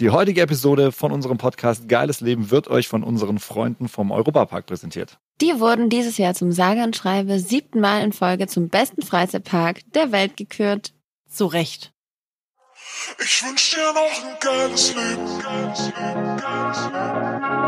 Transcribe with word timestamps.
Die 0.00 0.10
heutige 0.10 0.42
Episode 0.42 0.92
von 0.92 1.10
unserem 1.10 1.38
Podcast 1.38 1.88
Geiles 1.88 2.20
Leben 2.20 2.52
wird 2.52 2.68
euch 2.68 2.86
von 2.86 3.02
unseren 3.02 3.40
Freunden 3.40 3.88
vom 3.88 4.12
Europapark 4.12 4.66
präsentiert. 4.66 5.18
Die 5.40 5.58
wurden 5.58 5.90
dieses 5.90 6.18
Jahr 6.18 6.34
zum 6.34 6.52
sage 6.52 6.84
und 6.84 6.94
schreibe 6.94 7.40
siebten 7.40 7.80
Mal 7.80 8.04
in 8.04 8.12
Folge 8.12 8.46
zum 8.46 8.68
besten 8.68 9.02
Freizeitpark 9.02 9.80
der 9.94 10.12
Welt 10.12 10.36
gekürt. 10.36 10.92
Zu 11.28 11.46
Recht. 11.46 11.92
Ich 13.18 13.42
wünsch 13.42 13.70
dir 13.70 13.92
noch 13.92 14.24
ein 14.24 14.36
geiles 14.40 14.94
Leben, 14.94 15.38
geiles 15.42 15.86
Leben, 15.86 16.36
geiles 16.36 16.84
Leben. 16.84 17.67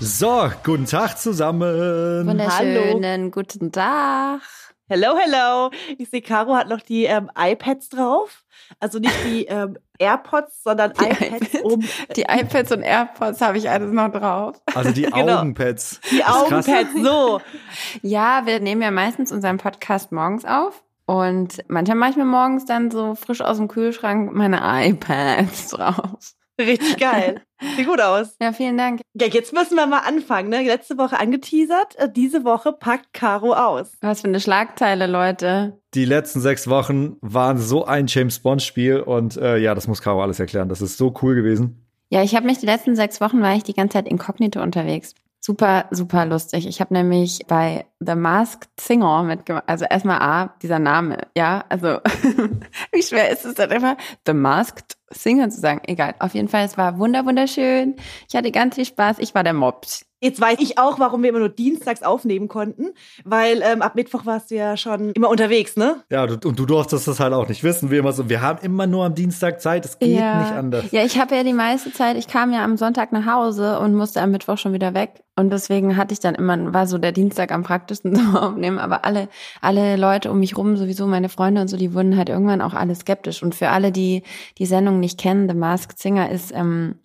So, 0.00 0.50
guten 0.64 0.86
Tag 0.86 1.18
zusammen. 1.18 2.26
Wunderschönen 2.26 3.30
guten 3.30 3.70
Tag. 3.70 4.40
Hello, 4.88 5.14
hello. 5.16 5.70
Ich 5.98 6.08
sehe, 6.10 6.22
Caro 6.22 6.56
hat 6.56 6.68
noch 6.68 6.80
die 6.80 7.04
ähm, 7.04 7.30
iPads 7.38 7.90
drauf. 7.90 8.42
Also 8.80 8.98
nicht 8.98 9.14
die 9.26 9.44
ähm, 9.48 9.76
AirPods, 9.98 10.62
sondern 10.64 10.92
Die 10.94 11.04
iPads 11.04 11.54
iPads. 11.54 11.60
um 11.62 11.84
Die 12.16 12.22
iPads 12.22 12.72
und 12.72 12.82
AirPods 12.82 13.40
habe 13.40 13.58
ich 13.58 13.68
alles 13.70 13.92
noch 13.92 14.10
drauf. 14.10 14.56
Also 14.74 14.90
die 14.90 15.02
Genau. 15.12 15.38
Augenpads. 15.38 16.00
die. 16.10 16.24
Augenpads. 16.24 16.90
So. 17.02 17.40
Ja, 18.02 18.46
wir 18.46 18.60
nehmen 18.60 18.82
ja 18.82 18.90
meistens 18.90 19.30
unseren 19.32 19.58
Podcast 19.58 20.12
morgens 20.12 20.44
auf. 20.44 20.82
Und 21.06 21.58
manchmal 21.68 21.96
mache 21.96 22.10
ich 22.10 22.16
mir 22.16 22.24
morgens 22.24 22.64
dann 22.64 22.90
so 22.90 23.14
frisch 23.16 23.40
aus 23.42 23.58
dem 23.58 23.68
Kühlschrank 23.68 24.32
meine 24.32 24.60
iPads 24.62 25.68
drauf. 25.68 26.34
Richtig 26.66 26.98
geil. 26.98 27.42
Sieht 27.76 27.86
gut 27.86 28.00
aus. 28.00 28.36
Ja, 28.40 28.52
vielen 28.52 28.76
Dank. 28.78 29.00
Ja, 29.14 29.26
jetzt 29.26 29.52
müssen 29.52 29.76
wir 29.76 29.86
mal 29.86 30.00
anfangen. 30.00 30.48
Ne? 30.48 30.62
Letzte 30.62 30.96
Woche 30.98 31.18
angeteasert. 31.18 31.96
Äh, 31.96 32.10
Diese 32.10 32.44
Woche 32.44 32.72
packt 32.72 33.12
Caro 33.12 33.52
aus. 33.52 33.92
Was 34.00 34.22
für 34.22 34.28
eine 34.28 34.40
Schlagzeile, 34.40 35.06
Leute. 35.06 35.78
Die 35.94 36.04
letzten 36.04 36.40
sechs 36.40 36.68
Wochen 36.68 37.16
waren 37.20 37.58
so 37.58 37.84
ein 37.84 38.06
James 38.06 38.38
Bond 38.38 38.62
Spiel 38.62 39.00
und 39.00 39.36
äh, 39.36 39.58
ja, 39.58 39.74
das 39.74 39.88
muss 39.88 40.02
Caro 40.02 40.22
alles 40.22 40.40
erklären. 40.40 40.68
Das 40.68 40.80
ist 40.80 40.96
so 40.96 41.14
cool 41.22 41.34
gewesen. 41.34 41.86
Ja, 42.10 42.22
ich 42.22 42.34
habe 42.34 42.46
mich 42.46 42.58
die 42.58 42.66
letzten 42.66 42.96
sechs 42.96 43.20
Wochen 43.20 43.40
war 43.40 43.54
ich 43.54 43.62
die 43.62 43.74
ganze 43.74 43.94
Zeit 43.94 44.08
inkognito 44.08 44.60
unterwegs. 44.60 45.14
Super, 45.42 45.86
super 45.90 46.26
lustig. 46.26 46.66
Ich 46.66 46.80
habe 46.82 46.92
nämlich 46.92 47.40
bei 47.48 47.86
The 47.98 48.14
Masked 48.14 48.68
Singer 48.78 49.22
mitgemacht. 49.22 49.64
Also 49.66 49.86
erstmal 49.88 50.20
A, 50.20 50.54
dieser 50.60 50.78
Name, 50.78 51.16
ja. 51.34 51.64
Also 51.70 51.98
wie 52.92 53.02
schwer 53.02 53.30
ist 53.30 53.46
es 53.46 53.54
dann 53.54 53.70
immer, 53.70 53.96
The 54.26 54.34
Masked 54.34 54.96
Singer 55.12 55.50
zu 55.50 55.60
sagen? 55.60 55.80
Egal. 55.84 56.14
Auf 56.18 56.34
jeden 56.34 56.48
Fall, 56.48 56.64
es 56.64 56.78
war 56.78 56.98
wunder 56.98 57.26
wunderschön. 57.26 57.96
Ich 58.28 58.36
hatte 58.36 58.50
ganz 58.50 58.76
viel 58.76 58.84
Spaß. 58.84 59.18
Ich 59.18 59.34
war 59.34 59.44
der 59.44 59.54
Mops. 59.54 60.06
Jetzt 60.22 60.38
weiß 60.38 60.58
ich 60.60 60.76
auch, 60.76 60.98
warum 60.98 61.22
wir 61.22 61.30
immer 61.30 61.38
nur 61.38 61.48
dienstags 61.48 62.02
aufnehmen 62.02 62.46
konnten, 62.46 62.90
weil 63.24 63.62
ähm, 63.62 63.80
ab 63.80 63.94
Mittwoch 63.94 64.26
warst 64.26 64.50
du 64.50 64.54
ja 64.54 64.76
schon 64.76 65.12
immer 65.12 65.30
unterwegs, 65.30 65.76
ne? 65.76 66.02
Ja, 66.10 66.26
du, 66.26 66.46
und 66.46 66.58
du 66.58 66.66
durftest 66.66 67.08
das 67.08 67.20
halt 67.20 67.32
auch 67.32 67.48
nicht 67.48 67.64
wissen, 67.64 67.90
wie 67.90 67.96
immer 67.96 68.12
so. 68.12 68.28
Wir 68.28 68.42
haben 68.42 68.58
immer 68.62 68.86
nur 68.86 69.06
am 69.06 69.14
Dienstag 69.14 69.62
Zeit, 69.62 69.86
es 69.86 69.98
geht 69.98 70.10
nicht 70.10 70.20
anders. 70.20 70.84
Ja, 70.90 71.04
ich 71.04 71.18
habe 71.18 71.34
ja 71.36 71.42
die 71.42 71.54
meiste 71.54 71.90
Zeit, 71.90 72.18
ich 72.18 72.28
kam 72.28 72.52
ja 72.52 72.62
am 72.62 72.76
Sonntag 72.76 73.12
nach 73.12 73.24
Hause 73.24 73.78
und 73.78 73.94
musste 73.94 74.20
am 74.20 74.30
Mittwoch 74.30 74.58
schon 74.58 74.74
wieder 74.74 74.92
weg. 74.92 75.22
Und 75.36 75.48
deswegen 75.48 75.96
hatte 75.96 76.12
ich 76.12 76.20
dann 76.20 76.34
immer, 76.34 76.74
war 76.74 76.86
so 76.86 76.98
der 76.98 77.12
Dienstag 77.12 77.50
am 77.50 77.62
praktischsten 77.62 78.14
zum 78.14 78.36
Aufnehmen. 78.36 78.78
Aber 78.78 79.06
alle, 79.06 79.28
alle 79.62 79.96
Leute 79.96 80.30
um 80.30 80.38
mich 80.38 80.56
rum, 80.58 80.76
sowieso 80.76 81.06
meine 81.06 81.30
Freunde 81.30 81.62
und 81.62 81.68
so, 81.68 81.78
die 81.78 81.94
wurden 81.94 82.18
halt 82.18 82.28
irgendwann 82.28 82.60
auch 82.60 82.74
alle 82.74 82.94
skeptisch. 82.94 83.42
Und 83.42 83.54
für 83.54 83.70
alle, 83.70 83.90
die 83.90 84.22
die 84.58 84.66
Sendung 84.66 84.99
nicht 85.00 85.18
kennen, 85.18 85.48
The 85.48 85.54
Masked 85.54 85.98
Singer 85.98 86.30
ist 86.30 86.52
ähm, 86.54 86.96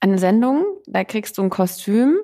eine 0.00 0.18
Sendung, 0.18 0.64
da 0.86 1.04
kriegst 1.04 1.38
du 1.38 1.42
ein 1.42 1.50
Kostüm 1.50 2.18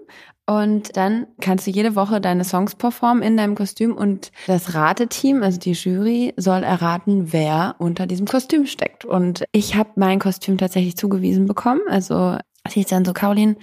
und 0.51 0.97
dann 0.97 1.29
kannst 1.41 1.69
du 1.69 1.71
jede 1.71 1.95
Woche 1.95 2.21
deine 2.21 2.43
Songs 2.43 2.75
performen 2.75 3.23
in 3.23 3.37
deinem 3.37 3.55
Kostüm 3.55 3.97
und 3.97 4.33
das 4.49 4.75
Rateteam, 4.75 5.45
also 5.45 5.61
die 5.61 5.73
Jury, 5.73 6.35
soll 6.37 6.65
erraten, 6.65 7.33
wer 7.33 7.77
unter 7.79 8.09
diesem 8.09 8.27
Kostüm 8.27 8.67
steckt. 8.67 9.05
Und 9.05 9.45
ich 9.53 9.77
habe 9.77 9.91
mein 9.95 10.19
Kostüm 10.19 10.59
tatsächlich 10.59 10.97
zugewiesen 10.97 11.47
bekommen. 11.47 11.83
Also 11.89 12.37
es 12.65 12.73
hieß 12.73 12.89
dann 12.89 13.05
so, 13.05 13.13
Caroline, 13.13 13.59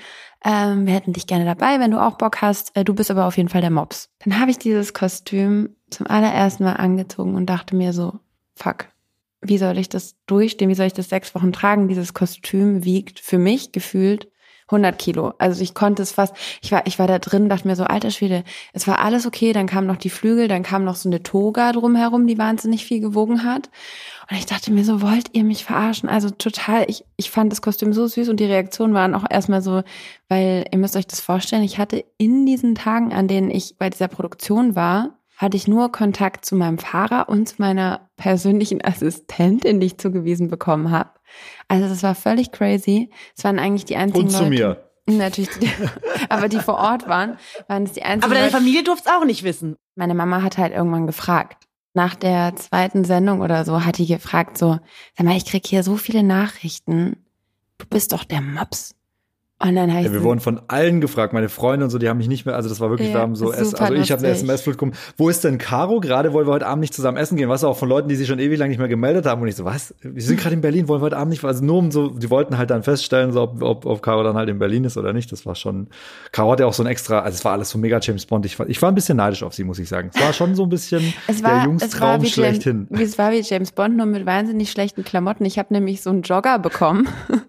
ähm, 0.46 0.86
wir 0.88 0.94
hätten 0.94 1.12
dich 1.12 1.28
gerne 1.28 1.44
dabei, 1.44 1.82
wenn 1.82 1.92
du 1.92 2.02
auch 2.02 2.18
Bock 2.18 2.42
hast. 2.42 2.74
Äh, 2.78 2.86
du 2.86 2.94
bist 2.94 3.12
aber 3.12 3.26
auf 3.26 3.36
jeden 3.36 3.50
Fall 3.50 3.62
der 3.62 3.70
Mops. 3.70 4.10
Dann 4.24 4.40
habe 4.40 4.52
ich 4.52 4.58
dieses 4.58 4.94
Kostüm 4.94 5.76
zum 5.90 6.08
allerersten 6.08 6.64
Mal 6.64 6.78
angezogen 6.78 7.36
und 7.36 7.48
dachte 7.48 7.76
mir 7.76 7.92
so, 7.92 8.20
fuck, 8.56 8.88
wie 9.42 9.58
soll 9.58 9.78
ich 9.78 9.90
das 9.90 10.16
durchstehen? 10.26 10.70
Wie 10.70 10.76
soll 10.76 10.88
ich 10.88 10.94
das 10.94 11.10
sechs 11.10 11.34
Wochen 11.36 11.52
tragen? 11.52 11.88
Dieses 11.88 12.14
Kostüm 12.14 12.84
wiegt 12.84 13.20
für 13.20 13.38
mich 13.38 13.72
gefühlt 13.72 14.28
100 14.70 15.00
Kilo. 15.00 15.34
Also 15.38 15.62
ich 15.62 15.74
konnte 15.74 16.04
es 16.04 16.12
fast, 16.12 16.36
ich 16.62 16.72
war, 16.72 16.86
ich 16.86 17.00
war 17.00 17.08
da 17.08 17.20
drin, 17.20 17.48
dachte 17.48 17.68
mir 17.68 17.76
so, 17.76 17.86
alter 17.86 18.12
Schwede, 18.12 18.44
es 18.74 18.86
war 18.86 19.00
alles 19.00 19.26
okay, 19.26 19.54
dann 19.54 19.66
kamen 19.66 19.88
noch 19.88 19.96
die 19.96 20.10
Flügel, 20.10 20.50
dann 20.50 20.64
kam 20.64 20.84
noch 20.84 20.96
so 20.96 21.08
eine 21.08 21.24
Toga 21.24 21.72
drumherum, 21.72 22.28
die 22.28 22.38
wahnsinnig 22.38 22.86
viel 22.86 23.00
gewogen 23.00 23.46
hat. 23.46 23.70
Und 24.30 24.38
ich 24.38 24.46
dachte 24.46 24.72
mir 24.74 24.84
so, 24.84 25.02
wollt 25.02 25.30
ihr 25.32 25.46
mich 25.46 25.64
verarschen? 25.64 26.10
Also 26.10 26.30
total, 26.30 26.86
ich, 26.90 27.06
ich 27.16 27.32
fand 27.32 27.52
das 27.52 27.62
Kostüm 27.62 27.94
so 27.94 28.08
süß 28.08 28.28
und 28.28 28.42
die 28.42 28.46
Reaktionen 28.46 28.94
waren 28.94 29.16
auch 29.16 29.26
erstmal 29.30 29.62
so, 29.62 29.84
weil 30.28 30.66
ihr 30.70 30.78
müsst 30.78 30.98
euch 30.98 31.08
das 31.08 31.22
vorstellen, 31.22 31.64
ich 31.64 31.78
hatte 31.78 32.04
in 32.18 32.46
diesen 32.46 32.76
Tagen, 32.76 33.14
an 33.14 33.30
denen 33.30 33.50
ich 33.50 33.78
bei 33.78 33.90
dieser 33.90 34.10
Produktion 34.10 34.76
war, 34.76 35.18
hatte 35.38 35.56
ich 35.56 35.68
nur 35.68 35.92
Kontakt 35.92 36.44
zu 36.46 36.56
meinem 36.56 36.78
Fahrer 36.80 37.30
und 37.30 37.48
zu 37.48 37.56
meiner 37.60 38.10
persönlichen 38.18 38.82
Assistentin, 38.84 39.80
die 39.80 39.88
ich 39.88 39.98
zugewiesen 39.98 40.50
bekommen 40.50 40.92
habe. 40.92 41.12
Also 41.70 41.88
das 41.88 42.04
war 42.04 42.16
völlig 42.16 42.52
crazy. 42.52 43.10
Es 43.38 43.44
waren 43.46 43.60
eigentlich 43.60 43.86
die 43.86 43.96
einzigen 43.96 44.26
Und 44.26 44.32
zu 44.32 44.40
Leute, 44.44 44.50
mir. 44.50 44.84
Natürlich, 45.10 45.50
die, 45.60 45.70
aber 46.28 46.50
die 46.50 46.60
vor 46.60 46.76
Ort 46.76 47.08
waren, 47.08 47.38
waren 47.70 47.84
es 47.84 47.94
die 47.94 48.04
einzigen. 48.04 48.26
Aber 48.26 48.34
deine 48.34 48.48
Leute- 48.48 48.58
Familie 48.58 48.84
durfte 48.84 49.08
es 49.10 49.16
auch 49.16 49.24
nicht 49.24 49.44
wissen. 49.44 49.78
meine 49.96 50.14
Mama 50.16 50.42
hat 50.42 50.58
halt 50.58 50.74
irgendwann 50.74 51.08
gefragt. 51.08 51.64
Nach 51.94 52.14
der 52.16 52.56
zweiten 52.58 53.06
Sendung 53.06 53.40
oder 53.42 53.64
so 53.64 53.86
hat 53.86 53.98
die 54.00 54.06
gefragt 54.06 54.58
so, 54.58 54.80
sag 55.18 55.26
mal, 55.26 55.38
ich 55.38 55.46
krieg 55.46 55.66
hier 55.66 55.82
so 55.84 55.96
viele 55.98 56.24
Nachrichten. 56.24 57.26
Du 57.78 57.86
bist 57.88 58.12
doch 58.12 58.24
der 58.26 58.42
Mops. 58.42 58.96
Und 59.60 59.76
dann 59.76 59.92
heißt 59.92 60.06
Ja, 60.06 60.14
wir 60.14 60.22
wurden 60.22 60.40
von 60.40 60.62
allen 60.68 61.02
gefragt, 61.02 61.34
meine 61.34 61.50
Freunde 61.50 61.86
und 61.86 61.90
so, 61.90 61.98
die 61.98 62.08
haben 62.08 62.18
mich 62.18 62.28
nicht 62.28 62.46
mehr, 62.46 62.56
also 62.56 62.70
das 62.70 62.80
war 62.80 62.92
wirklich, 62.92 63.10
Ja, 63.10 63.16
wir 63.16 63.22
haben 63.22 63.36
so, 63.36 63.52
super 63.52 63.82
also 63.82 63.94
ich 63.96 64.12
habe 64.12 64.24
eine. 64.24 64.34
SMS-Flut 64.34 64.76
bekommen, 64.76 64.94
wo 65.18 65.30
ist 65.30 65.44
denn 65.44 65.58
Caro? 65.58 66.00
Gerade 66.00 66.32
wollen 66.32 66.46
wir 66.46 66.54
heute 66.54 66.68
Abend 66.68 66.82
nicht 66.82 66.94
zusammen 66.94 67.18
essen 67.18 67.38
gehen, 67.38 67.50
was 67.50 67.64
auch 67.64 67.76
von 67.76 67.90
Leuten, 67.90 68.08
die 68.08 68.16
sich 68.16 68.28
schon 68.28 68.38
ewig 68.38 68.60
lang 68.60 68.70
nicht 68.70 68.78
mehr 68.78 68.88
gemeldet 68.88 69.26
haben 69.26 69.42
und 69.42 69.48
ich 69.48 69.56
so, 69.56 69.66
was? 69.66 69.96
Wir 70.02 70.22
sind 70.22 70.40
gerade 70.40 70.54
in 70.54 70.62
Berlin, 70.62 70.88
wollen 70.88 71.02
wir 71.02 71.06
heute 71.06 71.18
Abend 71.18 71.32
nicht, 71.32 71.44
also 71.44 71.66
nur 71.66 71.78
um 71.78 71.90
so, 71.90 72.10
die 72.10 72.30
wollten 72.30 72.60
halt 72.60 72.70
dann 72.70 72.84
feststellen, 72.84 73.32
so, 73.32 73.42
ob, 73.42 73.64
ob, 73.64 73.86
ob 73.88 74.02
Caro 74.04 74.22
dann 74.22 74.36
halt 74.36 74.48
in 74.50 74.60
Berlin 74.60 74.84
ist 74.84 74.96
oder 74.96 75.12
nicht, 75.12 75.32
das 75.32 75.48
war 75.48 75.56
schon, 75.56 75.88
Caro 76.32 76.52
hatte 76.52 76.68
auch 76.68 76.74
so 76.74 76.84
ein 76.84 76.88
extra, 76.88 77.22
also 77.22 77.36
es 77.36 77.44
war 77.44 77.54
alles 77.54 77.72
so 77.72 77.80
mega 77.80 78.00
James 78.00 78.28
Bond, 78.28 78.46
ich 78.46 78.60
war, 78.60 78.70
ich 78.70 78.80
war 78.84 78.92
ein 78.92 78.96
bisschen 78.96 79.18
neidisch 79.18 79.42
auf 79.42 79.56
sie, 79.56 79.64
muss 79.64 79.80
ich 79.80 79.90
sagen. 79.90 80.12
Es 80.14 80.22
war 80.22 80.34
schon 80.34 80.54
so 80.54 80.64
ein 80.64 80.70
bisschen 80.70 81.02
es 81.28 81.42
der 81.42 81.52
war, 81.52 81.66
Jungs 81.66 81.82
es 81.82 82.00
war 82.00 82.14
Traum 82.14 82.22
wie 82.22 82.30
schlechthin. 82.30 82.88
James, 82.92 83.10
es 83.10 83.18
war 83.18 83.32
wie 83.32 83.42
James 83.42 83.72
Bond, 83.72 83.98
nur 83.98 84.06
mit 84.06 84.28
wahnsinnig 84.28 84.70
schlechten 84.70 85.04
Klamotten. 85.04 85.46
Ich 85.46 85.58
habe 85.58 85.74
nämlich 85.74 86.02
so 86.04 86.12
einen 86.12 86.22
Jogger 86.22 86.60
bekommen 86.60 87.08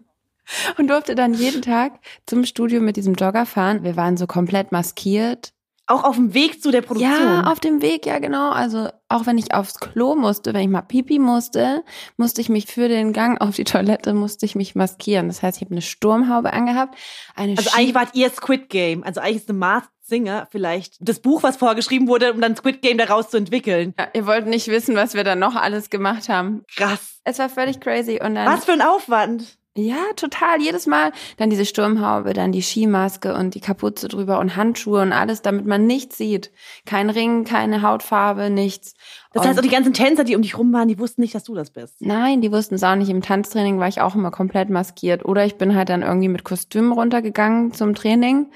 und 0.79 0.89
durfte 0.89 1.15
dann 1.15 1.35
jeden 1.35 1.63
Tag 1.63 1.93
zum 2.27 2.45
Studio 2.45 2.81
mit 2.81 2.97
diesem 2.97 3.15
Jogger 3.15 3.47
fahren. 3.47 3.85
Wir 3.85 3.97
waren 3.97 4.17
so 4.17 4.27
komplett 4.27 4.73
maskiert. 4.73 5.51
Auch 5.91 6.05
auf 6.05 6.17
dem 6.17 6.35
Weg 6.35 6.63
zu 6.63 6.71
der 6.71 6.83
Produktion. 6.83 7.11
Ja, 7.19 7.45
auf 7.45 7.61
dem 7.61 7.81
Weg, 7.81 8.05
ja 8.05 8.19
genau. 8.19 8.51
Also 8.51 8.91
auch 9.09 9.25
wenn 9.25 9.39
ich 9.39 9.55
aufs 9.55 9.81
Klo 9.81 10.15
musste, 10.17 10.53
wenn 10.53 10.61
ich 10.61 10.69
mal 10.69 10.83
pipi 10.83 11.19
musste, 11.19 11.83
musste 12.19 12.43
ich 12.43 12.51
mich 12.51 12.67
für 12.67 12.89
den 12.89 13.15
Gang 13.15 13.41
auf 13.41 13.57
die 13.57 13.65
Toilette, 13.65 14.13
musste 14.13 14.45
ich 14.45 14.55
mich 14.55 14.75
maskieren. 14.75 15.29
Das 15.29 15.43
heißt, 15.43 15.57
ich 15.57 15.63
habe 15.65 15.73
eine 15.73 15.81
Sturmhaube 15.81 16.53
angehabt, 16.53 16.95
eine 17.35 17.57
also 17.57 17.71
Ski- 17.71 17.79
eigentlich 17.79 17.95
wart 17.95 18.15
ihr 18.15 18.29
Squid 18.29 18.69
Game. 18.69 19.03
Also 19.03 19.23
eigentlich 19.23 19.37
ist 19.37 19.47
The 19.47 19.55
Masked 19.55 19.91
Singer 20.03 20.47
vielleicht 20.51 20.97
das 21.01 21.21
Buch, 21.21 21.43
was 21.43 21.57
vorgeschrieben 21.57 22.07
wurde, 22.09 22.33
um 22.35 22.41
dann 22.43 22.55
Squid 22.57 22.81
Game 22.83 22.97
daraus 22.99 23.31
zu 23.31 23.39
entwickeln. 23.39 23.95
ja, 23.99 24.09
ihr 24.13 24.27
wollt 24.27 24.47
nicht 24.47 24.69
wissen, 24.69 24.95
was 24.95 25.15
wir 25.15 25.25
dann 25.25 25.39
noch 25.39 25.55
alles 25.55 25.89
gemacht 25.89 26.29
haben. 26.29 26.65
Krass. 26.77 27.21
Es 27.25 27.39
war 27.39 27.49
völlig 27.51 27.81
crazy 27.81 28.19
und 28.23 28.35
dann 28.35 28.47
Was 28.47 28.65
für 28.67 28.73
ein 28.73 28.81
Aufwand. 28.83 29.58
Ja, 29.81 29.99
total. 30.17 30.61
Jedes 30.61 30.87
Mal 30.89 31.13
dann 31.37 31.51
diese 31.51 31.65
Sturmhaube, 31.65 32.33
dann 32.33 32.51
die 32.51 32.63
Skimaske 32.63 33.33
und 33.33 33.55
die 33.55 33.61
Kapuze 33.61 34.09
drüber 34.09 34.41
und 34.41 34.57
Handschuhe 34.57 35.01
und 35.03 35.13
alles, 35.13 35.41
damit 35.41 35.67
man 35.67 35.87
nichts 35.87 36.19
sieht. 36.19 36.51
Kein 36.85 37.11
Ring, 37.11 37.45
keine 37.45 37.81
Hautfarbe, 37.83 38.51
nichts. 38.51 38.95
Das 39.33 39.43
Und- 39.43 39.49
heißt, 39.51 39.59
auch 39.61 39.63
die 39.63 39.69
ganzen 39.69 39.93
Tänzer, 39.93 40.25
die 40.25 40.35
um 40.35 40.43
dich 40.43 40.59
rum 40.59 40.73
waren, 40.73 40.89
die 40.89 40.99
wussten 40.99 41.21
nicht, 41.21 41.33
dass 41.37 41.45
du 41.45 41.55
das 41.55 41.71
bist. 41.71 41.95
Nein, 42.01 42.41
die 42.41 42.51
wussten 42.51 42.75
es 42.75 42.83
auch 42.83 42.97
nicht. 42.97 43.09
Im 43.09 43.23
Tanztraining 43.23 43.79
war 43.79 43.87
ich 43.87 44.01
auch 44.01 44.17
immer 44.17 44.33
komplett 44.33 44.69
maskiert. 44.69 45.25
Oder 45.25 45.45
ich 45.45 45.59
bin 45.59 45.77
halt 45.77 45.91
dann 45.91 46.03
irgendwie 46.03 46.29
mit 46.29 46.43
Kostüm 46.43 46.91
runtergegangen 46.91 47.73
zum 47.73 47.95
Training. 47.95 48.51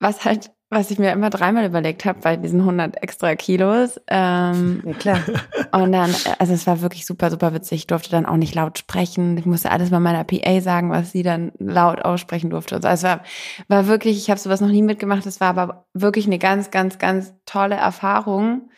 Was 0.00 0.26
halt, 0.26 0.50
was 0.70 0.90
ich 0.92 0.98
mir 1.00 1.10
immer 1.10 1.30
dreimal 1.30 1.66
überlegt 1.66 2.04
habe 2.04 2.20
bei 2.22 2.36
diesen 2.36 2.60
100 2.60 3.02
extra 3.02 3.34
Kilos. 3.34 4.00
Ähm, 4.06 4.82
Ja, 4.86 4.92
klar. 4.94 5.18
und 5.72 5.92
dann, 5.92 6.14
also 6.38 6.52
es 6.52 6.66
war 6.66 6.80
wirklich 6.80 7.04
super, 7.06 7.30
super 7.30 7.52
witzig. 7.52 7.80
Ich 7.80 7.86
durfte 7.88 8.10
dann 8.10 8.24
auch 8.24 8.36
nicht 8.36 8.54
laut 8.54 8.78
sprechen. 8.78 9.36
Ich 9.36 9.46
musste 9.46 9.70
alles 9.72 9.90
mal 9.90 10.00
meiner 10.00 10.24
PA 10.24 10.60
sagen, 10.60 10.90
was 10.90 11.10
sie 11.10 11.22
dann 11.24 11.52
laut 11.58 12.02
aussprechen 12.04 12.50
durfte. 12.50 12.76
Also 12.76 12.88
es 12.88 13.02
war, 13.02 13.20
war 13.68 13.86
wirklich, 13.88 14.16
ich 14.16 14.30
habe 14.30 14.38
sowas 14.40 14.60
noch 14.60 14.68
nie 14.68 14.82
mitgemacht. 14.82 15.26
Es 15.26 15.40
war 15.40 15.48
aber 15.48 15.86
wirklich 15.92 16.26
eine 16.26 16.38
ganz, 16.38 16.70
ganz, 16.70 16.98
ganz 16.98 17.34
tolle 17.46 17.74
Erfahrung. 17.74 18.70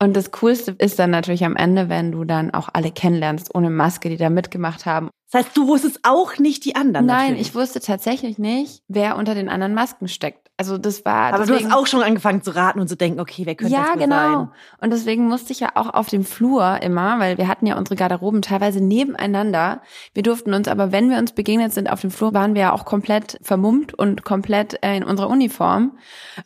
Und 0.00 0.14
das 0.16 0.30
Coolste 0.30 0.76
ist 0.78 0.98
dann 0.98 1.10
natürlich 1.10 1.44
am 1.44 1.56
Ende, 1.56 1.88
wenn 1.88 2.12
du 2.12 2.24
dann 2.24 2.52
auch 2.52 2.68
alle 2.72 2.92
kennenlernst, 2.92 3.54
ohne 3.54 3.70
Maske, 3.70 4.08
die 4.10 4.16
da 4.16 4.30
mitgemacht 4.30 4.86
haben. 4.86 5.10
Das 5.32 5.44
heißt, 5.44 5.56
du 5.56 5.66
wusstest 5.66 6.00
auch 6.04 6.38
nicht 6.38 6.64
die 6.64 6.76
anderen. 6.76 7.06
Nein, 7.06 7.30
natürlich. 7.30 7.48
ich 7.48 7.54
wusste 7.54 7.80
tatsächlich 7.80 8.38
nicht, 8.38 8.82
wer 8.88 9.16
unter 9.16 9.34
den 9.34 9.48
anderen 9.48 9.74
Masken 9.74 10.08
steckt. 10.08 10.47
Also 10.60 10.76
das 10.76 11.04
war. 11.04 11.32
Aber 11.32 11.38
deswegen, 11.44 11.68
du 11.68 11.70
hast 11.70 11.76
auch 11.76 11.86
schon 11.86 12.02
angefangen 12.02 12.42
zu 12.42 12.50
raten 12.50 12.80
und 12.80 12.88
zu 12.88 12.96
denken, 12.96 13.20
okay, 13.20 13.46
wer 13.46 13.54
könnte 13.54 13.72
ja, 13.72 13.90
das 13.94 14.02
genau. 14.02 14.16
sein? 14.16 14.48
Und 14.80 14.90
deswegen 14.92 15.28
musste 15.28 15.52
ich 15.52 15.60
ja 15.60 15.70
auch 15.76 15.94
auf 15.94 16.08
dem 16.08 16.24
Flur 16.24 16.82
immer, 16.82 17.20
weil 17.20 17.38
wir 17.38 17.46
hatten 17.46 17.64
ja 17.64 17.78
unsere 17.78 17.94
Garderoben 17.94 18.42
teilweise 18.42 18.80
nebeneinander. 18.80 19.82
Wir 20.14 20.24
durften 20.24 20.54
uns 20.54 20.66
aber, 20.66 20.90
wenn 20.90 21.10
wir 21.10 21.18
uns 21.18 21.30
begegnet 21.30 21.72
sind 21.72 21.88
auf 21.88 22.00
dem 22.00 22.10
Flur, 22.10 22.34
waren 22.34 22.56
wir 22.56 22.62
ja 22.62 22.72
auch 22.72 22.84
komplett 22.84 23.38
vermummt 23.40 23.94
und 23.94 24.24
komplett 24.24 24.82
äh, 24.82 24.96
in 24.96 25.04
unserer 25.04 25.30
Uniform. 25.30 25.96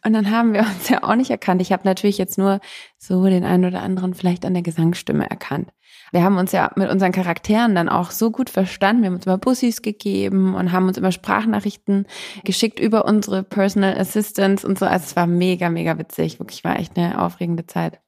Und 0.04 0.12
dann 0.12 0.30
haben 0.30 0.52
wir 0.52 0.60
uns 0.60 0.88
ja 0.90 1.02
auch 1.02 1.14
nicht 1.14 1.30
erkannt. 1.30 1.62
Ich 1.62 1.72
habe 1.72 1.82
natürlich 1.86 2.18
jetzt 2.18 2.36
nur 2.36 2.60
so 2.98 3.24
den 3.24 3.44
einen 3.44 3.64
oder 3.64 3.82
anderen 3.82 4.12
vielleicht 4.12 4.44
an 4.44 4.52
der 4.52 4.62
Gesangsstimme 4.62 5.28
erkannt. 5.30 5.70
Wir 6.12 6.22
haben 6.22 6.36
uns 6.36 6.52
ja 6.52 6.70
mit 6.76 6.90
unseren 6.90 7.10
Charakteren 7.10 7.74
dann 7.74 7.88
auch 7.88 8.10
so 8.10 8.30
gut 8.30 8.50
verstanden. 8.50 9.02
Wir 9.02 9.08
haben 9.08 9.16
uns 9.16 9.26
immer 9.26 9.38
Bussis 9.38 9.80
gegeben 9.80 10.54
und 10.54 10.70
haben 10.70 10.86
uns 10.86 10.98
immer 10.98 11.10
Sprachnachrichten 11.10 12.06
geschickt 12.44 12.78
über 12.78 13.06
unsere 13.06 13.42
Personal 13.42 13.98
Assistants 13.98 14.64
und 14.64 14.78
so. 14.78 14.84
Also 14.84 15.04
es 15.06 15.16
war 15.16 15.26
mega, 15.26 15.70
mega 15.70 15.98
witzig. 15.98 16.38
Wirklich 16.38 16.62
war 16.64 16.78
echt 16.78 16.98
eine 16.98 17.20
aufregende 17.20 17.66
Zeit. 17.66 18.00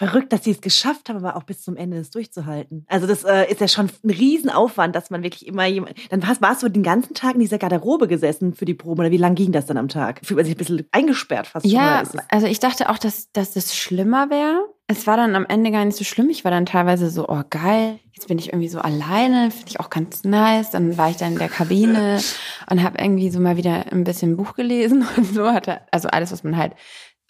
Verrückt, 0.00 0.32
dass 0.32 0.44
sie 0.44 0.52
es 0.52 0.62
geschafft 0.62 1.10
haben, 1.10 1.18
aber 1.18 1.36
auch 1.36 1.42
bis 1.42 1.60
zum 1.62 1.76
Ende 1.76 1.98
das 1.98 2.08
durchzuhalten. 2.08 2.86
Also 2.88 3.06
das 3.06 3.22
äh, 3.22 3.50
ist 3.52 3.60
ja 3.60 3.68
schon 3.68 3.90
ein 4.02 4.10
Riesenaufwand, 4.10 4.96
dass 4.96 5.10
man 5.10 5.22
wirklich 5.22 5.46
immer 5.46 5.66
jemand. 5.66 5.92
Dann 6.10 6.26
warst, 6.26 6.40
warst 6.40 6.62
du 6.62 6.70
den 6.70 6.82
ganzen 6.82 7.12
Tag 7.12 7.34
in 7.34 7.40
dieser 7.40 7.58
Garderobe 7.58 8.08
gesessen 8.08 8.54
für 8.54 8.64
die 8.64 8.72
Probe 8.72 9.00
oder 9.02 9.10
wie 9.10 9.18
lang 9.18 9.34
ging 9.34 9.52
das 9.52 9.66
dann 9.66 9.76
am 9.76 9.88
Tag? 9.88 10.20
Fühlt 10.24 10.36
man 10.36 10.46
sich 10.46 10.54
ein 10.54 10.58
bisschen 10.58 10.86
eingesperrt 10.90 11.46
fast 11.48 11.66
schon, 11.66 11.74
Ja, 11.74 12.00
es- 12.00 12.16
also 12.30 12.46
ich 12.46 12.60
dachte 12.60 12.88
auch, 12.88 12.96
dass, 12.96 13.30
dass 13.32 13.52
das 13.52 13.76
schlimmer 13.76 14.30
wäre. 14.30 14.64
Es 14.86 15.06
war 15.06 15.16
dann 15.16 15.36
am 15.36 15.46
Ende 15.46 15.70
gar 15.70 15.84
nicht 15.84 15.96
so 15.96 16.02
schlimm. 16.02 16.30
Ich 16.30 16.44
war 16.44 16.50
dann 16.50 16.66
teilweise 16.66 17.10
so, 17.10 17.28
oh 17.28 17.42
geil, 17.48 18.00
jetzt 18.12 18.26
bin 18.26 18.38
ich 18.38 18.48
irgendwie 18.48 18.68
so 18.68 18.80
alleine, 18.80 19.50
finde 19.52 19.68
ich 19.68 19.78
auch 19.80 19.88
ganz 19.90 20.24
nice. 20.24 20.70
Dann 20.70 20.96
war 20.98 21.10
ich 21.10 21.16
dann 21.16 21.34
in 21.34 21.38
der 21.38 21.48
Kabine 21.48 22.20
und 22.70 22.82
habe 22.82 22.98
irgendwie 22.98 23.30
so 23.30 23.38
mal 23.38 23.56
wieder 23.56 23.92
ein 23.92 24.02
bisschen 24.04 24.36
Buch 24.36 24.54
gelesen 24.54 25.06
und 25.16 25.32
so 25.32 25.52
hatte, 25.52 25.82
also 25.92 26.08
alles, 26.08 26.32
was 26.32 26.42
man 26.42 26.56
halt 26.56 26.72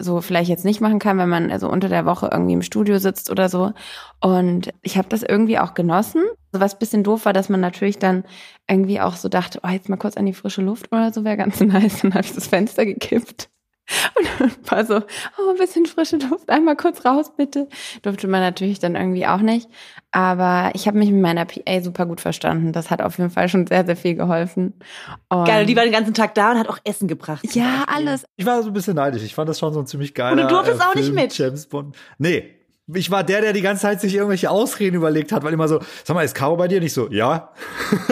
so 0.01 0.21
vielleicht 0.21 0.49
jetzt 0.49 0.65
nicht 0.65 0.81
machen 0.81 0.99
kann, 0.99 1.19
wenn 1.19 1.29
man 1.29 1.51
also 1.51 1.69
unter 1.69 1.89
der 1.89 2.07
Woche 2.07 2.29
irgendwie 2.33 2.55
im 2.55 2.63
Studio 2.63 2.99
sitzt 2.99 3.31
oder 3.31 3.49
so. 3.49 3.73
Und 4.21 4.71
ich 4.83 4.97
habe 4.97 5.09
das 5.09 5.23
irgendwie 5.23 5.59
auch 5.59 5.75
genossen. 5.75 6.23
So 6.53 6.61
was 6.61 6.79
bisschen 6.79 7.05
doof 7.05 7.27
war, 7.27 7.33
dass 7.33 7.49
man 7.49 7.61
natürlich 7.61 7.99
dann 7.99 8.25
irgendwie 8.69 9.01
auch 9.01 9.17
so 9.17 9.29
dachte, 9.29 9.61
oh, 9.63 9.69
jetzt 9.69 9.89
mal 9.89 9.97
kurz 9.97 10.17
an 10.17 10.27
die 10.27 10.33
frische 10.33 10.63
Luft 10.63 10.91
oder 10.93 11.13
so 11.13 11.25
wäre 11.25 11.37
ganz 11.37 11.61
nice. 11.61 12.01
Dann 12.01 12.15
habe 12.15 12.25
ich 12.25 12.35
das 12.35 12.49
Fenster 12.49 12.85
gekippt. 12.85 13.51
Und 14.17 14.29
dann 14.39 14.53
war 14.69 14.85
so, 14.85 14.97
oh, 14.97 15.51
ein 15.51 15.57
bisschen 15.57 15.87
frische 15.87 16.17
Luft, 16.17 16.49
einmal 16.49 16.77
kurz 16.77 17.05
raus, 17.05 17.33
bitte. 17.37 17.69
Durfte 18.03 18.29
man 18.29 18.41
natürlich 18.41 18.79
dann 18.79 18.95
irgendwie 18.95 19.27
auch 19.27 19.41
nicht. 19.41 19.69
Aber 20.13 20.71
ich 20.75 20.87
habe 20.87 20.99
mich 20.99 21.11
mit 21.11 21.23
meiner 21.23 21.45
PA 21.45 21.81
super 21.83 22.07
gut 22.07 22.21
verstanden. 22.21 22.73
Das 22.73 22.91
hat 22.91 23.01
auf 23.01 23.19
jeden 23.19 23.31
Fall 23.31 23.49
schon 23.49 23.67
sehr, 23.67 23.87
sehr 23.87 23.97
viel 23.97 24.17
geholfen. 24.17 24.75
Und 25.29 25.45
Geil, 25.45 25.63
und 25.63 25.67
die 25.69 25.77
war 25.77 25.85
den 25.85 25.93
ganzen 25.93 26.15
Tag 26.15 26.35
da 26.35 26.53
und 26.53 26.59
hat 26.59 26.69
auch 26.69 26.79
Essen 26.85 27.07
gebracht. 27.07 27.45
ja, 27.55 27.85
Beispiel. 27.87 28.09
alles. 28.09 28.25
Ich 28.37 28.47
war 28.47 28.63
so 28.63 28.71
ein 28.71 28.73
bisschen 28.73 28.97
neidisch. 28.97 29.23
Ich 29.23 29.35
fand 29.35 29.49
das 29.49 29.59
schon 29.59 29.73
so 29.73 29.81
ein 29.81 29.87
ziemlich 29.87 30.15
geiler. 30.15 30.43
Und 30.43 30.51
du 30.51 30.55
durftest 30.55 30.81
äh, 30.81 30.85
auch 30.85 30.95
nicht 30.95 31.05
Film, 31.05 31.15
mit? 31.15 31.37
James 31.37 31.67
Bond. 31.67 31.97
Nee. 32.19 32.60
Ich 32.95 33.11
war 33.11 33.25
der, 33.25 33.41
der 33.41 33.53
die 33.53 33.63
ganze 33.63 33.83
Zeit 33.83 34.01
sich 34.01 34.15
irgendwelche 34.15 34.51
Ausreden 34.51 34.97
überlegt 34.97 35.33
hat, 35.33 35.43
weil 35.43 35.53
immer 35.53 35.69
so, 35.69 35.81
sag 36.05 36.15
mal, 36.15 36.25
ist 36.25 36.35
Caro 36.35 36.57
bei 36.57 36.69
dir? 36.69 36.81
Nicht 36.81 36.95
so, 36.95 37.09
ja. 37.11 37.53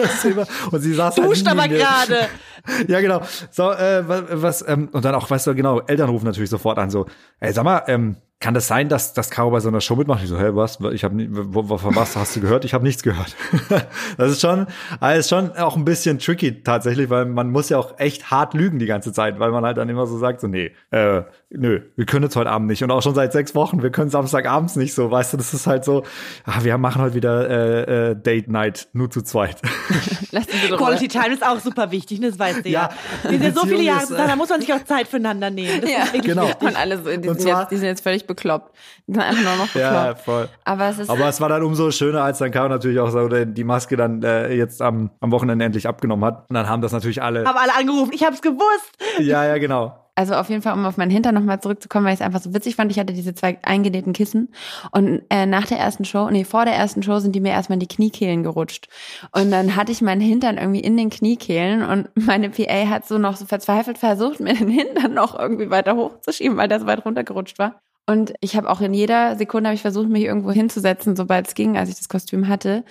und 0.71 0.79
sie 0.79 0.93
saß 0.93 1.15
Duscht 1.15 1.47
halt 1.47 1.57
aber 1.57 1.67
gerade. 1.67 2.17
Ja, 2.87 2.99
genau. 2.99 3.21
So, 3.51 3.71
äh, 3.71 4.03
was, 4.05 4.67
ähm, 4.67 4.89
und 4.91 5.05
dann 5.05 5.15
auch, 5.15 5.29
weißt 5.29 5.47
du, 5.47 5.55
genau, 5.55 5.79
Eltern 5.79 6.09
rufen 6.09 6.25
natürlich 6.25 6.49
sofort 6.49 6.77
an, 6.77 6.89
so, 6.89 7.05
ey, 7.39 7.53
sag 7.53 7.63
mal, 7.63 7.83
ähm, 7.87 8.17
kann 8.41 8.53
das 8.53 8.67
sein, 8.67 8.87
dass, 8.87 9.13
dass 9.13 9.29
Caro 9.29 9.51
bei 9.51 9.59
so 9.59 9.67
einer 9.67 9.81
Show 9.81 9.97
mitmacht? 9.97 10.23
Ich 10.23 10.29
so, 10.29 10.39
hä, 10.39 10.51
was? 10.53 10.79
Ich 10.93 11.03
wo, 11.03 11.77
von 11.77 11.95
was 11.95 12.15
hast 12.15 12.37
du 12.37 12.39
gehört? 12.39 12.63
Ich 12.63 12.73
habe 12.73 12.85
nichts 12.85 13.03
gehört. 13.03 13.35
das 14.17 14.31
ist 14.31 14.41
schon, 14.41 14.67
also 15.01 15.19
ist 15.19 15.29
schon 15.29 15.51
auch 15.57 15.75
ein 15.75 15.83
bisschen 15.83 16.19
tricky 16.19 16.63
tatsächlich, 16.63 17.09
weil 17.09 17.25
man 17.25 17.49
muss 17.49 17.67
ja 17.67 17.77
auch 17.77 17.99
echt 17.99 18.31
hart 18.31 18.53
lügen 18.53 18.79
die 18.79 18.85
ganze 18.85 19.11
Zeit, 19.11 19.39
weil 19.39 19.51
man 19.51 19.65
halt 19.65 19.77
dann 19.77 19.89
immer 19.89 20.07
so 20.07 20.17
sagt, 20.17 20.39
so, 20.39 20.47
nee, 20.47 20.71
äh, 20.91 21.23
nö, 21.51 21.81
wir 21.95 22.05
können 22.05 22.23
jetzt 22.23 22.35
heute 22.35 22.49
Abend 22.49 22.67
nicht. 22.67 22.83
Und 22.83 22.91
auch 22.91 23.01
schon 23.01 23.15
seit 23.15 23.31
sechs 23.33 23.55
Wochen, 23.55 23.81
wir 23.81 23.89
können 23.89 24.09
Samstagabends 24.09 24.75
nicht 24.75 24.93
so, 24.93 25.09
weißt 25.09 25.33
du, 25.33 25.37
das 25.37 25.53
ist 25.53 25.67
halt 25.67 25.83
so, 25.83 26.03
ah, 26.45 26.59
wir 26.63 26.77
machen 26.77 27.01
heute 27.01 27.15
wieder 27.15 27.49
äh, 27.49 28.11
äh, 28.11 28.15
Date 28.15 28.47
Night, 28.49 28.87
nur 28.93 29.09
zu 29.09 29.21
zweit. 29.21 29.57
Quality 30.77 31.07
Time 31.07 31.33
ist 31.33 31.45
auch 31.45 31.59
super 31.59 31.91
wichtig, 31.91 32.19
ne? 32.19 32.29
das 32.29 32.39
weißt 32.39 32.65
du 32.65 32.69
ja. 32.69 32.89
Ja, 33.23 33.29
Wir 33.31 33.39
sind 33.39 33.55
so 33.57 33.65
viele 33.65 33.81
Jahre 33.81 34.03
äh, 34.03 34.07
zusammen, 34.07 34.27
da 34.29 34.35
muss 34.35 34.49
man 34.49 34.61
sich 34.61 34.71
auch 34.73 34.83
Zeit 34.83 35.07
füreinander 35.07 35.49
nehmen. 35.49 35.81
Das 35.81 35.89
Ja, 35.89 36.03
genau. 36.21 36.43
wichtig. 36.47 36.61
Und 36.67 36.75
alle 36.77 36.97
so, 36.97 37.03
die 37.05 37.15
Und 37.27 37.39
sind, 37.39 37.41
zwar- 37.41 37.61
jetzt, 37.61 37.71
die 37.71 37.77
sind 37.77 37.87
jetzt 37.87 38.01
völlig 38.03 38.27
bekloppt. 38.27 38.75
Die 39.07 39.13
sind 39.13 39.21
einfach 39.23 39.43
nur 39.43 39.55
noch 39.65 39.75
ja, 39.75 39.89
bekloppt. 40.09 40.21
voll. 40.25 40.49
Aber 40.65 40.89
es 40.89 40.99
ist 40.99 41.09
Aber 41.09 41.27
es 41.27 41.41
war 41.41 41.49
dann 41.49 41.63
umso 41.63 41.89
schöner, 41.91 42.23
als 42.23 42.37
dann 42.39 42.51
Caro 42.51 42.69
natürlich 42.69 42.99
auch 42.99 43.09
so 43.09 43.27
die 43.27 43.63
Maske 43.63 43.97
dann 43.97 44.21
äh, 44.23 44.53
jetzt 44.53 44.81
am, 44.81 45.09
am 45.19 45.31
Wochenende 45.31 45.65
endlich 45.65 45.87
abgenommen 45.87 46.25
hat. 46.25 46.45
Und 46.49 46.53
dann 46.53 46.69
haben 46.69 46.81
das 46.81 46.91
natürlich 46.91 47.21
alle. 47.21 47.45
Haben 47.45 47.57
alle 47.57 47.75
angerufen, 47.75 48.11
ich 48.13 48.23
hab's 48.23 48.41
gewusst. 48.41 48.97
ja, 49.19 49.45
ja, 49.45 49.57
genau. 49.57 49.95
Also 50.19 50.35
auf 50.35 50.49
jeden 50.49 50.61
Fall, 50.61 50.73
um 50.73 50.85
auf 50.85 50.97
meinen 50.97 51.11
Hintern 51.11 51.33
nochmal 51.33 51.61
zurückzukommen, 51.61 52.05
weil 52.05 52.13
ich 52.13 52.19
es 52.19 52.25
einfach 52.25 52.41
so 52.41 52.53
witzig 52.53 52.75
fand. 52.75 52.91
Ich 52.91 52.99
hatte 52.99 53.13
diese 53.13 53.33
zwei 53.33 53.57
eingenähten 53.61 54.11
Kissen 54.11 54.49
und 54.91 55.21
äh, 55.29 55.45
nach 55.45 55.65
der 55.65 55.79
ersten 55.79 56.03
Show, 56.03 56.29
nee, 56.29 56.43
vor 56.43 56.65
der 56.65 56.73
ersten 56.73 57.01
Show 57.03 57.19
sind 57.19 57.37
die 57.37 57.39
mir 57.39 57.53
erstmal 57.53 57.77
in 57.77 57.79
die 57.79 57.87
Kniekehlen 57.87 58.43
gerutscht. 58.43 58.89
Und 59.31 59.49
dann 59.49 59.77
hatte 59.77 59.93
ich 59.93 60.01
meinen 60.01 60.19
Hintern 60.19 60.57
irgendwie 60.57 60.81
in 60.81 60.97
den 60.97 61.09
Kniekehlen 61.09 61.83
und 61.83 62.09
meine 62.15 62.49
PA 62.49 62.89
hat 62.89 63.07
so 63.07 63.17
noch 63.17 63.37
so 63.37 63.45
verzweifelt 63.45 63.97
versucht, 63.97 64.41
mir 64.41 64.55
den 64.55 64.67
Hintern 64.67 65.13
noch 65.13 65.39
irgendwie 65.39 65.69
weiter 65.69 65.95
hochzuschieben, 65.95 66.57
weil 66.57 66.67
der 66.67 66.81
so 66.81 66.85
weit 66.85 67.05
runtergerutscht 67.05 67.57
war. 67.57 67.79
Und 68.05 68.33
ich 68.41 68.57
habe 68.57 68.69
auch 68.69 68.81
in 68.81 68.93
jeder 68.93 69.37
Sekunde 69.37 69.69
habe 69.69 69.75
ich 69.75 69.83
versucht, 69.83 70.09
mich 70.09 70.23
irgendwo 70.23 70.51
hinzusetzen, 70.51 71.15
sobald 71.15 71.47
es 71.47 71.55
ging, 71.55 71.77
als 71.77 71.87
ich 71.87 71.95
das 71.95 72.09
Kostüm 72.09 72.49
hatte. 72.49 72.83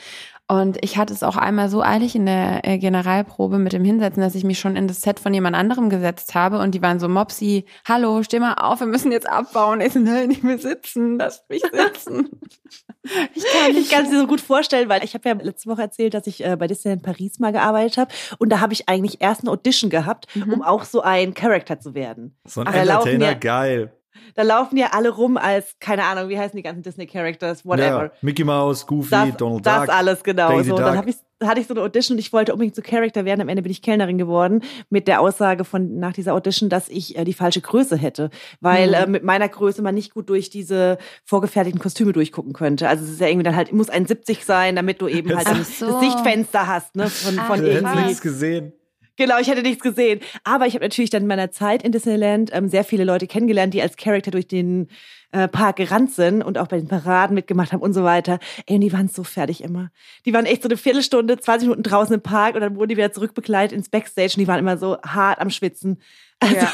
Und 0.50 0.78
ich 0.82 0.96
hatte 0.96 1.12
es 1.12 1.22
auch 1.22 1.36
einmal 1.36 1.68
so 1.68 1.82
eilig 1.82 2.16
in 2.16 2.24
der 2.24 2.64
äh, 2.66 2.78
Generalprobe 2.78 3.58
mit 3.58 3.74
dem 3.74 3.84
Hinsetzen, 3.84 4.22
dass 4.22 4.34
ich 4.34 4.44
mich 4.44 4.58
schon 4.58 4.76
in 4.76 4.88
das 4.88 5.02
Set 5.02 5.20
von 5.20 5.34
jemand 5.34 5.54
anderem 5.54 5.90
gesetzt 5.90 6.34
habe 6.34 6.58
und 6.60 6.74
die 6.74 6.80
waren 6.80 6.98
so, 6.98 7.06
Mopsi, 7.06 7.66
hallo, 7.86 8.22
steh 8.22 8.40
mal 8.40 8.54
auf, 8.54 8.80
wir 8.80 8.86
müssen 8.86 9.12
jetzt 9.12 9.28
abbauen. 9.28 9.82
Ich 9.82 9.92
so, 9.92 9.98
nein, 9.98 10.30
ich 10.30 10.42
will 10.42 10.58
sitzen, 10.58 11.18
lass 11.18 11.44
mich 11.50 11.60
sitzen. 11.62 12.30
ich 13.34 13.44
kann 13.44 13.70
Ich 13.70 13.74
nicht. 13.76 13.90
kann 13.92 14.04
es 14.04 14.10
dir 14.10 14.20
so 14.20 14.26
gut 14.26 14.40
vorstellen, 14.40 14.88
weil 14.88 15.04
ich 15.04 15.12
habe 15.12 15.28
ja 15.28 15.34
letzte 15.34 15.68
Woche 15.68 15.82
erzählt, 15.82 16.14
dass 16.14 16.26
ich 16.26 16.42
äh, 16.42 16.56
bei 16.56 16.66
Disneyland 16.66 17.02
Paris 17.02 17.38
mal 17.38 17.52
gearbeitet 17.52 17.98
habe. 17.98 18.10
Und 18.38 18.48
da 18.50 18.60
habe 18.60 18.72
ich 18.72 18.88
eigentlich 18.88 19.20
erst 19.20 19.42
eine 19.42 19.50
Audition 19.50 19.90
gehabt, 19.90 20.34
Mhm. 20.34 20.52
um 20.54 20.62
auch 20.62 20.84
so 20.84 21.02
ein 21.02 21.34
Charakter 21.34 21.78
zu 21.78 21.94
werden. 21.94 22.36
So 22.46 22.62
ein 22.62 22.68
Ach, 22.68 22.74
Entertainer, 22.74 23.26
ja- 23.26 23.34
geil. 23.34 23.92
Da 24.34 24.42
laufen 24.42 24.76
ja 24.76 24.88
alle 24.92 25.10
rum 25.10 25.36
als, 25.36 25.76
keine 25.80 26.04
Ahnung, 26.04 26.28
wie 26.28 26.38
heißen 26.38 26.56
die 26.56 26.62
ganzen 26.62 26.82
Disney-Characters, 26.82 27.64
whatever. 27.64 28.04
Ja, 28.04 28.10
Mickey 28.22 28.44
Mouse, 28.44 28.86
Goofy, 28.86 29.10
Das, 29.10 29.36
Donald 29.36 29.66
das 29.66 29.86
Duck. 29.86 29.94
alles, 29.94 30.22
genau. 30.24 30.48
Daisy 30.50 30.70
so. 30.70 30.76
Duck. 30.76 30.84
Dann 30.86 30.98
hab 30.98 31.06
ich, 31.06 31.16
hatte 31.42 31.60
ich 31.60 31.66
so 31.68 31.74
eine 31.74 31.82
Audition 31.82 32.16
und 32.16 32.18
ich 32.18 32.32
wollte 32.32 32.52
unbedingt 32.52 32.74
so 32.74 32.82
Charakter 32.82 33.24
werden. 33.24 33.40
Am 33.40 33.48
Ende 33.48 33.62
bin 33.62 33.70
ich 33.70 33.80
Kellnerin 33.80 34.18
geworden 34.18 34.62
mit 34.90 35.06
der 35.08 35.20
Aussage 35.20 35.64
von 35.64 35.98
nach 36.00 36.12
dieser 36.12 36.34
Audition, 36.34 36.68
dass 36.68 36.88
ich 36.88 37.16
äh, 37.16 37.24
die 37.24 37.32
falsche 37.32 37.60
Größe 37.60 37.96
hätte, 37.96 38.30
weil 38.60 38.88
Mhm. 38.88 38.94
äh, 38.94 39.06
mit 39.06 39.22
meiner 39.24 39.48
Größe 39.48 39.82
man 39.82 39.94
nicht 39.94 40.12
gut 40.14 40.28
durch 40.30 40.50
diese 40.50 40.98
vorgefertigten 41.24 41.80
Kostüme 41.80 42.12
durchgucken 42.12 42.52
könnte. 42.54 42.88
Also 42.88 43.04
es 43.04 43.10
ist 43.10 43.20
ja 43.20 43.28
irgendwie 43.28 43.44
dann 43.44 43.56
halt, 43.56 43.72
muss 43.72 43.88
ein 43.90 44.06
70 44.06 44.44
sein, 44.44 44.74
damit 44.76 45.00
du 45.00 45.06
eben 45.08 45.34
halt 45.36 45.46
so. 45.66 45.86
das 45.86 46.00
Sichtfenster 46.00 46.66
hast, 46.66 46.96
ne, 46.96 47.08
von, 47.08 47.38
Ach, 47.38 47.46
von 47.46 47.60
Du 47.60 47.66
hättest 47.66 47.82
irgendwie. 47.84 48.04
nichts 48.06 48.20
gesehen. 48.20 48.72
Genau, 49.18 49.38
ich 49.38 49.48
hätte 49.48 49.62
nichts 49.62 49.82
gesehen. 49.82 50.20
Aber 50.44 50.66
ich 50.66 50.74
habe 50.74 50.84
natürlich 50.84 51.10
dann 51.10 51.22
in 51.22 51.28
meiner 51.28 51.50
Zeit 51.50 51.82
in 51.82 51.90
Disneyland 51.90 52.50
ähm, 52.54 52.68
sehr 52.68 52.84
viele 52.84 53.02
Leute 53.04 53.26
kennengelernt, 53.26 53.74
die 53.74 53.82
als 53.82 53.96
Charakter 53.96 54.30
durch 54.30 54.46
den 54.46 54.88
äh, 55.32 55.48
Park 55.48 55.76
gerannt 55.76 56.12
sind 56.12 56.40
und 56.40 56.56
auch 56.56 56.68
bei 56.68 56.78
den 56.78 56.86
Paraden 56.86 57.34
mitgemacht 57.34 57.72
haben 57.72 57.82
und 57.82 57.92
so 57.92 58.04
weiter. 58.04 58.38
Ey, 58.66 58.76
und 58.76 58.80
die 58.80 58.92
waren 58.92 59.08
so 59.08 59.24
fertig 59.24 59.62
immer. 59.62 59.90
Die 60.24 60.32
waren 60.32 60.46
echt 60.46 60.62
so 60.62 60.68
eine 60.68 60.76
Viertelstunde, 60.76 61.36
20 61.36 61.68
Minuten 61.68 61.82
draußen 61.82 62.14
im 62.14 62.22
Park 62.22 62.54
und 62.54 62.60
dann 62.60 62.76
wurden 62.76 62.90
die 62.90 62.96
wieder 62.96 63.12
zurückbegleitet 63.12 63.76
ins 63.76 63.88
Backstage 63.88 64.34
und 64.36 64.40
die 64.40 64.48
waren 64.48 64.60
immer 64.60 64.78
so 64.78 64.96
hart 65.02 65.40
am 65.40 65.50
Schwitzen. 65.50 66.00
Also, 66.38 66.54
Ja. 66.54 66.72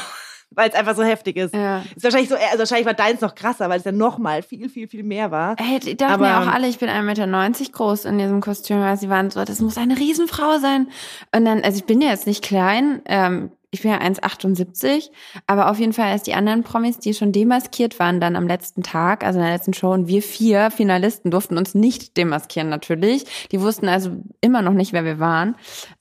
Weil 0.51 0.69
es 0.69 0.75
einfach 0.75 0.95
so 0.95 1.03
heftig 1.03 1.37
ist. 1.37 1.53
Ja. 1.53 1.83
Ist 1.95 2.03
wahrscheinlich 2.03 2.29
so, 2.29 2.35
also 2.35 2.59
wahrscheinlich 2.59 2.85
war 2.85 2.93
deins 2.93 3.21
noch 3.21 3.35
krasser, 3.35 3.69
weil 3.69 3.79
es 3.79 3.85
ja 3.85 3.91
noch 3.91 4.17
mal 4.17 4.41
viel, 4.41 4.69
viel, 4.69 4.87
viel 4.87 5.03
mehr 5.03 5.31
war. 5.31 5.55
Hey, 5.59 5.79
die 5.79 5.97
dachten 5.97 6.13
Aber- 6.13 6.27
ja 6.27 6.41
auch 6.41 6.47
alle, 6.47 6.67
ich 6.67 6.77
bin 6.79 6.89
1,90 6.89 7.03
Meter 7.03 7.71
groß 7.71 8.05
in 8.05 8.17
diesem 8.17 8.41
Kostüm, 8.41 8.79
weil 8.81 8.97
sie 8.97 9.09
waren 9.09 9.29
so, 9.31 9.43
das 9.43 9.59
muss 9.59 9.77
eine 9.77 9.97
Riesenfrau 9.97 10.57
sein. 10.59 10.87
Und 11.35 11.45
dann, 11.45 11.61
also 11.61 11.77
ich 11.77 11.85
bin 11.85 12.01
ja 12.01 12.09
jetzt 12.09 12.27
nicht 12.27 12.43
klein, 12.43 13.01
ähm, 13.05 13.51
ich 13.71 13.81
bin 13.81 13.91
ja 13.91 13.97
1,78, 13.99 15.09
aber 15.47 15.69
auf 15.69 15.79
jeden 15.79 15.91
Fall 15.91 16.09
als 16.09 16.23
die 16.23 16.33
anderen 16.33 16.63
Promis, 16.63 16.97
die 16.99 17.13
schon 17.13 17.33
demaskiert 17.33 17.99
waren 17.99 18.21
dann 18.21 18.37
am 18.37 18.47
letzten 18.47 18.83
Tag, 18.83 19.25
also 19.25 19.37
in 19.39 19.43
der 19.45 19.53
letzten 19.53 19.73
Show, 19.73 19.91
und 19.91 20.07
wir 20.07 20.21
vier 20.21 20.71
Finalisten 20.71 21.29
durften 21.29 21.57
uns 21.57 21.75
nicht 21.75 22.15
demaskieren 22.15 22.69
natürlich. 22.69 23.25
Die 23.51 23.59
wussten 23.59 23.89
also 23.89 24.11
immer 24.39 24.61
noch 24.61 24.71
nicht, 24.71 24.93
wer 24.93 25.03
wir 25.03 25.19
waren. 25.19 25.55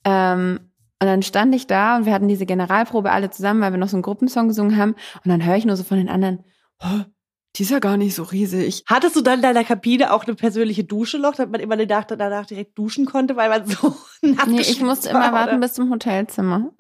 Ähm, 0.04 0.60
und 1.00 1.08
dann 1.08 1.22
stand 1.22 1.54
ich 1.54 1.66
da 1.66 1.96
und 1.96 2.06
wir 2.06 2.12
hatten 2.12 2.28
diese 2.28 2.46
Generalprobe 2.46 3.10
alle 3.10 3.30
zusammen, 3.30 3.60
weil 3.60 3.72
wir 3.72 3.78
noch 3.78 3.88
so 3.88 3.96
einen 3.96 4.02
Gruppensong 4.02 4.48
gesungen 4.48 4.76
haben. 4.76 4.92
Und 5.24 5.30
dann 5.30 5.44
höre 5.44 5.56
ich 5.56 5.64
nur 5.64 5.76
so 5.76 5.84
von 5.84 5.98
den 5.98 6.08
anderen, 6.08 6.44
oh, 6.82 7.02
die 7.56 7.62
ist 7.62 7.70
ja 7.70 7.78
gar 7.78 7.96
nicht 7.96 8.14
so 8.16 8.24
riesig. 8.24 8.82
Hattest 8.88 9.14
du 9.14 9.20
dann 9.20 9.36
in 9.36 9.42
deiner 9.42 9.62
Kabine 9.62 10.12
auch 10.12 10.24
eine 10.24 10.34
persönliche 10.34 10.82
Dusche 10.82 11.18
noch, 11.18 11.36
damit 11.36 11.52
man 11.52 11.60
immer 11.60 11.76
danach, 11.76 12.04
danach 12.04 12.46
direkt 12.46 12.76
duschen 12.76 13.06
konnte, 13.06 13.36
weil 13.36 13.48
man 13.48 13.66
so 13.66 13.94
Nee, 14.22 14.60
ich 14.60 14.80
musste 14.80 15.12
war, 15.12 15.22
immer 15.22 15.32
warten 15.32 15.50
oder? 15.50 15.60
bis 15.60 15.74
zum 15.74 15.90
Hotelzimmer. 15.90 16.70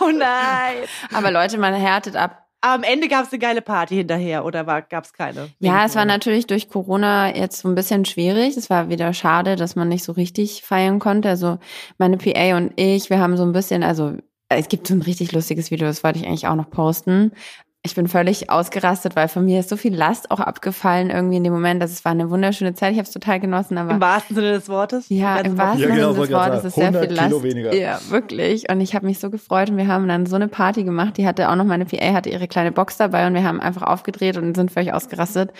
Oh 0.00 0.10
nein. 0.10 0.76
Aber 1.14 1.30
Leute, 1.30 1.56
man 1.56 1.72
härtet 1.74 2.16
ab. 2.16 2.43
Am 2.72 2.82
Ende 2.82 3.08
gab 3.08 3.24
es 3.24 3.32
eine 3.32 3.38
geile 3.38 3.62
Party 3.62 3.96
hinterher 3.96 4.44
oder 4.44 4.64
gab 4.64 5.04
es 5.04 5.12
keine? 5.12 5.50
Ja, 5.58 5.84
es 5.84 5.94
war 5.96 6.04
natürlich 6.04 6.46
durch 6.46 6.68
Corona 6.68 7.34
jetzt 7.36 7.58
so 7.58 7.68
ein 7.68 7.74
bisschen 7.74 8.04
schwierig. 8.04 8.56
Es 8.56 8.70
war 8.70 8.88
wieder 8.88 9.12
schade, 9.12 9.56
dass 9.56 9.76
man 9.76 9.88
nicht 9.88 10.04
so 10.04 10.12
richtig 10.12 10.62
feiern 10.62 10.98
konnte. 10.98 11.28
Also 11.28 11.58
meine 11.98 12.16
PA 12.16 12.56
und 12.56 12.72
ich, 12.76 13.10
wir 13.10 13.18
haben 13.18 13.36
so 13.36 13.44
ein 13.44 13.52
bisschen, 13.52 13.82
also 13.82 14.14
es 14.48 14.68
gibt 14.68 14.86
so 14.86 14.94
ein 14.94 15.02
richtig 15.02 15.32
lustiges 15.32 15.70
Video, 15.70 15.86
das 15.86 16.04
wollte 16.04 16.18
ich 16.18 16.26
eigentlich 16.26 16.46
auch 16.46 16.54
noch 16.54 16.70
posten 16.70 17.32
ich 17.86 17.94
bin 17.94 18.08
völlig 18.08 18.48
ausgerastet, 18.48 19.14
weil 19.14 19.28
von 19.28 19.44
mir 19.44 19.60
ist 19.60 19.68
so 19.68 19.76
viel 19.76 19.94
Last 19.94 20.30
auch 20.30 20.40
abgefallen 20.40 21.10
irgendwie 21.10 21.36
in 21.36 21.44
dem 21.44 21.52
Moment. 21.52 21.82
dass 21.82 21.92
es 21.92 22.02
war 22.02 22.12
eine 22.12 22.30
wunderschöne 22.30 22.72
Zeit. 22.72 22.92
Ich 22.92 22.98
habe 22.98 23.06
es 23.06 23.12
total 23.12 23.40
genossen. 23.40 23.76
Aber 23.76 23.90
Im 23.90 24.00
wahrsten 24.00 24.34
Sinne 24.34 24.52
des 24.52 24.70
Wortes? 24.70 25.10
Ja, 25.10 25.36
im 25.36 25.58
wahrsten 25.58 25.82
ja, 25.82 25.94
genau, 25.94 26.12
Sinne 26.14 26.26
des 26.26 26.34
Wortes 26.34 26.64
ist 26.64 26.74
sehr 26.76 26.94
viel 26.94 27.12
Last. 27.12 27.28
Kilo 27.28 27.42
weniger. 27.42 27.74
Ja, 27.74 28.00
wirklich. 28.08 28.70
Und 28.70 28.80
ich 28.80 28.94
habe 28.94 29.04
mich 29.04 29.18
so 29.18 29.28
gefreut 29.28 29.68
und 29.68 29.76
wir 29.76 29.86
haben 29.86 30.08
dann 30.08 30.24
so 30.24 30.34
eine 30.34 30.48
Party 30.48 30.84
gemacht. 30.84 31.18
Die 31.18 31.26
hatte 31.26 31.50
auch 31.50 31.56
noch 31.56 31.66
meine 31.66 31.84
PA, 31.84 32.14
hatte 32.14 32.30
ihre 32.30 32.48
kleine 32.48 32.72
Box 32.72 32.96
dabei 32.96 33.26
und 33.26 33.34
wir 33.34 33.44
haben 33.44 33.60
einfach 33.60 33.82
aufgedreht 33.82 34.38
und 34.38 34.56
sind 34.56 34.70
völlig 34.70 34.94
ausgerastet 34.94 35.52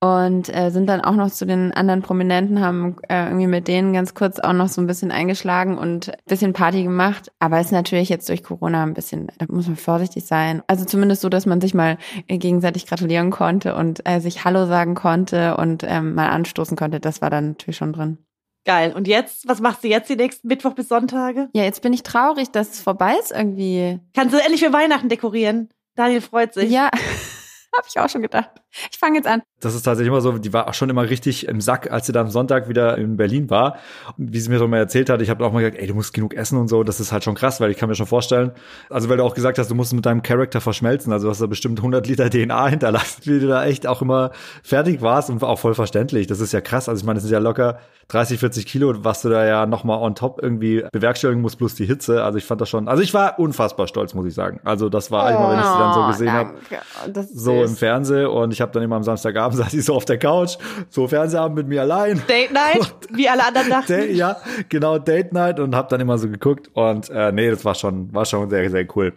und 0.00 0.54
äh, 0.54 0.70
sind 0.70 0.86
dann 0.86 1.00
auch 1.00 1.14
noch 1.14 1.30
zu 1.30 1.44
den 1.44 1.72
anderen 1.72 2.02
Prominenten, 2.02 2.60
haben 2.60 2.96
äh, 3.08 3.26
irgendwie 3.26 3.48
mit 3.48 3.66
denen 3.66 3.92
ganz 3.92 4.14
kurz 4.14 4.38
auch 4.38 4.52
noch 4.52 4.68
so 4.68 4.80
ein 4.80 4.86
bisschen 4.86 5.10
eingeschlagen 5.10 5.76
und 5.76 6.10
ein 6.10 6.16
bisschen 6.26 6.52
Party 6.52 6.84
gemacht. 6.84 7.32
Aber 7.40 7.60
ist 7.60 7.72
natürlich 7.72 8.08
jetzt 8.08 8.28
durch 8.28 8.44
Corona 8.44 8.84
ein 8.84 8.94
bisschen, 8.94 9.28
da 9.38 9.46
muss 9.48 9.66
man 9.66 9.76
vorsichtig 9.76 10.24
sein. 10.24 10.62
Also 10.68 10.84
zumindest 10.84 11.22
so, 11.22 11.28
dass 11.28 11.46
man 11.46 11.60
sich 11.60 11.67
sich 11.68 11.74
mal 11.74 11.98
äh, 12.26 12.38
gegenseitig 12.38 12.86
gratulieren 12.86 13.30
konnte 13.30 13.74
und 13.74 14.00
äh, 14.08 14.20
sich 14.20 14.44
Hallo 14.44 14.66
sagen 14.66 14.94
konnte 14.94 15.56
und 15.56 15.84
ähm, 15.86 16.14
mal 16.14 16.28
anstoßen 16.28 16.76
konnte. 16.76 16.98
Das 16.98 17.20
war 17.20 17.30
dann 17.30 17.48
natürlich 17.48 17.76
schon 17.76 17.92
drin. 17.92 18.18
Geil. 18.64 18.92
Und 18.94 19.08
jetzt, 19.08 19.48
was 19.48 19.60
machst 19.60 19.84
du 19.84 19.88
jetzt 19.88 20.10
die 20.10 20.16
nächsten 20.16 20.48
Mittwoch 20.48 20.74
bis 20.74 20.88
Sonntage? 20.88 21.48
Ja, 21.54 21.64
jetzt 21.64 21.82
bin 21.82 21.92
ich 21.92 22.02
traurig, 22.02 22.50
dass 22.50 22.70
es 22.72 22.80
vorbei 22.80 23.14
ist 23.20 23.32
irgendwie. 23.32 24.00
Kannst 24.14 24.34
du 24.34 24.38
endlich 24.38 24.62
für 24.62 24.72
Weihnachten 24.72 25.08
dekorieren? 25.08 25.68
Daniel 25.94 26.20
freut 26.20 26.54
sich. 26.54 26.70
Ja. 26.70 26.90
Habe 27.76 27.86
ich 27.88 27.98
auch 27.98 28.08
schon 28.08 28.22
gedacht. 28.22 28.50
Ich 28.90 28.98
fange 28.98 29.16
jetzt 29.16 29.26
an. 29.26 29.42
Das 29.60 29.74
ist 29.74 29.82
tatsächlich 29.82 30.08
immer 30.08 30.20
so, 30.20 30.38
die 30.38 30.52
war 30.52 30.68
auch 30.68 30.74
schon 30.74 30.88
immer 30.88 31.08
richtig 31.08 31.48
im 31.48 31.60
Sack, 31.60 31.90
als 31.90 32.06
sie 32.06 32.12
dann 32.12 32.26
am 32.26 32.30
Sonntag 32.30 32.68
wieder 32.68 32.96
in 32.96 33.16
Berlin 33.16 33.50
war. 33.50 33.78
Und 34.16 34.32
wie 34.32 34.38
sie 34.38 34.50
mir 34.50 34.58
so 34.58 34.68
mal 34.68 34.78
erzählt 34.78 35.10
hat, 35.10 35.20
ich 35.20 35.30
habe 35.30 35.44
auch 35.44 35.52
mal 35.52 35.60
gesagt, 35.60 35.78
ey, 35.78 35.86
du 35.86 35.94
musst 35.94 36.14
genug 36.14 36.34
essen 36.34 36.58
und 36.58 36.68
so. 36.68 36.84
Das 36.84 37.00
ist 37.00 37.10
halt 37.12 37.24
schon 37.24 37.34
krass, 37.34 37.60
weil 37.60 37.70
ich 37.70 37.76
kann 37.76 37.88
mir 37.88 37.96
schon 37.96 38.06
vorstellen, 38.06 38.52
also 38.88 39.08
weil 39.08 39.16
du 39.16 39.24
auch 39.24 39.34
gesagt 39.34 39.58
hast, 39.58 39.70
du 39.70 39.74
musst 39.74 39.92
mit 39.92 40.06
deinem 40.06 40.22
Charakter 40.22 40.60
verschmelzen. 40.60 41.12
Also 41.12 41.26
du 41.26 41.30
hast 41.30 41.40
da 41.40 41.46
bestimmt 41.46 41.78
100 41.80 42.06
Liter 42.06 42.30
DNA 42.30 42.66
hinterlassen, 42.68 43.22
wie 43.24 43.40
du 43.40 43.48
da 43.48 43.64
echt 43.64 43.86
auch 43.86 44.02
immer 44.02 44.30
fertig 44.62 45.02
warst 45.02 45.30
und 45.30 45.42
auch 45.42 45.58
voll 45.58 45.74
verständlich. 45.74 46.26
Das 46.26 46.40
ist 46.40 46.52
ja 46.52 46.60
krass. 46.60 46.88
Also 46.88 47.00
ich 47.00 47.06
meine, 47.06 47.16
das 47.16 47.24
sind 47.24 47.32
ja 47.32 47.38
locker 47.38 47.80
30, 48.08 48.40
40 48.40 48.66
Kilo, 48.66 49.04
was 49.04 49.22
du 49.22 49.28
da 49.28 49.44
ja 49.44 49.66
nochmal 49.66 50.00
on 50.00 50.14
top 50.14 50.40
irgendwie 50.42 50.84
bewerkstelligen 50.92 51.42
musst, 51.42 51.58
plus 51.58 51.74
die 51.74 51.84
Hitze. 51.84 52.24
Also 52.24 52.38
ich 52.38 52.44
fand 52.44 52.60
das 52.60 52.68
schon, 52.70 52.88
also 52.88 53.02
ich 53.02 53.12
war 53.12 53.38
unfassbar 53.38 53.86
stolz, 53.86 54.14
muss 54.14 54.26
ich 54.26 54.34
sagen. 54.34 54.60
Also 54.64 54.88
das 54.88 55.10
war 55.10 55.26
oh, 55.26 55.28
immer, 55.28 55.50
wenn 55.50 55.58
ich 55.58 55.66
sie 55.66 55.78
dann 55.78 55.94
so 55.94 56.06
gesehen 56.06 56.32
habe, 56.32 57.26
so 57.34 57.62
im 57.62 57.76
Fernsehen 57.76 58.28
und 58.28 58.52
ich 58.52 58.62
habe 58.62 58.67
dann 58.72 58.82
immer 58.82 58.96
am 58.96 59.02
Samstagabend 59.02 59.58
saß 59.58 59.74
ich 59.74 59.84
so 59.84 59.94
auf 59.94 60.04
der 60.04 60.18
Couch, 60.18 60.56
so 60.88 61.08
Fernsehabend 61.08 61.56
mit 61.56 61.68
mir 61.68 61.82
allein. 61.82 62.22
Date 62.28 62.52
Night, 62.52 62.90
wie 63.12 63.28
alle 63.28 63.46
anderen 63.46 63.68
dachten. 63.68 64.14
Ja, 64.14 64.36
genau, 64.68 64.98
Date 64.98 65.32
Night 65.32 65.60
und 65.60 65.74
habe 65.74 65.88
dann 65.88 66.00
immer 66.00 66.18
so 66.18 66.28
geguckt 66.28 66.70
und 66.74 67.10
äh, 67.10 67.32
nee, 67.32 67.50
das 67.50 67.64
war 67.64 67.74
schon, 67.74 68.12
war 68.12 68.24
schon 68.24 68.48
sehr, 68.50 68.70
sehr 68.70 68.86
cool. 68.96 69.12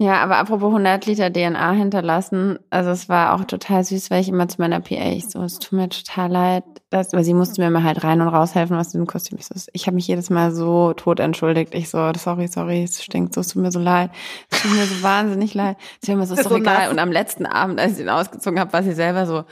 Ja, 0.00 0.22
aber 0.22 0.36
apropos 0.36 0.68
100 0.68 1.06
Liter 1.06 1.32
DNA 1.32 1.72
hinterlassen, 1.72 2.60
also 2.70 2.90
es 2.90 3.08
war 3.08 3.34
auch 3.34 3.44
total 3.44 3.82
süß, 3.82 4.12
weil 4.12 4.20
ich 4.20 4.28
immer 4.28 4.46
zu 4.46 4.60
meiner 4.60 4.78
PA, 4.78 5.10
ich 5.10 5.28
so, 5.28 5.42
es 5.42 5.58
tut 5.58 5.72
mir 5.72 5.88
total 5.88 6.30
leid, 6.30 6.64
dass, 6.90 7.12
weil 7.12 7.24
sie 7.24 7.34
musste 7.34 7.60
mir 7.60 7.68
mal 7.68 7.82
halt 7.82 8.04
rein 8.04 8.20
und 8.20 8.28
raushelfen 8.28 8.76
aus 8.76 8.90
dem 8.90 9.08
Kostüm. 9.08 9.38
Ich, 9.40 9.46
so, 9.46 9.54
ich 9.72 9.86
habe 9.88 9.96
mich 9.96 10.06
jedes 10.06 10.30
Mal 10.30 10.52
so 10.52 10.92
tot 10.92 11.18
entschuldigt. 11.18 11.74
Ich 11.74 11.88
so, 11.88 12.12
sorry, 12.16 12.46
sorry, 12.46 12.84
es 12.84 13.02
stinkt 13.02 13.34
so, 13.34 13.40
es 13.40 13.48
tut 13.48 13.60
mir 13.60 13.72
so 13.72 13.80
leid, 13.80 14.12
es 14.50 14.62
tut 14.62 14.70
mir 14.70 14.86
so 14.86 15.02
wahnsinnig 15.02 15.54
leid. 15.54 15.76
Sie 16.00 16.12
haben 16.12 16.20
mir 16.20 16.26
so, 16.26 16.34
ist 16.34 16.44
doch 16.44 16.50
so 16.50 16.58
egal. 16.58 16.90
Und 16.90 17.00
am 17.00 17.10
letzten 17.10 17.44
Abend, 17.44 17.80
als 17.80 17.94
ich 17.94 18.00
ihn 18.00 18.08
ausgezogen 18.08 18.60
habe, 18.60 18.72
war 18.72 18.84
sie 18.84 18.92
selber 18.92 19.26
so, 19.26 19.42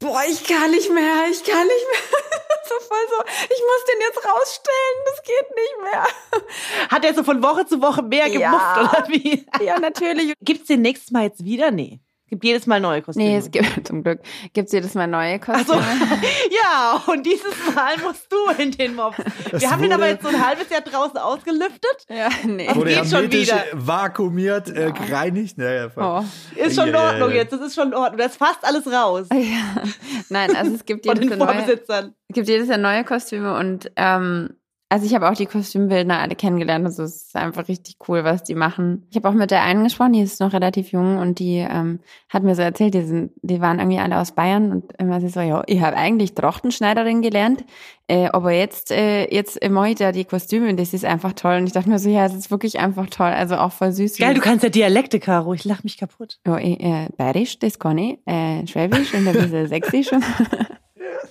boah, 0.00 0.22
ich 0.28 0.42
kann 0.44 0.70
nicht 0.70 0.90
mehr, 0.90 1.26
ich 1.30 1.44
kann 1.44 1.66
nicht 1.66 1.86
mehr. 1.92 2.20
so 2.64 2.74
voll 2.86 3.06
so, 3.10 3.24
ich 3.44 3.60
muss 3.60 3.84
den 3.86 4.00
jetzt 4.00 4.24
rausstellen, 4.26 4.96
das 5.04 5.22
geht 5.22 5.56
nicht 5.56 5.76
mehr. 5.82 6.88
Hat 6.90 7.04
er 7.04 7.14
so 7.14 7.22
von 7.22 7.42
Woche 7.42 7.66
zu 7.66 7.80
Woche 7.80 8.02
mehr 8.02 8.28
gemufft 8.28 8.42
ja. 8.42 8.80
oder 8.80 9.08
wie? 9.08 9.46
ja, 9.64 9.78
natürlich. 9.78 10.34
Gibt's 10.40 10.66
den 10.66 10.82
nächstes 10.82 11.10
Mal 11.10 11.24
jetzt 11.24 11.44
wieder? 11.44 11.70
Nee. 11.70 12.00
Gibt 12.30 12.44
jedes 12.44 12.68
Mal 12.68 12.78
neue 12.78 13.02
Kostüme. 13.02 13.26
Nee, 13.26 13.36
es 13.36 13.50
gibt 13.50 13.66
zum 13.88 14.04
Glück 14.04 14.20
gibt's 14.52 14.70
jedes 14.70 14.94
Mal 14.94 15.08
neue 15.08 15.40
Kostüme. 15.40 15.66
So. 15.66 15.74
ja, 16.62 17.02
und 17.08 17.26
dieses 17.26 17.74
Mal 17.74 17.98
musst 17.98 18.32
du 18.32 18.62
in 18.62 18.70
den 18.70 18.94
Mops. 18.94 19.18
Wir 19.52 19.68
haben 19.68 19.82
den 19.82 19.92
aber 19.92 20.06
jetzt 20.06 20.22
so 20.22 20.28
ein 20.28 20.46
halbes 20.46 20.70
Jahr 20.70 20.80
draußen 20.80 21.18
ausgelüftet. 21.18 22.06
Ja, 22.08 22.28
nee. 22.46 22.66
Das 22.66 22.76
wurde 22.76 22.94
geht 22.94 23.08
schon 23.08 23.32
wieder. 23.32 23.64
vakuumiert, 23.72 24.68
äh, 24.68 24.92
gereinigt. 24.92 25.58
Naja, 25.58 25.90
oh. 25.96 26.22
Ist 26.54 26.76
schon 26.76 26.88
in 26.88 26.96
Ordnung 26.96 27.32
jetzt, 27.32 27.52
das 27.52 27.60
ist 27.62 27.74
schon 27.74 27.88
in 27.88 27.94
Ordnung. 27.94 28.18
Da 28.18 28.26
ist 28.26 28.36
fast 28.36 28.64
alles 28.64 28.86
raus. 28.86 29.26
Ja. 29.32 29.82
Nein, 30.28 30.54
also 30.54 30.72
es 30.72 30.84
gibt 30.84 31.06
jedes 31.06 31.28
Jahr 31.28 31.36
neue, 31.36 32.12
gibt 32.32 32.48
jedes 32.48 32.68
Jahr 32.68 32.78
neue 32.78 33.02
Kostüme 33.02 33.58
und 33.58 33.90
ähm, 33.96 34.50
also 34.92 35.06
ich 35.06 35.14
habe 35.14 35.30
auch 35.30 35.34
die 35.34 35.46
Kostümbildner 35.46 36.18
alle 36.18 36.34
kennengelernt. 36.34 36.84
Also 36.84 37.04
es 37.04 37.28
ist 37.28 37.36
einfach 37.36 37.68
richtig 37.68 37.96
cool, 38.08 38.24
was 38.24 38.42
die 38.42 38.56
machen. 38.56 39.06
Ich 39.10 39.16
habe 39.16 39.28
auch 39.28 39.34
mit 39.34 39.52
der 39.52 39.62
einen 39.62 39.84
gesprochen, 39.84 40.14
die 40.14 40.20
ist 40.20 40.40
noch 40.40 40.52
relativ 40.52 40.90
jung 40.90 41.18
und 41.18 41.38
die 41.38 41.58
ähm, 41.58 42.00
hat 42.28 42.42
mir 42.42 42.56
so 42.56 42.62
erzählt, 42.62 42.94
die, 42.94 43.02
sind, 43.02 43.30
die 43.40 43.60
waren 43.60 43.78
irgendwie 43.78 44.00
alle 44.00 44.18
aus 44.18 44.32
Bayern 44.32 44.72
und 44.72 44.92
immer 44.98 45.20
sie 45.20 45.28
so, 45.28 45.40
ja, 45.40 45.62
ich 45.68 45.80
habe 45.80 45.96
eigentlich 45.96 46.34
Trachtenschneiderin 46.34 47.22
gelernt, 47.22 47.64
äh, 48.08 48.26
aber 48.32 48.50
jetzt, 48.50 48.90
äh, 48.90 49.32
jetzt 49.32 49.62
mache 49.70 49.90
ich 49.90 49.94
da 49.94 50.10
die 50.10 50.24
Kostüme 50.24 50.68
und 50.68 50.80
das 50.80 50.92
ist 50.92 51.04
einfach 51.04 51.34
toll. 51.34 51.58
Und 51.58 51.68
ich 51.68 51.72
dachte 51.72 51.88
mir 51.88 52.00
so, 52.00 52.10
ja, 52.10 52.26
es 52.26 52.34
ist 52.34 52.50
wirklich 52.50 52.80
einfach 52.80 53.06
toll. 53.08 53.30
Also 53.30 53.58
auch 53.58 53.70
voll 53.70 53.92
süß. 53.92 54.18
Geil, 54.18 54.34
du 54.34 54.40
kannst 54.40 54.64
ja 54.64 54.70
Dialekte, 54.70 55.20
Caro. 55.20 55.54
Ich 55.54 55.64
lach 55.64 55.84
mich 55.84 55.98
kaputt. 55.98 56.40
Ja, 56.44 56.58
ich, 56.58 56.80
äh, 56.80 57.06
Bayerisch, 57.16 57.60
das 57.60 57.78
kann 57.78 57.96
ich. 57.96 58.18
Äh, 58.26 58.66
Schwäbisch 58.66 59.14
und 59.14 59.28
ein 59.28 59.34
bisschen 59.34 59.68
Sächsisch. 59.68 60.10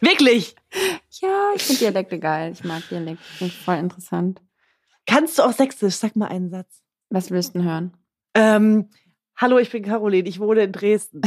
Wirklich? 0.01 0.55
Ja, 1.21 1.51
ich 1.55 1.63
finde 1.63 1.79
Dialekte 1.79 2.19
geil. 2.19 2.51
Ich 2.53 2.63
mag 2.63 2.83
Dialekte. 2.89 3.23
Finde 3.23 3.53
voll 3.53 3.77
interessant. 3.77 4.41
Kannst 5.05 5.39
du 5.39 5.43
auch 5.43 5.51
Sächsisch? 5.51 5.95
Sag 5.95 6.15
mal 6.15 6.27
einen 6.27 6.49
Satz. 6.49 6.81
Was 7.09 7.31
willst 7.31 7.55
du 7.55 7.59
denn 7.59 7.67
hören? 7.67 7.97
Ähm, 8.35 8.89
hallo, 9.35 9.57
ich 9.57 9.71
bin 9.71 9.83
Caroline. 9.83 10.29
Ich 10.29 10.39
wohne 10.39 10.61
in 10.61 10.71
Dresden. 10.71 11.21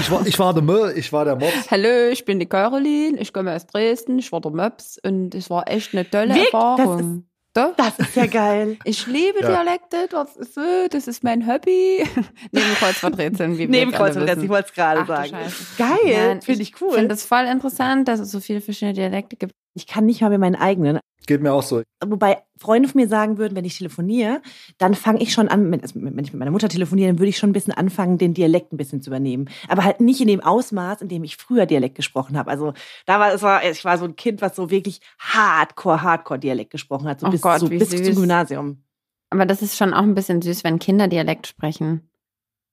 ich, 0.00 0.10
war, 0.10 0.26
ich 0.26 0.38
war 0.38 0.54
der 0.54 0.62
Mö, 0.62 0.92
ich 0.92 1.12
war 1.12 1.24
der 1.24 1.36
Mops. 1.36 1.70
Hallo, 1.70 2.08
ich 2.10 2.24
bin 2.24 2.38
die 2.38 2.46
Caroline. 2.46 3.18
Ich 3.18 3.32
komme 3.32 3.54
aus 3.54 3.66
Dresden. 3.66 4.18
Ich 4.18 4.30
war 4.30 4.40
der 4.40 4.52
Mops. 4.52 4.98
Und 5.02 5.34
es 5.34 5.50
war 5.50 5.68
echt 5.68 5.92
eine 5.92 6.08
tolle 6.08 6.34
Wirklich? 6.34 6.54
Erfahrung. 6.54 7.29
Doch? 7.52 7.74
Das 7.76 7.98
ist 7.98 8.14
ja 8.14 8.26
geil. 8.26 8.78
Ich 8.84 9.06
liebe 9.06 9.40
ja. 9.40 9.48
Dialekte, 9.48 10.06
das 10.08 10.36
ist 10.36 10.56
das 10.90 11.08
ist 11.08 11.24
mein 11.24 11.46
Hobby. 11.46 12.04
Neben 12.52 12.74
Kreuzworträtseln, 12.74 13.54
wie 13.54 13.60
wir 13.60 13.68
Neben 13.68 13.90
Kreuzworträtseln, 13.90 14.44
ich 14.44 14.50
wollte 14.50 14.68
es 14.68 14.74
gerade 14.74 15.04
sagen. 15.06 15.36
Geil, 15.76 16.40
finde 16.42 16.62
ich 16.62 16.80
cool. 16.80 16.88
Ich 16.88 16.94
finde 16.94 17.08
das 17.08 17.24
voll 17.24 17.44
interessant, 17.46 18.06
dass 18.08 18.20
es 18.20 18.30
so 18.30 18.40
viele 18.40 18.60
verschiedene 18.60 18.94
Dialekte 18.94 19.36
gibt. 19.36 19.54
Ich 19.74 19.86
kann 19.86 20.06
nicht 20.06 20.20
mal 20.20 20.30
mit 20.30 20.40
meinen 20.40 20.56
eigenen. 20.56 20.98
Geht 21.26 21.42
mir 21.42 21.52
auch 21.52 21.62
so. 21.62 21.82
Wobei 22.04 22.42
Freunde 22.56 22.88
von 22.88 23.00
mir 23.00 23.08
sagen 23.08 23.38
würden, 23.38 23.54
wenn 23.54 23.64
ich 23.64 23.78
telefoniere, 23.78 24.40
dann 24.78 24.94
fange 24.94 25.22
ich 25.22 25.32
schon 25.32 25.48
an, 25.48 25.72
also 25.80 25.94
wenn 25.96 26.24
ich 26.24 26.32
mit 26.32 26.40
meiner 26.40 26.50
Mutter 26.50 26.68
telefoniere, 26.68 27.10
dann 27.10 27.18
würde 27.18 27.28
ich 27.28 27.38
schon 27.38 27.50
ein 27.50 27.52
bisschen 27.52 27.74
anfangen, 27.74 28.18
den 28.18 28.34
Dialekt 28.34 28.72
ein 28.72 28.76
bisschen 28.76 29.00
zu 29.00 29.10
übernehmen. 29.10 29.48
Aber 29.68 29.84
halt 29.84 30.00
nicht 30.00 30.20
in 30.20 30.28
dem 30.28 30.40
Ausmaß, 30.40 31.02
in 31.02 31.08
dem 31.08 31.22
ich 31.22 31.36
früher 31.36 31.66
Dialekt 31.66 31.94
gesprochen 31.94 32.36
habe. 32.36 32.50
Also 32.50 32.72
da 33.06 33.20
war 33.20 33.32
es 33.32 33.42
war, 33.42 33.62
ich 33.68 33.84
war 33.84 33.98
so 33.98 34.06
ein 34.06 34.16
Kind, 34.16 34.40
was 34.40 34.56
so 34.56 34.70
wirklich 34.70 35.00
Hardcore, 35.18 36.02
Hardcore 36.02 36.40
Dialekt 36.40 36.70
gesprochen 36.70 37.06
hat, 37.06 37.20
so 37.20 37.26
oh 37.26 37.30
bis, 37.30 37.42
Gott, 37.42 37.60
so, 37.60 37.68
bis 37.68 37.90
zum 37.90 38.14
Gymnasium. 38.14 38.82
Aber 39.30 39.46
das 39.46 39.62
ist 39.62 39.76
schon 39.76 39.94
auch 39.94 40.02
ein 40.02 40.14
bisschen 40.14 40.42
süß, 40.42 40.64
wenn 40.64 40.78
Kinder 40.80 41.06
Dialekt 41.06 41.46
sprechen. 41.46 42.09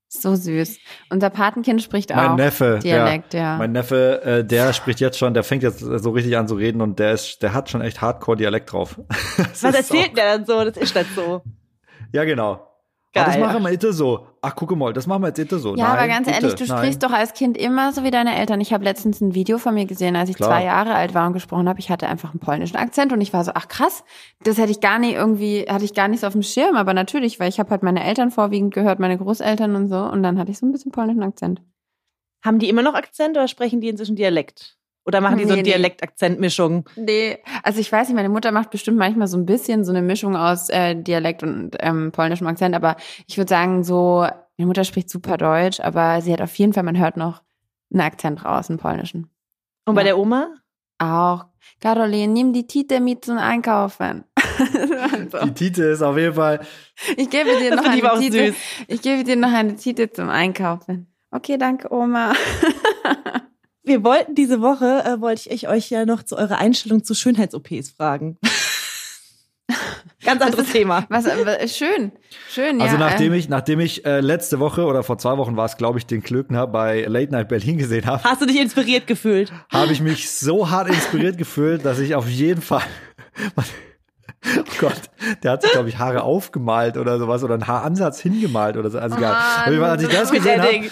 So 0.09 0.35
süß. 0.35 0.77
Unser 1.09 1.29
Patenkind 1.29 1.81
spricht 1.81 2.11
mein 2.11 2.29
auch 2.29 2.35
Neffe, 2.35 2.79
Dialekt, 2.81 3.33
ja. 3.33 3.39
ja. 3.39 3.57
Mein 3.57 3.73
Neffe, 3.73 4.21
äh, 4.23 4.45
der 4.45 4.71
spricht 4.71 5.01
jetzt 5.01 5.17
schon, 5.17 5.33
der 5.33 5.43
fängt 5.43 5.63
jetzt 5.63 5.79
so 5.79 6.11
richtig 6.11 6.37
an 6.37 6.47
zu 6.47 6.55
reden 6.55 6.81
und 6.81 6.99
der 6.99 7.11
ist, 7.11 7.43
der 7.43 7.53
hat 7.53 7.69
schon 7.69 7.81
echt 7.81 7.99
Hardcore-Dialekt 7.99 8.71
drauf. 8.71 8.99
Was 9.37 9.63
erzählt 9.63 10.15
der 10.15 10.37
dann 10.37 10.45
so? 10.45 10.63
Das 10.63 10.77
ist 10.77 10.95
das 10.95 11.07
so. 11.13 11.41
Ja, 12.13 12.23
genau. 12.23 12.66
Geil. 13.17 13.25
Aber 13.25 13.33
das 13.33 13.53
machen 13.53 13.63
wir 13.63 13.71
jetzt 13.71 13.97
so. 13.97 14.27
Ach, 14.41 14.55
guck 14.55 14.75
mal, 14.75 14.93
das 14.93 15.07
machen 15.07 15.23
wir 15.23 15.33
jetzt 15.35 15.49
so. 15.49 15.75
Ja, 15.75 15.89
Nein, 15.89 15.97
aber 15.97 16.07
ganz 16.07 16.27
bitte. 16.27 16.37
ehrlich, 16.39 16.55
du 16.55 16.65
Nein. 16.65 16.77
sprichst 16.77 17.03
doch 17.03 17.11
als 17.11 17.33
Kind 17.33 17.57
immer 17.57 17.91
so 17.91 18.03
wie 18.03 18.11
deine 18.11 18.37
Eltern. 18.37 18.61
Ich 18.61 18.73
habe 18.73 18.83
letztens 18.83 19.21
ein 19.21 19.33
Video 19.33 19.57
von 19.57 19.73
mir 19.73 19.85
gesehen, 19.85 20.15
als 20.15 20.29
ich 20.29 20.35
Klar. 20.35 20.49
zwei 20.49 20.63
Jahre 20.63 20.93
alt 20.95 21.13
war 21.13 21.27
und 21.27 21.33
gesprochen 21.33 21.67
habe. 21.67 21.79
Ich 21.79 21.89
hatte 21.89 22.07
einfach 22.07 22.31
einen 22.31 22.39
polnischen 22.39 22.77
Akzent 22.77 23.11
und 23.13 23.21
ich 23.21 23.33
war 23.33 23.43
so, 23.43 23.51
ach 23.55 23.67
krass, 23.67 24.03
das 24.43 24.57
hätte 24.57 24.71
ich 24.71 24.79
gar 24.79 24.99
nicht 24.99 25.15
irgendwie, 25.15 25.65
hatte 25.69 25.85
ich 25.85 25.93
gar 25.93 26.07
nicht 26.07 26.21
so 26.21 26.27
auf 26.27 26.33
dem 26.33 26.43
Schirm. 26.43 26.75
Aber 26.75 26.93
natürlich, 26.93 27.39
weil 27.39 27.49
ich 27.49 27.59
habe 27.59 27.69
halt 27.71 27.83
meine 27.83 28.03
Eltern 28.03 28.31
vorwiegend 28.31 28.73
gehört, 28.73 28.99
meine 28.99 29.17
Großeltern 29.17 29.75
und 29.75 29.89
so. 29.89 29.97
Und 29.97 30.23
dann 30.23 30.37
hatte 30.39 30.51
ich 30.51 30.57
so 30.57 30.65
ein 30.65 30.71
bisschen 30.71 30.91
polnischen 30.91 31.23
Akzent. 31.23 31.61
Haben 32.45 32.59
die 32.59 32.69
immer 32.69 32.83
noch 32.83 32.93
Akzent 32.93 33.35
oder 33.35 33.47
sprechen 33.47 33.81
die 33.81 33.89
inzwischen 33.89 34.15
Dialekt? 34.15 34.77
Oder 35.07 35.21
machen 35.21 35.37
die 35.37 35.45
nee, 35.45 35.55
so 35.55 35.61
Dialekt-Akzent-Mischung? 35.61 36.83
Nee, 36.97 37.39
also 37.63 37.79
ich 37.79 37.89
weiß 37.89 38.09
nicht, 38.09 38.15
meine 38.15 38.27
Mutter 38.27 38.51
macht 38.51 38.71
bestimmt 38.71 38.97
manchmal 38.97 39.27
so 39.27 39.37
ein 39.37 39.45
bisschen 39.45 39.85
so 39.85 39.91
eine 39.93 40.01
Mischung 40.01 40.35
aus 40.35 40.67
äh, 40.67 40.95
Dialekt 40.95 41.43
und 41.43 41.77
ähm, 41.79 42.11
polnischem 42.11 42.45
Akzent, 42.45 42.75
aber 42.75 42.97
ich 43.25 43.37
würde 43.37 43.47
sagen, 43.47 43.85
so, 43.85 44.27
meine 44.57 44.67
Mutter 44.67 44.83
spricht 44.83 45.09
super 45.09 45.37
Deutsch, 45.37 45.79
aber 45.79 46.21
sie 46.21 46.33
hat 46.33 46.41
auf 46.41 46.53
jeden 46.55 46.73
Fall, 46.73 46.83
man 46.83 46.97
hört 46.97 47.15
noch 47.15 47.41
einen 47.89 48.01
Akzent 48.01 48.43
raus, 48.43 48.69
einen 48.69 48.79
polnischen. 48.79 49.29
Und 49.85 49.95
bei 49.95 50.03
der 50.03 50.17
Oma? 50.17 50.49
Auch. 50.97 51.45
Caroline, 51.79 52.33
nimm 52.33 52.51
die 52.51 52.67
Tite 52.67 52.99
mit 52.99 53.23
zum 53.23 53.37
Einkaufen. 53.37 54.25
so. 55.31 55.45
Die 55.45 55.53
Tite 55.53 55.83
ist 55.85 56.01
auf 56.01 56.17
jeden 56.17 56.33
Fall. 56.33 56.59
Ich 57.15 57.29
gebe 57.29 57.57
dir 57.57 57.73
noch 57.75 57.85
eine 57.85 58.19
Tite. 58.19 58.47
süß. 58.47 58.55
Ich 58.89 59.01
gebe 59.01 59.23
dir 59.23 59.37
noch 59.37 59.53
eine 59.53 59.77
Tite 59.77 60.11
zum 60.11 60.29
Einkaufen. 60.29 61.07
Okay, 61.31 61.57
danke, 61.57 61.93
Oma. 61.93 62.33
Wir 63.87 64.03
wollten 64.03 64.35
diese 64.35 64.61
Woche, 64.61 65.03
äh, 65.05 65.21
wollte 65.21 65.49
ich 65.49 65.69
euch 65.69 65.89
ja 65.89 66.05
noch 66.05 66.21
zu 66.23 66.37
eurer 66.37 66.57
Einstellung 66.57 67.03
zu 67.05 67.13
Schönheits-OPs 67.15 67.91
fragen. 67.91 68.37
Ganz 70.25 70.41
anderes 70.41 70.71
Thema. 70.73 71.05
Was, 71.09 71.25
äh, 71.25 71.67
schön, 71.69 72.11
schön, 72.49 72.81
Also 72.81 72.95
ja. 72.95 72.99
nachdem 72.99 73.31
äh, 73.31 73.37
ich, 73.37 73.47
nachdem 73.47 73.79
ich 73.79 74.05
äh, 74.05 74.19
letzte 74.19 74.59
Woche 74.59 74.83
oder 74.85 75.03
vor 75.03 75.17
zwei 75.17 75.37
Wochen 75.37 75.55
war 75.55 75.65
es, 75.65 75.77
glaube 75.77 75.99
ich, 75.99 76.05
den 76.05 76.21
Klöckner 76.21 76.67
bei 76.67 77.05
Late 77.07 77.31
Night 77.31 77.47
Berlin 77.47 77.77
gesehen 77.77 78.05
habe, 78.05 78.23
Hast 78.25 78.41
du 78.41 78.45
dich 78.45 78.59
inspiriert 78.59 79.07
gefühlt? 79.07 79.53
habe 79.71 79.93
ich 79.93 80.01
mich 80.01 80.29
so 80.29 80.69
hart 80.69 80.89
inspiriert 80.89 81.37
gefühlt, 81.37 81.85
dass 81.85 81.99
ich 81.99 82.13
auf 82.15 82.27
jeden 82.29 82.61
Fall. 82.61 82.83
Oh 84.55 84.63
Gott, 84.79 85.01
der 85.43 85.51
hat 85.51 85.63
sich, 85.63 85.71
glaube 85.71 85.89
ich, 85.89 85.97
Haare 85.97 86.21
aufgemalt 86.21 86.95
oder 86.95 87.17
sowas 87.17 87.43
oder 87.43 87.55
einen 87.55 87.67
Haaransatz 87.67 88.21
hingemalt 88.21 88.77
oder 88.77 88.89
so. 88.89 88.99
Also 88.99 89.17
egal. 89.17 89.33
Ah, 89.33 89.63
als 89.65 90.03
ich 90.03 90.09
das 90.09 90.31
mit 90.31 90.43
gesehen 90.43 90.61
habe, 90.61 90.69
Edding. 90.69 90.91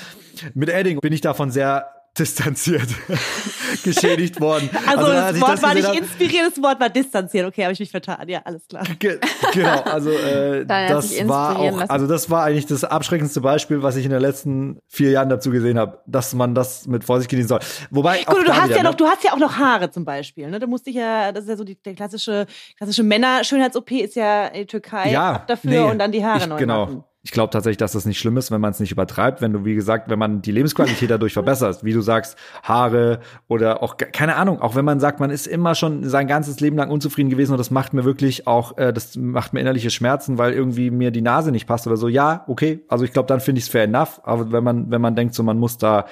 mit 0.55 0.69
Edding 0.69 0.99
bin 0.99 1.13
ich 1.13 1.21
davon 1.21 1.51
sehr 1.51 1.94
distanziert 2.17 2.88
geschädigt 3.84 4.39
worden. 4.39 4.69
Also, 4.86 5.05
als 5.05 5.15
das 5.15 5.36
ich 5.36 5.41
Wort 5.41 5.63
war 5.63 5.74
gesehen 5.74 5.75
nicht 5.75 5.88
habe- 5.88 5.98
inspiriert, 5.98 6.51
das 6.51 6.63
Wort 6.63 6.79
war 6.79 6.89
distanziert. 6.89 7.45
Okay, 7.48 7.63
habe 7.63 7.74
ich 7.74 7.79
mich 7.79 7.91
vertan. 7.91 8.27
Ja, 8.29 8.41
alles 8.45 8.67
klar. 8.67 8.84
Ge 9.00 9.19
genau, 9.51 9.81
also 9.81 10.12
äh, 10.12 10.65
das 10.67 11.27
war 11.27 11.57
auch, 11.57 11.77
lassen. 11.79 11.89
also 11.89 12.07
das 12.07 12.29
war 12.29 12.43
eigentlich 12.43 12.67
das 12.67 12.84
abschreckendste 12.84 13.41
Beispiel, 13.41 13.81
was 13.81 13.95
ich 13.95 14.05
in 14.05 14.12
den 14.12 14.22
letzten 14.22 14.79
vier 14.88 15.12
Jahren 15.12 15.29
dazu 15.29 15.50
gesehen 15.50 15.79
habe, 15.79 16.00
dass 16.05 16.34
man 16.34 16.53
das 16.55 16.86
mit 16.88 17.03
Vorsicht 17.03 17.29
genießen 17.29 17.50
soll. 17.50 17.60
Wobei 17.89 18.24
Gut, 18.24 18.38
du 18.38 18.43
da 18.43 18.55
hast 18.57 18.69
wieder, 18.69 18.77
ja 18.77 18.84
noch, 18.84 18.91
ne? 18.91 18.98
du 18.98 19.05
hast 19.07 19.24
ja 19.24 19.34
auch 19.34 19.39
noch 19.39 19.57
Haare 19.57 19.89
zum 19.89 20.05
Beispiel. 20.05 20.50
Ne? 20.50 20.60
Du 20.60 20.67
musst 20.67 20.86
dich 20.86 20.95
ja, 20.95 21.31
das 21.31 21.43
ist 21.45 21.50
ja 21.50 21.57
so 21.57 21.63
die 21.63 21.75
der 21.81 21.95
klassische, 21.95 22.45
klassische 22.77 23.03
Männer-Schönheits-OP 23.03 23.91
ist 23.91 24.15
ja 24.15 24.48
in 24.48 24.60
der 24.60 24.67
Türkei 24.67 25.12
ja, 25.12 25.34
ab 25.34 25.48
dafür 25.48 25.69
nee, 25.69 25.79
und 25.91 26.00
dann 26.00 26.12
die 26.12 26.24
Haare 26.24 26.39
ich, 26.39 26.48
neu 26.48 26.57
genau. 26.57 26.86
machen. 26.86 27.03
Ich 27.25 27.32
glaube 27.32 27.50
tatsächlich, 27.50 27.77
dass 27.77 27.94
das 27.94 28.05
nicht 28.05 28.20
schlimm 28.20 28.38
ist, 28.38 28.51
wenn 28.51 28.62
man 28.62 28.70
es 28.70 28.79
nicht 28.79 28.91
übertreibt, 28.91 29.41
wenn 29.41 29.51
du, 29.51 29.65
wie 29.65 29.74
gesagt, 29.74 30.12
wenn 30.12 30.20
man 30.20 30.44
die 30.44 30.51
Lebensqualität 30.51 31.10
dadurch 31.10 31.34
verbessert, 31.34 31.84
wie 31.84 31.91
du 31.91 32.01
sagst, 32.01 32.38
Haare 32.62 33.20
oder 33.48 33.82
auch, 33.82 33.98
ke- 33.98 34.05
keine 34.12 34.36
Ahnung, 34.36 34.62
auch 34.62 34.75
wenn 34.75 34.86
man 34.86 35.00
sagt, 35.00 35.20
man 35.20 35.32
ist 35.32 35.48
immer 35.48 35.74
schon 35.74 36.08
sein 36.08 36.27
ganzes 36.27 36.60
Leben 36.60 36.77
lang 36.77 36.91
unzufrieden 36.91 37.32
gewesen 37.32 37.53
und 37.53 37.58
das 37.58 37.72
macht 37.72 37.96
mir 37.96 38.05
wirklich 38.05 38.46
auch, 38.46 38.77
äh, 38.77 38.94
das 38.94 39.15
macht 39.17 39.53
mir 39.53 39.60
innerliche 39.62 39.89
Schmerzen, 39.89 40.38
weil 40.38 40.53
irgendwie 40.53 40.91
mir 40.91 41.10
die 41.10 41.24
Nase 41.24 41.51
nicht 41.51 41.65
passt 41.65 41.88
oder 41.88 41.98
so. 41.98 42.08
Ja, 42.08 42.44
okay, 42.48 42.82
also 42.89 43.03
ich 43.05 43.12
glaube, 43.12 43.25
dann 43.25 43.39
finde 43.39 43.58
ich 43.58 43.65
es 43.65 43.70
fair 43.72 43.86
enough, 43.86 44.22
aber 44.24 44.51
wenn 44.51 44.63
man, 44.63 44.91
wenn 44.91 45.01
man 45.01 45.15
denkt, 45.15 45.34
so 45.34 45.41
man 45.41 45.58
muss 45.58 45.79
da 45.79 46.05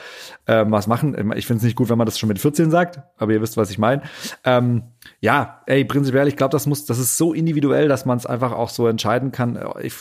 äh, 0.47 0.65
was 0.67 0.87
machen, 0.87 1.13
ich 1.35 1.45
finde 1.45 1.59
es 1.59 1.63
nicht 1.63 1.75
gut, 1.75 1.89
wenn 1.89 1.97
man 1.99 2.05
das 2.07 2.17
schon 2.17 2.27
mit 2.27 2.39
14 2.39 2.71
sagt, 2.71 3.01
aber 3.17 3.33
ihr 3.33 3.41
wisst, 3.41 3.55
was 3.55 3.69
ich 3.69 3.77
meine. 3.77 4.01
Ähm, 4.43 4.81
ja, 5.21 5.61
ey, 5.67 5.85
prinzipiell, 5.85 6.27
ich 6.27 6.37
glaube, 6.37 6.53
das 6.53 6.65
muss, 6.65 6.85
das 6.85 6.97
ist 6.97 7.17
so 7.19 7.33
individuell, 7.33 7.87
dass 7.87 8.05
man 8.05 8.17
es 8.17 8.25
einfach 8.25 8.51
auch 8.53 8.69
so 8.69 8.87
entscheiden 8.87 9.31
kann. 9.31 9.59
Ich, 9.81 9.93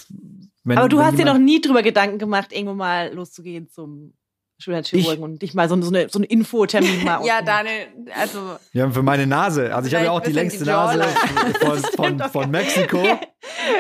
wenn, 0.65 0.79
Aber 0.79 0.89
du 0.89 1.03
hast 1.03 1.19
dir 1.19 1.25
noch 1.25 1.39
nie 1.39 1.61
drüber 1.61 1.83
Gedanken 1.83 2.19
gemacht, 2.19 2.53
irgendwo 2.53 2.75
mal 2.75 3.13
loszugehen 3.13 3.69
zum 3.71 4.15
Schönheitschirurgen 4.59 5.25
und 5.25 5.43
dich 5.43 5.55
mal 5.55 5.69
so, 5.69 5.81
so, 5.83 5.89
eine, 5.89 6.09
so 6.09 6.19
einen 6.21 6.25
Infotermin 6.25 7.03
mal 7.05 7.21
ja. 7.27 7.43
Daniel, 7.43 7.87
also 8.15 8.57
Ja, 8.73 8.89
für 8.91 9.03
meine 9.03 9.27
Nase. 9.27 9.75
Also 9.75 9.89
ich 9.89 9.95
habe 9.95 10.05
ja 10.05 10.13
auch 10.13 10.21
die 10.21 10.31
längste 10.31 10.63
die 10.63 10.71
Nase 10.71 11.03
von, 11.61 11.79
von, 12.19 12.19
von 12.31 12.51
Mexiko. 12.51 13.03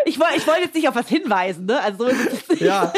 Ich, 0.04 0.18
woll- 0.18 0.26
ich 0.36 0.44
wollte 0.46 0.62
jetzt 0.62 0.74
nicht 0.74 0.88
auf 0.88 0.96
was 0.96 1.08
hinweisen, 1.08 1.66
ne? 1.66 1.80
Also, 1.80 2.04
so 2.04 2.10
ist 2.10 2.32
es 2.32 2.48
nicht. 2.48 2.62
Ja. 2.62 2.92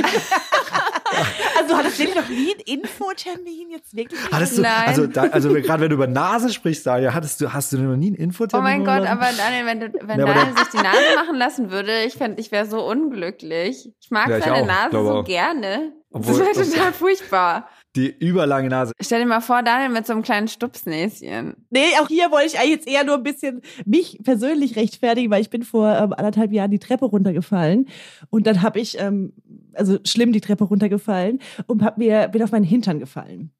Also 2.00 2.14
wirklich 2.14 2.14
noch 2.22 2.28
nie 2.28 2.52
einen 2.52 2.80
Infotermin 2.82 3.70
jetzt 3.70 3.96
wirklich? 3.96 4.20
Hattest 4.30 4.58
du, 4.58 4.62
Nein. 4.62 4.88
also, 4.88 5.06
da, 5.06 5.22
also 5.24 5.52
gerade 5.54 5.82
wenn 5.82 5.88
du 5.90 5.94
über 5.94 6.06
Nase 6.06 6.52
sprichst, 6.52 6.86
Daria, 6.86 7.14
hattest 7.14 7.40
du, 7.40 7.52
hast 7.52 7.72
du 7.72 7.78
noch 7.78 7.96
nie 7.96 8.08
einen 8.08 8.16
Oh 8.18 8.22
Infotermin? 8.22 8.64
mein 8.64 8.84
Gott, 8.84 9.06
aber 9.08 9.26
Daniel, 9.36 9.66
wenn, 9.66 9.80
du, 9.80 9.92
wenn 10.08 10.20
Ja, 10.20 10.26
Daniel 10.26 10.56
sich 10.56 10.68
die 10.68 10.76
Nase 10.78 10.98
machen 11.16 11.36
lassen 11.36 11.70
würde, 11.70 12.02
ich 12.06 12.14
fände, 12.14 12.40
ich 12.40 12.50
wäre 12.52 12.66
so 12.66 12.84
unglücklich. 12.88 13.90
Ich 14.00 14.10
mag 14.10 14.28
Ja, 14.28 14.38
ich 14.38 14.44
seine 14.44 14.62
auch, 14.62 14.66
Nase 14.66 14.90
so 15.04 15.10
auch. 15.10 15.24
gerne. 15.24 15.92
Obwohl- 16.10 16.38
das 16.38 16.56
wäre 16.56 16.70
total 16.70 16.92
furchtbar. 16.92 17.68
Die 17.96 18.08
überlange 18.10 18.68
Nase. 18.68 18.92
Stell 19.00 19.20
dir 19.20 19.26
mal 19.26 19.40
vor, 19.40 19.62
Daniel 19.62 19.88
mit 19.90 20.04
so 20.06 20.12
einem 20.14 20.22
kleinen 20.22 20.48
Stupsnäschen. 20.48 21.54
Nee, 21.70 21.84
auch 22.00 22.08
hier 22.08 22.30
wollte 22.32 22.46
ich 22.46 22.58
eigentlich 22.58 22.70
jetzt 22.70 22.88
eher 22.88 23.04
nur 23.04 23.14
ein 23.16 23.22
bisschen 23.22 23.62
mich 23.84 24.18
persönlich 24.24 24.74
rechtfertigen, 24.76 25.30
weil 25.30 25.40
ich 25.42 25.50
bin 25.50 25.62
vor 25.62 25.88
ähm, 25.96 26.12
anderthalb 26.12 26.50
Jahren 26.52 26.70
die 26.72 26.78
Treppe 26.80 27.04
runtergefallen 27.04 27.88
und 28.30 28.46
dann 28.46 28.62
habe 28.62 28.80
ich, 28.80 28.98
ähm, 29.00 29.32
also 29.76 29.98
schlimm 30.04 30.32
die 30.32 30.40
Treppe 30.40 30.64
runtergefallen 30.64 31.40
und 31.66 31.82
hab 31.82 31.98
mir, 31.98 32.28
bin 32.28 32.42
auf 32.42 32.52
meinen 32.52 32.64
Hintern 32.64 32.98
gefallen. 32.98 33.52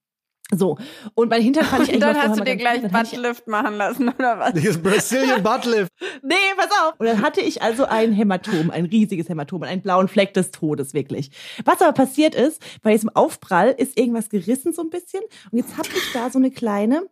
So, 0.52 0.76
und 1.14 1.30
mein 1.30 1.42
Hintern 1.42 1.64
fand 1.64 1.88
ich 1.88 1.94
Und 1.94 2.00
dann 2.00 2.16
hast 2.16 2.38
du 2.38 2.44
dir 2.44 2.56
gleich 2.56 2.82
Buttlift 2.82 3.48
machen 3.48 3.74
lassen, 3.74 4.08
oder 4.10 4.38
was? 4.38 4.52
Das 4.52 4.78
Brazilian 4.78 5.42
Buttlift. 5.42 5.90
Nee, 6.22 6.34
pass 6.56 6.70
auf. 6.82 6.94
Und 6.98 7.06
dann 7.06 7.22
hatte 7.22 7.40
ich 7.40 7.62
also 7.62 7.86
ein 7.86 8.12
Hämatom, 8.12 8.70
ein 8.70 8.84
riesiges 8.84 9.28
Hämatom 9.28 9.62
und 9.62 9.68
einen 9.68 9.82
blauen 9.82 10.06
Fleck 10.06 10.34
des 10.34 10.50
Todes, 10.50 10.92
wirklich. 10.92 11.30
Was 11.64 11.80
aber 11.80 11.92
passiert 11.92 12.34
ist, 12.34 12.62
bei 12.82 12.92
diesem 12.92 13.08
Aufprall 13.10 13.74
ist 13.76 13.98
irgendwas 13.98 14.28
gerissen 14.28 14.72
so 14.72 14.82
ein 14.82 14.90
bisschen 14.90 15.22
und 15.50 15.58
jetzt 15.58 15.78
habe 15.78 15.88
ich 15.88 16.12
da 16.12 16.30
so 16.30 16.38
eine 16.38 16.50
kleine, 16.50 17.06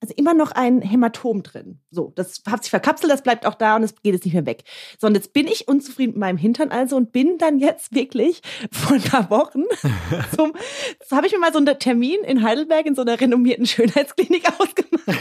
also 0.00 0.14
immer 0.16 0.34
noch 0.34 0.52
ein 0.52 0.82
Hämatom 0.82 1.42
drin. 1.42 1.80
So, 1.90 2.12
das 2.14 2.42
hat 2.46 2.62
sich 2.62 2.70
verkapselt, 2.70 3.10
das 3.12 3.22
bleibt 3.22 3.46
auch 3.46 3.54
da 3.54 3.76
und 3.76 3.82
es 3.82 3.94
geht 4.02 4.14
jetzt 4.14 4.24
nicht 4.24 4.34
mehr 4.34 4.46
weg. 4.46 4.64
So, 5.00 5.06
und 5.06 5.14
jetzt 5.14 5.32
bin 5.32 5.46
ich 5.46 5.66
unzufrieden 5.66 6.12
mit 6.12 6.20
meinem 6.20 6.38
Hintern 6.38 6.70
also 6.70 6.96
und 6.96 7.12
bin 7.12 7.38
dann 7.38 7.58
jetzt 7.58 7.94
wirklich 7.94 8.42
vor 8.70 8.96
ein 8.96 9.02
paar 9.02 9.30
Wochen 9.30 9.64
zum, 10.36 10.52
das 10.98 11.10
habe 11.10 11.26
ich 11.26 11.32
mir 11.32 11.38
mal 11.38 11.52
so 11.52 11.58
einen 11.58 11.78
Termin 11.78 12.20
in 12.24 12.42
Heidelberg 12.42 12.86
in 12.86 12.94
so 12.94 13.02
einer 13.02 13.20
renommierten 13.20 13.66
Schönheitsklinik 13.66 14.44
ausgemacht 14.58 15.20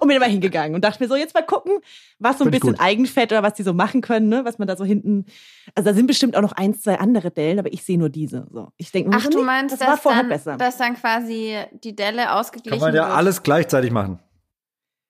und 0.00 0.08
bin 0.08 0.16
immer 0.16 0.26
hingegangen 0.26 0.74
und 0.74 0.82
dachte 0.84 1.02
mir 1.02 1.08
so, 1.08 1.16
jetzt 1.16 1.34
mal 1.34 1.42
gucken, 1.44 1.78
was 2.18 2.38
so 2.38 2.44
ein 2.44 2.50
Find 2.50 2.60
bisschen. 2.62 2.80
Eigenfett 2.80 3.32
oder 3.32 3.42
was 3.42 3.54
die 3.54 3.62
so 3.62 3.72
machen 3.74 4.00
können, 4.00 4.28
ne? 4.28 4.44
was 4.44 4.58
man 4.58 4.68
da 4.68 4.76
so 4.76 4.84
hinten, 4.84 5.26
also 5.74 5.90
da 5.90 5.94
sind 5.94 6.06
bestimmt 6.06 6.36
auch 6.36 6.42
noch 6.42 6.52
eins, 6.52 6.82
zwei 6.82 6.98
andere 6.98 7.30
Dellen, 7.30 7.58
aber 7.58 7.72
ich 7.72 7.82
sehe 7.84 7.98
nur 7.98 8.08
diese. 8.08 8.46
So, 8.50 8.68
ich 8.76 8.90
denke 8.92 9.10
mir 9.10 9.16
Ach, 9.16 9.22
so, 9.22 9.30
du 9.30 9.42
meinst, 9.42 9.74
das 9.74 9.80
war 9.80 9.94
dass, 9.94 10.00
vorher 10.00 10.22
dann, 10.22 10.28
besser. 10.28 10.56
dass 10.56 10.76
dann 10.76 10.94
quasi 10.94 11.56
die 11.84 11.94
Delle 11.94 12.32
ausgeglichen 12.34 12.78
Kann 12.78 12.88
man 12.88 12.94
ja 12.94 13.06
wird? 13.06 13.16
alles 13.16 13.42
gleichzeitig 13.42 13.90
machen. 13.90 14.18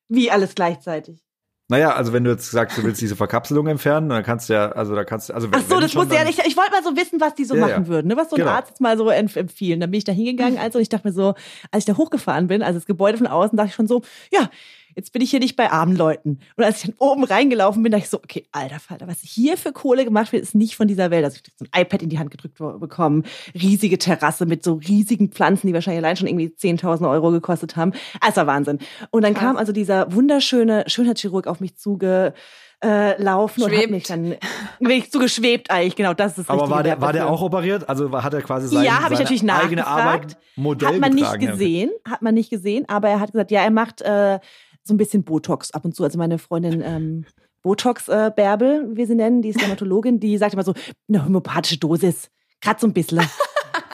Wie 0.08 0.30
alles 0.30 0.54
gleichzeitig. 0.54 1.22
Naja, 1.72 1.94
also 1.94 2.12
wenn 2.12 2.22
du 2.22 2.30
jetzt 2.32 2.50
sagst, 2.50 2.76
du 2.76 2.82
willst 2.84 3.00
diese 3.00 3.16
Verkapselung 3.16 3.66
entfernen, 3.66 4.10
dann 4.10 4.22
kannst 4.22 4.50
du 4.50 4.52
ja, 4.52 4.70
also 4.72 4.94
da 4.94 5.04
kannst 5.04 5.30
du, 5.30 5.32
also 5.34 5.50
wenn, 5.50 5.58
Ach 5.58 5.64
so, 5.66 5.80
das 5.80 5.94
muss 5.94 6.12
ja 6.12 6.22
nicht. 6.22 6.38
Ich 6.46 6.54
wollte 6.54 6.70
mal 6.70 6.82
so 6.82 6.94
wissen, 6.94 7.18
was 7.18 7.34
die 7.34 7.46
so 7.46 7.54
Ja, 7.54 7.62
machen 7.62 7.84
ja. 7.84 7.86
würden, 7.88 8.08
ne? 8.08 8.16
was 8.18 8.28
so 8.28 8.36
ein 8.36 8.40
Genau. 8.40 8.50
Arzt 8.52 8.68
jetzt 8.72 8.80
mal 8.82 8.98
so 8.98 9.08
empf- 9.08 9.38
empfiehlen. 9.38 9.80
Dann 9.80 9.90
bin 9.90 9.96
ich 9.96 10.04
da 10.04 10.12
hingegangen, 10.12 10.58
also 10.58 10.76
und 10.78 10.82
ich 10.82 10.90
dachte 10.90 11.08
mir 11.08 11.14
so, 11.14 11.28
als 11.70 11.80
ich 11.80 11.84
da 11.86 11.96
hochgefahren 11.96 12.46
bin, 12.46 12.62
also 12.62 12.78
das 12.78 12.84
Gebäude 12.84 13.16
von 13.16 13.26
außen, 13.26 13.56
dachte 13.56 13.70
ich 13.70 13.74
schon 13.74 13.86
so, 13.88 14.02
ja, 14.30 14.50
jetzt 14.94 15.12
bin 15.12 15.22
ich 15.22 15.30
hier 15.30 15.40
nicht 15.40 15.56
bei 15.56 15.70
armen 15.70 15.96
Leuten. 15.96 16.40
Und 16.56 16.64
als 16.64 16.78
ich 16.84 16.90
dann 16.90 16.94
oben 16.98 17.24
reingelaufen 17.24 17.82
bin, 17.82 17.92
dachte 17.92 18.04
ich 18.04 18.10
so, 18.10 18.18
okay, 18.18 18.44
alter 18.52 18.80
Falter, 18.80 19.08
was 19.08 19.20
hier 19.20 19.56
für 19.56 19.72
Kohle 19.72 20.04
gemacht 20.04 20.32
wird, 20.32 20.42
ist 20.42 20.54
nicht 20.54 20.76
von 20.76 20.88
dieser 20.88 21.10
Welt. 21.10 21.24
Also 21.24 21.36
ich 21.36 21.50
hab 21.50 21.58
so 21.58 21.64
ein 21.70 21.82
iPad 21.82 22.02
in 22.02 22.08
die 22.08 22.18
Hand 22.18 22.30
gedrückt 22.30 22.58
bekommen, 22.58 23.24
riesige 23.54 23.98
Terrasse 23.98 24.46
mit 24.46 24.62
so 24.64 24.74
riesigen 24.74 25.30
Pflanzen, 25.30 25.66
die 25.66 25.74
wahrscheinlich 25.74 26.04
allein 26.04 26.16
schon 26.16 26.28
irgendwie 26.28 26.48
10.000 26.48 27.10
Euro 27.10 27.30
gekostet 27.30 27.76
haben. 27.76 27.92
Also 28.20 28.36
war 28.42 28.46
Wahnsinn. 28.46 28.78
Und 29.10 29.22
dann 29.22 29.34
Krass. 29.34 29.42
kam 29.42 29.56
also 29.56 29.72
dieser 29.72 30.12
wunderschöne 30.12 30.84
Schönheitschirurg 30.86 31.46
auf 31.46 31.60
mich 31.60 31.76
zuge 31.76 32.34
äh, 32.84 33.20
laufen 33.22 33.62
und 33.62 33.70
hat 33.70 33.76
Schwebt. 33.78 33.90
mich 33.92 34.02
dann 34.04 34.34
wirklich 34.80 35.10
zugeschwebt 35.12 35.70
eigentlich, 35.70 35.94
genau, 35.94 36.14
das 36.14 36.32
ist 36.32 36.48
das 36.48 36.48
aber 36.48 36.68
war 36.68 36.82
der, 36.82 37.00
war 37.00 37.12
der 37.12 37.28
auch 37.30 37.40
operiert? 37.40 37.88
Also 37.88 38.10
hat 38.10 38.34
er 38.34 38.42
quasi 38.42 38.68
seine, 38.68 38.84
Ja, 38.84 39.02
habe 39.02 39.14
ich 39.14 39.20
natürlich 39.20 39.48
eigene 39.48 39.86
Arbeit 39.86 40.04
nachgefragt. 40.22 40.36
Modell 40.56 40.88
Hat 40.88 40.98
man 40.98 41.12
nicht 41.12 41.24
getragen? 41.32 41.46
gesehen, 41.46 41.90
hat 42.08 42.22
man 42.22 42.34
nicht 42.34 42.50
gesehen, 42.50 42.84
aber 42.88 43.08
er 43.08 43.20
hat 43.20 43.32
gesagt, 43.32 43.50
ja, 43.52 43.62
er 43.62 43.70
macht 43.70 44.02
äh, 44.02 44.40
so 44.84 44.94
ein 44.94 44.96
bisschen 44.96 45.24
Botox 45.24 45.70
ab 45.72 45.84
und 45.84 45.94
zu. 45.94 46.04
Also 46.04 46.18
meine 46.18 46.38
Freundin 46.38 46.82
ähm, 46.84 47.24
Botox 47.62 48.08
äh, 48.08 48.30
Bärbel, 48.34 48.88
wie 48.96 49.06
sie 49.06 49.14
nennen, 49.14 49.42
die 49.42 49.50
ist 49.50 49.60
Dermatologin, 49.60 50.18
die 50.18 50.36
sagt 50.36 50.54
immer 50.54 50.64
so, 50.64 50.74
eine 51.08 51.24
homöopathische 51.24 51.78
Dosis, 51.78 52.28
gerade 52.60 52.80
so 52.80 52.86
ein 52.86 52.92
bisschen. 52.92 53.20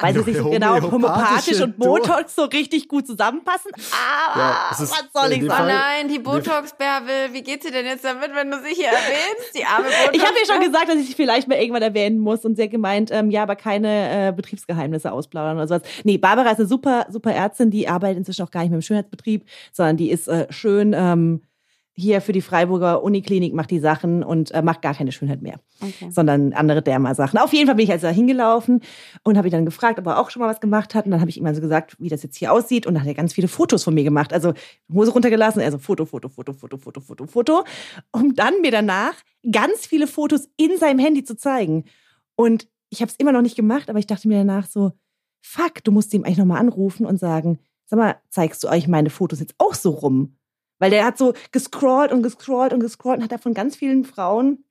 Weil 0.01 0.15
sie 0.15 0.23
sich 0.23 0.37
so 0.37 0.51
genau 0.51 0.81
homöopathisch 0.81 1.61
und 1.61 1.77
Botox 1.79 2.35
so 2.35 2.45
richtig 2.45 2.89
gut 2.89 3.07
zusammenpassen. 3.07 3.71
Aber 3.75 4.41
Ja, 4.41 4.69
ist 4.73 4.81
was 4.81 5.05
soll 5.13 5.33
ich 5.33 5.43
Oh 5.45 5.47
sagen? 5.49 5.65
Fall- 5.65 5.67
nein, 5.75 6.09
die 6.09 6.19
Botox-Bärbel, 6.19 7.33
wie 7.33 7.43
geht's 7.43 7.65
dir 7.67 7.73
denn 7.73 7.87
jetzt 7.87 8.05
damit, 8.05 8.35
wenn 8.35 8.51
du 8.51 8.59
sie 8.63 8.75
hier 8.75 8.89
erwähnst? 8.89 9.55
Die 9.57 9.65
arme 9.65 9.85
Botox. 10.05 10.11
Ich 10.17 10.23
habe 10.25 10.35
ihr 10.41 10.47
schon 10.47 10.61
gesagt, 10.63 10.89
dass 10.89 10.97
ich 10.97 11.07
sie 11.09 11.15
vielleicht 11.15 11.49
mal 11.49 11.57
irgendwann 11.57 11.83
erwähnen 11.83 12.19
muss 12.19 12.45
und 12.45 12.57
sie 12.57 12.65
hat 12.65 12.71
gemeint, 12.71 13.11
ähm, 13.13 13.31
ja, 13.31 13.43
aber 13.43 13.57
keine 13.57 14.29
äh, 14.29 14.33
Betriebsgeheimnisse 14.33 15.13
ausplaudern 15.13 15.57
oder 15.57 15.69
sowas. 15.69 15.83
Nee, 16.05 16.19
Barbara 16.19 16.51
ist 16.51 16.59
eine 16.59 16.67
super, 16.69 17.07
super 17.11 17.33
Ärztin, 17.33 17.71
die 17.71 17.89
arbeitet 17.89 18.19
inzwischen 18.19 18.43
auch 18.43 18.51
gar 18.51 18.61
nicht 18.61 18.71
mehr 18.71 18.79
im 18.79 18.83
Schönheitsbetrieb, 18.83 19.45
sondern 19.73 19.97
die 19.97 20.11
ist 20.11 20.29
äh, 20.29 20.47
schön 20.51 20.93
ähm, 20.97 21.43
hier 21.99 22.21
für 22.21 22.33
die 22.33 22.41
Freiburger 22.43 23.03
Uniklinik, 23.03 23.53
macht 23.55 23.71
die 23.73 23.81
Sachen 23.81 24.23
und 24.23 24.53
äh, 24.53 24.63
macht 24.63 24.83
gar 24.83 24.95
keine 24.95 25.11
Schönheit 25.11 25.43
mehr, 25.43 25.59
Okay. 25.81 26.11
sondern 26.11 26.53
andere 26.53 26.81
Derma-Sachen. 26.81 27.39
Auf 27.39 27.53
jeden 27.53 27.67
Fall 27.67 27.75
bin 27.75 27.85
ich 27.85 27.91
also 27.91 28.07
da 28.07 28.13
hingelaufen 28.13 28.81
und 29.25 29.37
habe 29.37 29.49
ihn 29.49 29.53
dann 29.53 29.65
gefragt, 29.65 29.99
ob 29.99 30.07
er 30.07 30.21
auch 30.21 30.31
schon 30.31 30.41
mal 30.41 30.49
was 30.49 30.61
gemacht 30.61 30.95
hat. 30.95 31.07
Und 31.07 31.11
dann 31.11 31.21
habe 31.21 31.31
ich 31.31 31.39
ihm 31.39 31.47
also 31.47 31.61
gesagt, 31.61 31.97
wie 31.99 32.09
das 32.09 32.23
jetzt 32.23 32.37
hier 32.37 32.53
aussieht. 32.53 32.87
Und 32.87 32.95
dann 32.95 33.03
hat 33.03 33.09
er 33.09 33.15
ganz 33.15 33.33
viele 33.33 33.49
Fotos 33.49 33.83
von 33.83 33.95
mir 33.95 34.05
gemacht. 34.05 34.33
Also 34.33 34.55
Hose 34.93 35.11
runtergelassen, 35.11 35.61
also 35.61 35.79
Foto, 35.79 36.05
Foto, 36.05 36.29
Foto, 36.29 36.53
Foto, 36.53 36.77
Foto, 36.79 37.01
Foto, 37.01 37.27
Foto. 37.27 37.65
Um 38.13 38.35
dann 38.35 38.61
mir 38.61 38.71
danach 38.71 39.15
ganz 39.51 39.87
viele 39.87 40.07
Fotos 40.07 40.49
in 40.57 40.79
seinem 40.79 41.01
Handy 41.01 41.25
zu 41.25 41.37
zeigen. 41.37 41.85
Und 42.37 42.69
ich 42.91 43.01
habe 43.01 43.11
es 43.11 43.17
immer 43.17 43.33
noch 43.33 43.43
nicht 43.43 43.57
gemacht, 43.57 43.91
aber 43.91 43.99
ich 43.99 44.07
dachte 44.07 44.29
mir 44.29 44.39
danach 44.39 44.67
so, 44.67 44.93
fuck, 45.43 45.83
du 45.85 45.91
musst 45.93 46.15
ihm 46.15 46.25
eigentlich 46.25 46.39
nochmal 46.39 46.61
anrufen 46.61 47.07
und 47.07 47.19
sagen, 47.19 47.59
sag 47.87 47.99
mal, 47.99 48.17
zeigst 48.31 48.63
du 48.63 48.69
euch 48.69 48.87
meine 48.89 49.11
Fotos 49.11 49.41
jetzt 49.41 49.55
auch 49.59 49.75
so 49.75 49.91
rum? 49.91 50.38
Weil 50.79 50.91
der 50.91 51.05
hat 51.05 51.19
so 51.19 51.35
gescrollt 51.53 52.13
und 52.13 52.23
gescrollt 52.23 52.73
und 52.73 52.81
gescrollt 52.81 53.19
und 53.19 53.25
hat 53.25 53.33
da 53.33 53.39
von 53.39 53.55
ganz 53.55 53.77
vielen 53.77 54.05
Frauen 54.05 54.65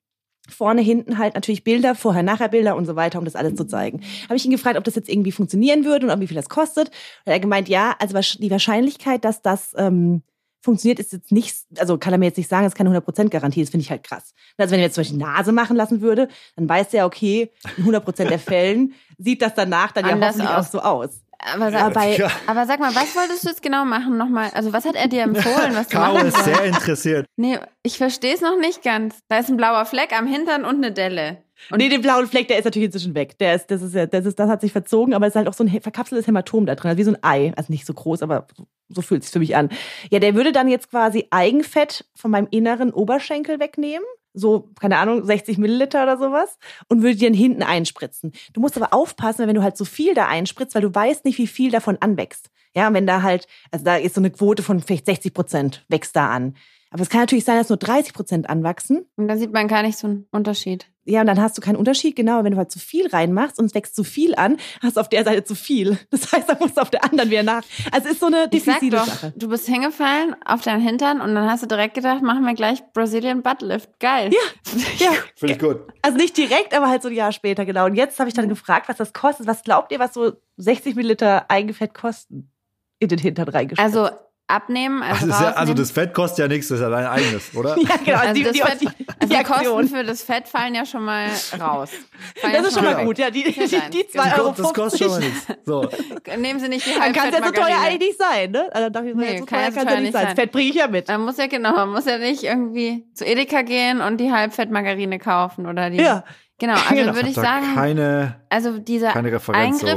vorne, 0.48 0.80
hinten 0.80 1.18
halt 1.18 1.34
natürlich 1.34 1.64
Bilder, 1.64 1.94
vorher, 1.94 2.22
nachher 2.22 2.48
Bilder 2.48 2.76
und 2.76 2.86
so 2.86 2.96
weiter, 2.96 3.18
um 3.18 3.24
das 3.24 3.36
alles 3.36 3.54
zu 3.54 3.66
zeigen. 3.66 4.00
Habe 4.24 4.36
ich 4.36 4.44
ihn 4.44 4.50
gefragt, 4.50 4.78
ob 4.78 4.84
das 4.84 4.94
jetzt 4.94 5.08
irgendwie 5.08 5.32
funktionieren 5.32 5.84
würde 5.84 6.06
und 6.06 6.12
ob 6.12 6.20
wie 6.20 6.26
viel 6.26 6.36
das 6.36 6.48
kostet. 6.48 6.88
Und 6.88 7.26
er 7.26 7.34
hat 7.34 7.42
gemeint, 7.42 7.68
ja, 7.68 7.94
also 7.98 8.18
die 8.38 8.50
Wahrscheinlichkeit, 8.50 9.24
dass 9.24 9.42
das 9.42 9.74
ähm, 9.76 10.22
funktioniert, 10.60 10.98
ist 10.98 11.12
jetzt 11.12 11.32
nicht, 11.32 11.56
also 11.78 11.98
kann 11.98 12.12
er 12.12 12.18
mir 12.18 12.26
jetzt 12.26 12.38
nicht 12.38 12.48
sagen, 12.48 12.66
es 12.66 12.72
ist 12.72 12.76
keine 12.76 12.96
100% 12.98 13.28
Garantie, 13.28 13.60
das 13.60 13.70
finde 13.70 13.82
ich 13.82 13.90
halt 13.90 14.02
krass. 14.02 14.34
Also 14.56 14.72
wenn 14.72 14.80
er 14.80 14.86
jetzt 14.86 14.94
zum 14.94 15.02
Beispiel 15.02 15.18
Nase 15.18 15.52
machen 15.52 15.76
lassen 15.76 16.00
würde, 16.00 16.28
dann 16.56 16.68
weiß 16.68 16.92
er, 16.94 17.06
okay, 17.06 17.50
in 17.76 17.84
100% 17.84 18.24
der 18.24 18.38
Fällen 18.38 18.94
sieht 19.18 19.42
das 19.42 19.54
danach 19.54 19.92
dann 19.92 20.06
ja 20.06 20.12
hoffentlich 20.12 20.48
aus. 20.48 20.66
auch 20.66 20.70
so 20.70 20.80
aus. 20.80 21.22
Aber, 21.38 21.70
Ja. 21.70 22.30
aber 22.46 22.66
sag 22.66 22.80
mal, 22.80 22.94
was 22.94 23.14
wolltest 23.14 23.44
du 23.44 23.48
jetzt 23.50 23.62
genau 23.62 23.84
machen 23.84 24.16
nochmal? 24.16 24.50
Also 24.54 24.72
was 24.72 24.84
hat 24.84 24.96
er 24.96 25.06
dir 25.08 25.22
empfohlen, 25.22 25.74
was 25.74 25.86
du 25.88 25.96
Caro 25.96 26.14
machen 26.14 26.28
ist 26.28 26.44
sehr 26.44 26.64
interessiert. 26.64 27.26
Nee, 27.36 27.58
ich 27.82 27.96
verstehe 27.96 28.34
es 28.34 28.40
noch 28.40 28.58
nicht 28.58 28.82
ganz. 28.82 29.16
Da 29.28 29.38
ist 29.38 29.48
ein 29.48 29.56
blauer 29.56 29.84
Fleck 29.86 30.12
am 30.18 30.26
Hintern 30.26 30.64
und 30.64 30.76
eine 30.76 30.92
Delle. 30.92 31.38
Und 31.70 31.78
nee, 31.78 31.88
den 31.88 32.02
blauen 32.02 32.26
Fleck, 32.26 32.48
der 32.48 32.58
ist 32.58 32.64
natürlich 32.64 32.86
inzwischen 32.86 33.14
weg. 33.14 33.38
Der 33.38 33.54
ist, 33.54 33.66
das 33.70 33.82
ist 33.82 33.94
ja, 33.94 34.06
das 34.06 34.26
ist, 34.26 34.38
das 34.38 34.48
hat 34.48 34.60
sich 34.60 34.72
verzogen, 34.72 35.14
aber 35.14 35.26
es 35.26 35.32
ist 35.32 35.36
halt 35.36 35.48
auch 35.48 35.54
so 35.54 35.64
ein 35.64 35.80
verkapseltes 35.80 36.26
Hämatom 36.26 36.66
da 36.66 36.74
drin, 36.74 36.90
also 36.90 36.98
wie 36.98 37.04
so 37.04 37.12
ein 37.12 37.18
Ei. 37.22 37.52
Also 37.56 37.72
nicht 37.72 37.86
so 37.86 37.94
groß, 37.94 38.22
aber 38.22 38.46
so, 38.56 38.64
so 38.88 39.02
fühlt 39.02 39.22
es 39.22 39.28
sich 39.28 39.32
für 39.32 39.38
mich 39.40 39.56
an. 39.56 39.68
Ja, 40.10 40.18
der 40.20 40.34
würde 40.34 40.52
dann 40.52 40.68
jetzt 40.68 40.90
quasi 40.90 41.26
Eigenfett 41.30 42.04
von 42.14 42.30
meinem 42.30 42.48
inneren 42.50 42.92
Oberschenkel 42.92 43.58
wegnehmen. 43.60 44.06
So, 44.34 44.70
keine 44.80 44.98
Ahnung, 44.98 45.24
60 45.24 45.58
Milliliter 45.58 46.02
oder 46.02 46.18
sowas. 46.18 46.58
Und 46.88 47.02
würde 47.02 47.16
dir 47.16 47.32
hinten 47.32 47.62
einspritzen. 47.62 48.32
Du 48.52 48.60
musst 48.60 48.76
aber 48.76 48.92
aufpassen, 48.92 49.46
wenn 49.46 49.54
du 49.54 49.62
halt 49.62 49.76
so 49.76 49.84
viel 49.84 50.14
da 50.14 50.26
einspritzt, 50.26 50.74
weil 50.74 50.82
du 50.82 50.94
weißt 50.94 51.24
nicht, 51.24 51.38
wie 51.38 51.46
viel 51.46 51.70
davon 51.70 51.98
anwächst. 52.00 52.50
Ja, 52.74 52.92
wenn 52.92 53.06
da 53.06 53.22
halt, 53.22 53.46
also 53.70 53.84
da 53.84 53.96
ist 53.96 54.14
so 54.14 54.20
eine 54.20 54.30
Quote 54.30 54.62
von 54.62 54.80
vielleicht 54.80 55.06
60 55.06 55.34
Prozent 55.34 55.84
wächst 55.88 56.14
da 56.14 56.30
an. 56.30 56.54
Aber 56.90 57.02
es 57.02 57.08
kann 57.10 57.20
natürlich 57.20 57.44
sein, 57.44 57.58
dass 57.58 57.68
nur 57.68 57.76
30 57.78 58.14
Prozent 58.14 58.48
anwachsen. 58.50 59.04
Und 59.16 59.28
da 59.28 59.36
sieht 59.36 59.52
man 59.52 59.68
gar 59.68 59.82
nicht 59.82 59.98
so 59.98 60.06
einen 60.06 60.26
Unterschied. 60.30 60.86
Ja, 61.04 61.22
und 61.22 61.26
dann 61.26 61.40
hast 61.40 61.56
du 61.56 61.62
keinen 61.62 61.76
Unterschied, 61.76 62.16
genau. 62.16 62.44
Wenn 62.44 62.52
du 62.52 62.58
halt 62.58 62.70
zu 62.70 62.78
viel 62.78 63.06
reinmachst 63.08 63.58
und 63.58 63.64
es 63.64 63.74
wächst 63.74 63.96
zu 63.96 64.04
viel 64.04 64.34
an, 64.34 64.58
hast 64.82 64.96
du 64.96 65.00
auf 65.00 65.08
der 65.08 65.24
Seite 65.24 65.42
zu 65.42 65.54
viel. 65.54 65.98
Das 66.10 66.32
heißt, 66.32 66.48
da 66.48 66.56
musst 66.60 66.76
du 66.76 66.82
auf 66.82 66.90
der 66.90 67.04
anderen 67.04 67.30
wieder 67.30 67.42
nach. 67.42 67.62
Also 67.92 68.08
es 68.08 68.12
ist 68.14 68.20
so 68.20 68.26
eine 68.26 68.48
Ich 68.52 68.64
sag 68.64 68.80
diffizile 68.80 68.98
doch, 68.98 69.06
Sache. 69.06 69.32
du 69.36 69.48
bist 69.48 69.66
hingefallen 69.66 70.36
auf 70.44 70.60
deinen 70.60 70.82
Hintern 70.82 71.20
und 71.22 71.34
dann 71.34 71.50
hast 71.50 71.62
du 71.62 71.66
direkt 71.66 71.94
gedacht, 71.94 72.22
machen 72.22 72.44
wir 72.44 72.52
gleich 72.54 72.82
Brazilian 72.92 73.42
Buttlift. 73.42 73.98
Geil. 74.00 74.30
Ja, 74.32 74.72
ja. 75.06 75.10
Finde 75.34 75.54
ich 75.54 75.60
gut. 75.60 75.80
Also 76.02 76.18
nicht 76.18 76.36
direkt, 76.36 76.74
aber 76.74 76.88
halt 76.88 77.00
so 77.02 77.08
ein 77.08 77.14
Jahr 77.14 77.32
später, 77.32 77.64
genau. 77.64 77.86
Und 77.86 77.94
jetzt 77.94 78.18
habe 78.18 78.28
ich 78.28 78.34
dann 78.34 78.48
gefragt, 78.50 78.88
was 78.90 78.96
das 78.98 79.14
kostet. 79.14 79.46
Was 79.46 79.62
glaubt 79.62 79.92
ihr, 79.92 79.98
was 79.98 80.12
so 80.12 80.32
60 80.58 80.94
Milliliter 80.94 81.50
Eigefett 81.50 81.94
kosten? 81.94 82.50
In 82.98 83.08
den 83.08 83.18
Hintern 83.18 83.48
reingespritzt. 83.48 83.96
Also 83.96 84.10
abnehmen, 84.48 85.02
also, 85.02 85.26
Also, 85.26 85.44
ja, 85.44 85.50
also 85.52 85.74
das 85.74 85.90
Fett 85.90 86.14
kostet 86.14 86.38
ja 86.38 86.48
nichts, 86.48 86.68
das 86.68 86.78
ist 86.78 86.82
ja 86.82 86.90
dein 86.90 87.06
eigenes, 87.06 87.54
oder? 87.54 87.76
ja, 87.80 87.96
genau. 88.04 88.18
also, 88.18 88.34
die, 88.34 88.42
das 88.42 88.52
die, 88.52 88.60
Fett, 88.60 88.80
die, 88.80 88.88
also 89.20 89.36
die. 89.36 89.44
Kosten 89.44 89.88
für 89.88 90.04
das 90.04 90.22
Fett 90.22 90.48
fallen 90.48 90.74
ja 90.74 90.86
schon 90.86 91.04
mal 91.04 91.28
raus. 91.60 91.90
Fallen 92.36 92.52
Das 92.54 92.66
ist 92.68 92.74
schon 92.74 92.84
mal 92.84 93.04
gut, 93.04 93.18
ja. 93.18 93.30
Die, 93.30 93.44
die, 93.44 93.52
die 93.52 93.76
nein. 93.76 94.32
2,50 94.32 94.38
Euro. 94.38 94.54
Das 94.56 94.74
kostet 94.74 95.00
schon 95.00 95.10
mal 95.10 95.20
nichts. 95.20 95.46
So. 95.64 95.88
Nehmen 96.38 96.60
Sie 96.60 96.68
nicht 96.68 96.86
die 96.86 96.98
Dann 96.98 97.12
kann 97.12 97.28
es 97.28 97.38
ja 97.38 97.44
so 97.46 97.52
teuer 97.52 97.76
eigentlich 97.84 98.08
nicht 98.08 98.18
sein, 98.18 98.50
ne? 98.50 98.68
Also 98.72 98.88
dann 98.88 98.92
dachte 98.92 99.08
ich 99.08 99.14
so, 99.14 99.20
Nee, 99.20 99.32
ja, 99.34 99.38
so 99.38 99.44
kann 99.44 99.58
teuer 99.60 99.70
kann 99.72 99.86
es 99.86 99.94
ja 99.94 100.00
nicht 100.00 100.12
sein. 100.12 100.22
sein. 100.22 100.36
Das 100.36 100.44
Fett 100.44 100.52
bringe 100.52 100.70
ich 100.70 100.76
ja 100.76 100.88
mit. 100.88 101.08
Man 101.08 101.20
muss 101.22 101.36
ja 101.36 101.46
genau, 101.46 101.72
man 101.72 101.90
muss 101.90 102.06
ja 102.06 102.18
nicht 102.18 102.42
irgendwie 102.42 103.06
zu 103.14 103.24
Edeka 103.24 103.62
gehen 103.62 104.00
und 104.00 104.18
die 104.18 104.32
Halbfettmargarine 104.32 105.18
kaufen 105.18 105.66
oder 105.66 105.90
die. 105.90 105.98
Ja. 105.98 106.24
Genau, 106.58 106.72
also 106.72 106.94
Genau. 106.94 107.14
würde 107.14 107.28
ich 107.28 107.36
sagen, 107.36 107.74
keine, 107.74 108.40
also 108.50 108.78
dieser. 108.78 109.14
Eingriff 109.14 109.44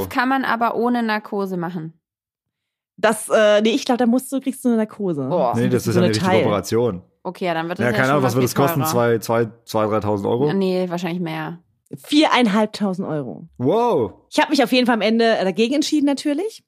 so. 0.02 0.08
kann 0.08 0.28
man 0.28 0.44
aber 0.44 0.76
ohne 0.76 1.02
Narkose 1.02 1.56
machen. 1.56 1.94
Das, 3.02 3.28
äh, 3.28 3.60
nee, 3.60 3.70
ich 3.70 3.84
glaube, 3.84 3.98
da 3.98 4.06
musst 4.06 4.32
du, 4.32 4.40
kriegst 4.40 4.64
du 4.64 4.68
eine 4.68 4.78
Narkose. 4.78 5.24
Boah. 5.28 5.54
Nee, 5.56 5.68
das 5.68 5.86
ist 5.86 5.92
so 5.94 6.00
ja 6.00 6.06
eine 6.06 6.06
eine 6.06 6.14
richtige 6.14 6.26
Teil. 6.30 6.44
Operation. 6.46 7.02
Okay, 7.24 7.44
ja, 7.44 7.54
dann 7.54 7.68
wird 7.68 7.78
das 7.78 7.84
Ja, 7.84 7.90
ja, 7.90 7.96
keine 7.96 8.10
Ahnung, 8.12 8.22
was 8.22 8.34
wird 8.34 8.44
das 8.44 8.54
kosten? 8.54 8.80
teurer. 8.80 8.90
Zwei, 8.90 9.18
zwei, 9.18 9.48
zwei, 9.64 9.84
3.000 9.84 10.28
Euro? 10.28 10.52
Nee, 10.54 10.86
wahrscheinlich 10.88 11.20
mehr. 11.20 11.58
Viereinhalbtausend 11.94 13.06
Euro. 13.08 13.48
Wow. 13.58 14.12
Ich 14.30 14.38
habe 14.38 14.50
mich 14.50 14.62
auf 14.62 14.72
jeden 14.72 14.86
Fall 14.86 14.94
am 14.94 15.00
Ende 15.02 15.36
dagegen 15.42 15.74
entschieden, 15.74 16.06
natürlich. 16.06 16.64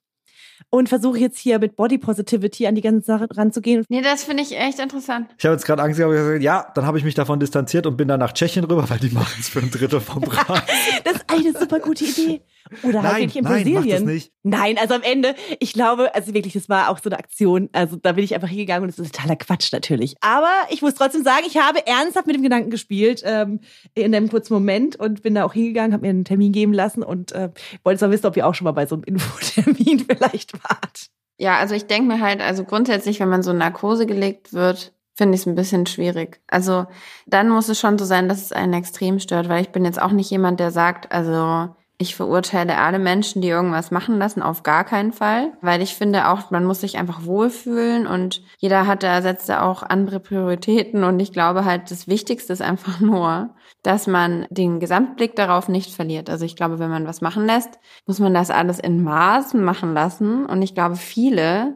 Und 0.69 0.89
versuche 0.89 1.19
jetzt 1.19 1.37
hier 1.37 1.59
mit 1.59 1.75
Body 1.75 1.97
Positivity 1.97 2.67
an 2.67 2.75
die 2.75 2.81
ganze 2.81 3.05
Sache 3.05 3.27
ranzugehen. 3.31 3.85
Nee, 3.89 4.01
das 4.01 4.23
finde 4.23 4.43
ich 4.43 4.57
echt 4.57 4.79
interessant. 4.79 5.27
Ich 5.37 5.45
habe 5.45 5.53
jetzt 5.53 5.65
gerade 5.65 5.81
Angst 5.83 5.97
gehabt, 5.99 6.13
ich 6.13 6.19
hab 6.19 6.25
gesagt, 6.27 6.43
ja, 6.43 6.67
dann 6.73 6.85
habe 6.85 6.97
ich 6.97 7.03
mich 7.03 7.13
davon 7.13 7.39
distanziert 7.39 7.85
und 7.85 7.97
bin 7.97 8.07
dann 8.07 8.19
nach 8.19 8.33
Tschechien 8.33 8.63
rüber, 8.65 8.89
weil 8.89 8.99
die 8.99 9.09
machen 9.11 9.35
es 9.39 9.47
für 9.49 9.59
ein 9.59 9.69
Drittel 9.71 9.99
vom 9.99 10.21
Preis. 10.21 10.61
Das 11.03 11.13
ist 11.17 11.25
eine 11.27 11.53
super 11.57 11.79
gute 11.79 12.05
Idee. 12.05 12.41
Oder 12.83 13.03
halt 13.03 13.11
nein, 13.13 13.21
wirklich 13.21 13.35
in 13.37 13.43
nein, 13.43 13.53
mach 13.53 13.73
Brasilien. 13.81 14.05
das 14.05 14.13
nicht. 14.13 14.31
Nein, 14.47 14.77
also 14.77 14.93
am 14.93 15.01
Ende, 15.01 15.33
ich 15.59 15.73
glaube, 15.73 16.13
also 16.13 16.35
wirklich, 16.35 16.53
das 16.53 16.69
war 16.69 16.91
auch 16.91 16.99
so 16.99 17.09
eine 17.09 17.17
Aktion. 17.17 17.67
Also 17.73 17.95
da 17.95 18.11
bin 18.11 18.23
ich 18.23 18.35
einfach 18.35 18.47
hingegangen 18.47 18.83
und 18.83 18.89
das 18.89 18.99
ist 18.99 19.15
totaler 19.15 19.37
Quatsch 19.37 19.73
natürlich. 19.73 20.15
Aber 20.21 20.51
ich 20.69 20.83
muss 20.83 20.93
trotzdem 20.93 21.23
sagen, 21.23 21.45
ich 21.47 21.57
habe 21.57 21.87
ernsthaft 21.87 22.27
mit 22.27 22.35
dem 22.35 22.43
Gedanken 22.43 22.69
gespielt 22.69 23.23
ähm, 23.25 23.59
in 23.95 24.13
einem 24.13 24.29
kurzen 24.29 24.53
Moment 24.53 24.97
und 24.97 25.23
bin 25.23 25.33
da 25.33 25.45
auch 25.45 25.53
hingegangen, 25.53 25.93
habe 25.93 26.03
mir 26.03 26.11
einen 26.11 26.25
Termin 26.25 26.51
geben 26.51 26.73
lassen 26.73 27.01
und 27.01 27.31
äh, 27.31 27.49
wollte 27.83 27.97
zwar 27.97 28.11
wissen, 28.11 28.27
ob 28.27 28.37
ihr 28.37 28.45
auch 28.45 28.53
schon 28.53 28.65
mal 28.65 28.71
bei 28.73 28.85
so 28.85 28.93
einem 28.93 29.03
Infotermin 29.05 30.05
vielleicht 30.07 30.53
wart. 30.53 31.07
Ja, 31.39 31.57
also 31.57 31.73
ich 31.73 31.87
denke 31.87 32.13
mir 32.13 32.21
halt, 32.21 32.39
also 32.39 32.65
grundsätzlich, 32.65 33.19
wenn 33.19 33.29
man 33.29 33.41
so 33.41 33.49
in 33.49 33.57
Narkose 33.57 34.05
gelegt 34.05 34.53
wird, 34.53 34.93
finde 35.15 35.33
ich 35.33 35.41
es 35.41 35.47
ein 35.47 35.55
bisschen 35.55 35.87
schwierig. 35.87 36.39
Also 36.45 36.85
dann 37.25 37.49
muss 37.49 37.67
es 37.67 37.79
schon 37.79 37.97
so 37.97 38.05
sein, 38.05 38.29
dass 38.29 38.43
es 38.43 38.51
einen 38.51 38.73
extrem 38.73 39.19
stört, 39.19 39.49
weil 39.49 39.63
ich 39.63 39.69
bin 39.69 39.85
jetzt 39.85 39.99
auch 39.99 40.11
nicht 40.11 40.29
jemand, 40.29 40.59
der 40.59 40.69
sagt, 40.69 41.11
also 41.11 41.75
ich 41.97 42.15
verurteile 42.15 42.77
alle 42.77 42.99
Menschen, 42.99 43.41
die 43.41 43.47
irgendwas 43.47 43.89
machen 43.89 44.17
lassen, 44.17 44.41
auf 44.41 44.63
gar 44.63 44.83
keinen 44.83 45.13
Fall, 45.13 45.53
weil 45.61 45.81
ich 45.81 45.95
finde 45.95 46.27
auch, 46.29 46.51
man 46.51 46.65
muss 46.65 46.81
sich 46.81 46.97
einfach 46.97 47.25
wohlfühlen 47.25 48.05
und 48.05 48.41
jeder 48.57 48.85
hat 48.85 49.03
da, 49.03 49.21
setzt 49.21 49.49
auch 49.51 49.81
andere 49.81 50.19
Prioritäten 50.19 51.03
und 51.05 51.19
ich 51.19 51.31
glaube 51.31 51.63
halt, 51.63 51.91
das 51.91 52.07
Wichtigste 52.07 52.51
ist 52.51 52.61
einfach 52.61 52.99
nur, 52.99 53.55
dass 53.81 54.07
man 54.07 54.45
den 54.49 54.79
Gesamtblick 54.79 55.35
darauf 55.35 55.69
nicht 55.69 55.93
verliert. 55.93 56.29
Also 56.29 56.43
ich 56.43 56.55
glaube, 56.55 56.79
wenn 56.79 56.89
man 56.89 57.07
was 57.07 57.21
machen 57.21 57.45
lässt, 57.45 57.79
muss 58.05 58.19
man 58.19 58.33
das 58.33 58.51
alles 58.51 58.79
in 58.79 59.01
Maßen 59.03 59.63
machen 59.63 59.93
lassen 59.93 60.45
und 60.45 60.61
ich 60.61 60.75
glaube, 60.75 60.97
viele 60.97 61.75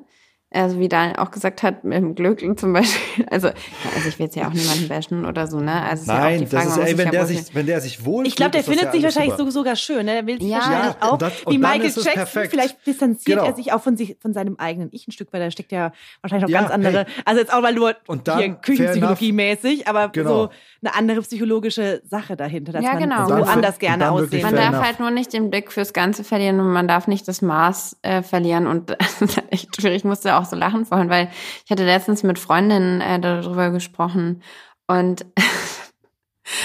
also 0.52 0.80
wie 0.80 0.90
Daniel 0.90 1.18
auch 1.18 1.30
gesagt 1.30 1.62
hat, 1.62 1.84
mit 1.84 1.98
dem 1.98 2.16
Glöckchen 2.16 2.58
zum 2.58 2.74
Beispiel, 2.74 3.26
also, 3.30 3.50
also 3.50 4.08
ich 4.10 4.18
will 4.18 4.26
jetzt 4.26 4.36
ja 4.36 4.48
auch 4.48 4.54
niemanden 4.54 4.88
bashen 4.88 5.26
oder 5.26 5.46
so, 5.46 5.60
ne? 5.60 5.74
Also 5.84 5.94
es 5.94 6.02
ist 6.02 6.08
ja 6.08 6.16
auch 6.16 6.20
Nein, 6.22 6.40
die 6.40 6.46
das 6.46 6.52
Frage, 6.52 6.68
ist, 6.70 6.78
man 6.78 6.88
ey, 6.88 6.98
wenn 6.98 7.06
ja 7.06 7.12
der 7.12 7.26
sich, 7.28 7.56
wenn 7.56 7.66
der 7.68 7.82
sich 7.82 8.06
wohl 8.06 8.26
Ich 8.26 8.36
glaube, 8.36 8.52
der 8.52 8.64
findet 8.64 8.92
sich 8.92 9.04
wahrscheinlich 9.04 9.34
super. 9.36 9.46
so, 9.52 9.60
sogar 9.60 9.76
schön. 9.76 10.06
Ne? 10.08 10.14
Der 10.14 10.26
will 10.28 10.40
sich 10.42 10.50
Ja, 10.50 10.58
wahrscheinlich 10.58 10.96
ja, 11.02 11.08
auch, 11.12 11.18
das- 11.20 11.34
wie 11.48 11.58
Michael 11.60 11.82
Jackson, 11.84 12.04
perfekt. 12.14 12.50
vielleicht 12.52 12.88
distanziert 12.88 13.38
Genau. 13.38 13.48
er 13.50 13.56
sich 13.56 13.74
auch 13.74 13.82
von, 13.82 13.96
sich, 13.96 14.18
von 14.22 14.34
seinem 14.34 14.56
eigenen 14.58 14.90
Ich 14.92 15.08
ein 15.08 15.12
Stück, 15.12 15.28
weil 15.32 15.40
da 15.42 15.52
steckt 15.52 15.72
ja 15.72 15.92
wahrscheinlich 16.22 16.44
noch 16.48 16.54
Ja, 16.54 16.62
ganz 16.62 16.72
andere, 16.72 17.06
hey. 17.06 17.24
also 17.26 17.40
jetzt 17.42 17.54
auch 17.54 17.62
mal 17.62 17.74
nur 17.74 17.96
Und 18.08 18.28
dann, 18.28 18.40
hier 18.40 18.50
Küchenpsychologie-mäßig, 18.56 19.88
aber 19.88 20.10
Genau. 20.10 20.30
so 20.46 20.50
eine 20.84 20.96
andere 20.96 21.22
psychologische 21.22 22.02
Sache 22.10 22.36
dahinter, 22.36 22.72
dass 22.74 22.84
Ja, 22.84 22.94
man 22.94 23.04
genau. 23.04 23.28
so 23.28 23.34
Und 23.36 23.42
dann- 23.42 23.50
anders 23.50 23.76
und 23.76 23.80
gerne 23.80 24.12
aussehen 24.12 24.42
Man 24.42 24.56
darf 24.56 24.70
enough. 24.70 24.84
halt 24.86 25.00
nur 25.00 25.12
nicht 25.12 25.34
den 25.34 25.50
Blick 25.50 25.72
fürs 25.72 25.94
Ganze 25.94 26.24
verlieren 26.24 26.60
und 26.60 26.72
man 26.72 26.88
darf 26.88 27.08
nicht 27.08 27.28
das 27.28 27.42
Maß 27.42 27.98
äh, 28.02 28.22
verlieren. 28.24 28.68
Und 28.68 28.90
das 29.00 29.22
ist 29.22 29.42
echt 29.52 29.76
schwierig. 29.80 29.98
Ich 29.98 30.04
musste 30.06 30.36
auch 30.36 30.39
so 30.46 30.56
lachen 30.56 30.86
vorhin, 30.86 31.10
weil 31.10 31.30
ich 31.66 31.72
hatte 31.72 31.86
letztens 31.86 32.24
mit 32.24 32.40
Freundinnen 32.40 33.02
äh, 33.02 33.20
darüber 33.20 33.70
gesprochen 33.72 34.44
und 34.88 35.26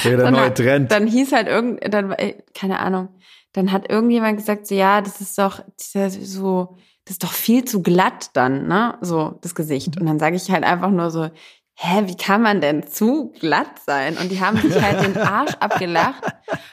Der, 0.02 0.16
der 0.16 0.24
dann, 0.24 0.34
neue 0.34 0.54
Trend. 0.54 0.90
dann 0.90 1.06
hieß 1.06 1.32
halt 1.32 1.46
irgend, 1.46 1.92
dann, 1.92 2.12
äh, 2.12 2.42
keine 2.54 2.78
Ahnung, 2.78 3.08
dann 3.52 3.70
hat 3.70 3.90
irgendjemand 3.90 4.38
gesagt, 4.38 4.66
so 4.66 4.74
ja, 4.74 5.00
das 5.00 5.20
ist 5.20 5.38
doch 5.38 5.58
das 5.76 5.86
ist 5.86 5.94
ja 5.94 6.10
so, 6.10 6.76
das 7.04 7.14
ist 7.16 7.24
doch 7.24 7.32
viel 7.32 7.64
zu 7.64 7.82
glatt 7.82 8.30
dann, 8.34 8.66
ne? 8.66 8.96
So 9.00 9.38
das 9.42 9.54
Gesicht. 9.54 10.00
Und 10.00 10.06
dann 10.06 10.18
sage 10.18 10.36
ich 10.36 10.50
halt 10.50 10.64
einfach 10.64 10.90
nur 10.90 11.10
so, 11.10 11.28
hä, 11.76 12.02
wie 12.06 12.16
kann 12.16 12.42
man 12.42 12.60
denn 12.60 12.86
zu 12.86 13.32
glatt 13.40 13.78
sein? 13.84 14.16
Und 14.16 14.30
die 14.30 14.40
haben 14.40 14.56
sich 14.58 14.80
halt 14.80 15.04
den 15.04 15.16
Arsch 15.18 15.54
abgelacht 15.60 16.24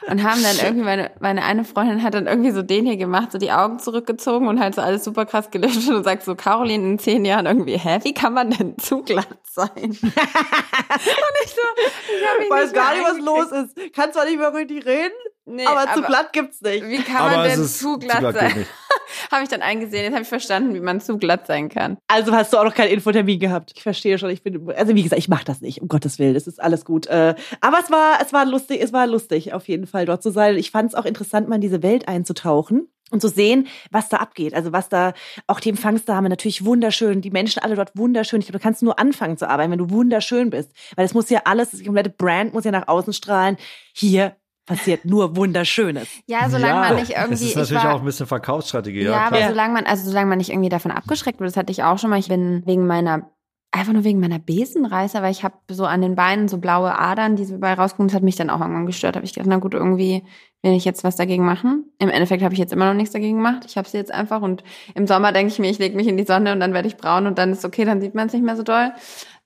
und 0.08 0.24
haben 0.24 0.42
dann 0.44 0.58
irgendwie, 0.64 0.84
meine, 0.84 1.12
meine 1.20 1.44
eine 1.44 1.64
Freundin 1.64 2.04
hat 2.04 2.14
dann 2.14 2.28
irgendwie 2.28 2.52
so 2.52 2.62
den 2.62 2.86
hier 2.86 2.98
gemacht, 2.98 3.32
so 3.32 3.38
die 3.38 3.52
Augen 3.52 3.80
zurückgezogen 3.80 4.48
und 4.48 4.60
halt 4.60 4.76
so 4.76 4.82
alles 4.82 5.04
super 5.04 5.26
krass 5.26 5.52
gelöscht 5.52 5.90
und 5.90 6.04
sagt 6.04 6.24
so, 6.24 6.36
Caroline 6.36 6.84
in 6.84 7.00
zehn 7.00 7.26
Jahren 7.26 7.46
irgendwie, 7.46 7.78
hä, 7.78 8.00
wie 8.04 8.14
kann 8.14 8.34
man 8.34 8.52
denn 8.52 8.78
zu 8.78 9.04
glatt 9.04 9.28
sein? 9.44 9.72
und 9.76 9.94
ich 9.94 11.52
so, 11.52 11.62
ich 11.78 12.28
hab 12.28 12.40
mich 12.40 12.50
weiß 12.50 12.74
gar 12.74 12.94
nicht, 12.94 13.06
was 13.06 13.20
los 13.20 13.52
ist. 13.52 13.94
Kann 13.94 14.12
zwar 14.12 14.26
nicht 14.26 14.38
mehr 14.38 14.54
richtig 14.54 14.86
reden, 14.86 15.14
Nee, 15.46 15.66
aber, 15.66 15.92
zu 15.94 16.02
glatt 16.04 16.34
gibt's 16.34 16.62
nicht. 16.62 16.88
Wie 16.88 17.02
kann 17.02 17.18
Aber 17.18 17.38
man 17.38 17.50
denn 17.50 17.66
zu 17.66 17.98
glatt, 17.98 18.22
geht 18.22 18.36
sein? 18.36 18.58
nicht. 18.60 18.70
habe 19.32 19.44
ich 19.44 19.50
dann 19.50 19.62
eingesehen. 19.62 20.04
Jetzt 20.04 20.14
habe 20.14 20.22
ich 20.22 20.30
verstanden, 20.30 20.74
wie 20.76 20.80
man 20.80 21.02
zu 21.02 21.18
glatt 21.18 21.48
sein 21.48 21.68
kann. 21.68 21.98
Also 22.08 22.32
hast 22.32 22.54
du 22.54 22.58
auch 22.58 22.64
noch 22.64 22.76
keinen 22.76 22.92
Infotermin 22.92 23.40
gehabt. 23.40 23.72
Ich 23.76 23.82
verstehe 23.82 24.20
schon. 24.20 24.30
Ich 24.30 24.44
bin, 24.44 24.72
also 24.72 24.96
wie 24.96 25.02
gesagt, 25.02 25.20
ich 25.20 25.30
mache 25.30 25.44
das 25.46 25.62
nicht. 25.62 25.82
Um 25.82 25.88
Gottes 25.88 26.20
Willen, 26.20 26.36
es 26.36 26.46
ist 26.46 26.62
alles 26.62 26.86
gut. 26.86 27.08
Äh, 27.08 27.36
aber 27.60 27.80
es 27.80 27.90
war, 27.90 28.20
es 28.22 28.32
war 28.34 28.46
lustig, 28.46 28.82
es 28.82 28.94
war 28.94 29.08
lustig 29.08 29.54
auf 29.62 29.68
jeden 29.68 29.88
Fall 29.88 30.06
dort 30.06 30.24
zu 30.24 30.32
sein. 30.32 30.58
Ich 30.58 30.72
fand 30.72 30.90
es 30.90 30.96
auch 30.96 31.06
interessant, 31.06 31.48
mal 31.48 31.56
in 31.56 31.62
diese 31.62 31.84
Welt 31.84 32.08
einzutauchen 32.08 32.88
und 33.12 33.22
zu 33.22 33.28
sehen, 33.28 33.68
was 33.92 34.10
da 34.10 34.18
abgeht. 34.18 34.54
Also 34.54 34.72
was 34.72 34.90
da, 34.90 35.14
auch 35.48 35.60
die 35.60 35.70
Empfangsdame 35.70 36.30
natürlich 36.30 36.66
wunderschön, 36.66 37.22
die 37.22 37.32
Menschen 37.32 37.62
alle 37.62 37.76
dort 37.76 37.92
wunderschön. 37.96 38.40
Ich 38.40 38.48
glaube, 38.48 38.60
du 38.60 38.64
kannst 38.64 38.82
nur 38.82 38.98
anfangen 39.00 39.38
zu 39.38 39.50
arbeiten, 39.50 39.72
wenn 39.72 39.80
du 39.80 39.90
wunderschön 39.90 40.50
bist. 40.50 40.72
Weil 40.96 41.06
es 41.06 41.14
muss 41.14 41.30
ja 41.30 41.42
alles, 41.46 41.72
das 41.72 41.84
komplette 41.84 42.10
Brand 42.10 42.54
muss 42.54 42.64
ja 42.64 42.72
nach 42.72 42.88
außen 42.88 43.14
strahlen. 43.14 43.58
Hier 43.94 44.36
passiert 44.66 45.06
nur 45.06 45.36
Wunderschönes. 45.36 46.08
Ja, 46.28 46.50
solange 46.50 46.80
man 46.80 46.96
nicht 46.96 47.12
irgendwie. 47.12 47.32
Das 47.32 47.42
ist 47.42 47.50
ich 47.50 47.56
natürlich 47.56 47.84
war, 47.84 47.96
auch 47.96 48.00
ein 48.00 48.06
bisschen 48.06 48.28
Verkaufsstrategie. 48.28 49.04
Ja, 49.04 49.12
Ja, 49.12 49.22
aber 49.28 49.38
klar. 49.38 49.50
solange 49.50 49.74
man, 49.74 49.86
also 49.86 50.10
solange 50.10 50.30
man 50.30 50.38
nicht 50.38 50.50
irgendwie 50.50 50.70
davon 50.70 50.92
abgeschreckt 50.92 51.40
wird, 51.40 51.50
das 51.50 51.58
hatte 51.58 51.72
ich 51.72 51.84
auch 51.84 52.00
schon 52.00 52.10
mal. 52.10 52.20
Ich 52.20 52.30
bin 52.30 52.64
wegen 52.66 52.88
meiner 52.88 53.30
einfach 53.72 53.94
nur 53.94 54.04
wegen 54.04 54.20
meiner 54.20 54.40
Besenreißer, 54.40 55.22
weil 55.22 55.32
ich 55.32 55.44
habe 55.44 55.56
so 55.70 55.86
an 55.86 56.02
den 56.02 56.16
Beinen 56.16 56.48
so 56.50 56.58
blaue 56.58 56.98
Adern, 56.98 57.38
die 57.38 57.46
so 57.46 57.58
bei 57.58 57.74
rauskommen. 57.74 58.10
Das 58.10 58.16
hat 58.16 58.24
mich 58.24 58.36
dann 58.36 58.50
auch 58.50 58.60
irgendwann 58.60 58.86
gestört. 58.86 59.16
Habe 59.16 59.26
ich 59.26 59.34
gedacht, 59.34 59.48
na 59.50 59.58
gut, 59.58 59.74
irgendwie 59.74 60.24
will 60.62 60.74
ich 60.74 60.84
jetzt 60.84 61.04
was 61.06 61.16
dagegen 61.16 61.46
machen. 61.46 61.86
Im 61.98 62.10
Endeffekt 62.10 62.44
habe 62.44 62.54
ich 62.54 62.60
jetzt 62.60 62.74
immer 62.74 62.86
noch 62.86 62.94
nichts 62.94 63.14
dagegen 63.14 63.38
gemacht. 63.38 63.64
Ich 63.66 63.78
habe 63.78 63.88
sie 63.88 63.98
jetzt 63.98 64.14
einfach 64.14 64.42
und 64.42 64.64
im 64.94 65.08
Sommer 65.08 65.32
denke 65.32 65.54
ich 65.54 65.60
mir, 65.60 65.70
ich 65.70 65.80
lege 65.80 65.96
mich 65.96 66.08
in 66.08 66.18
die 66.18 66.26
Sonne 66.26 66.52
und 66.52 66.60
dann 66.60 66.74
werde 66.74 66.88
ich 66.90 66.98
braun 66.98 67.28
und 67.28 67.38
dann 67.38 67.52
ist 67.54 67.64
okay, 67.64 67.86
dann 67.86 68.02
sieht 68.02 68.14
man 68.14 68.28
es 68.28 68.34
nicht 68.34 68.44
mehr 68.44 68.58
so 68.58 68.64
doll. 68.64 68.92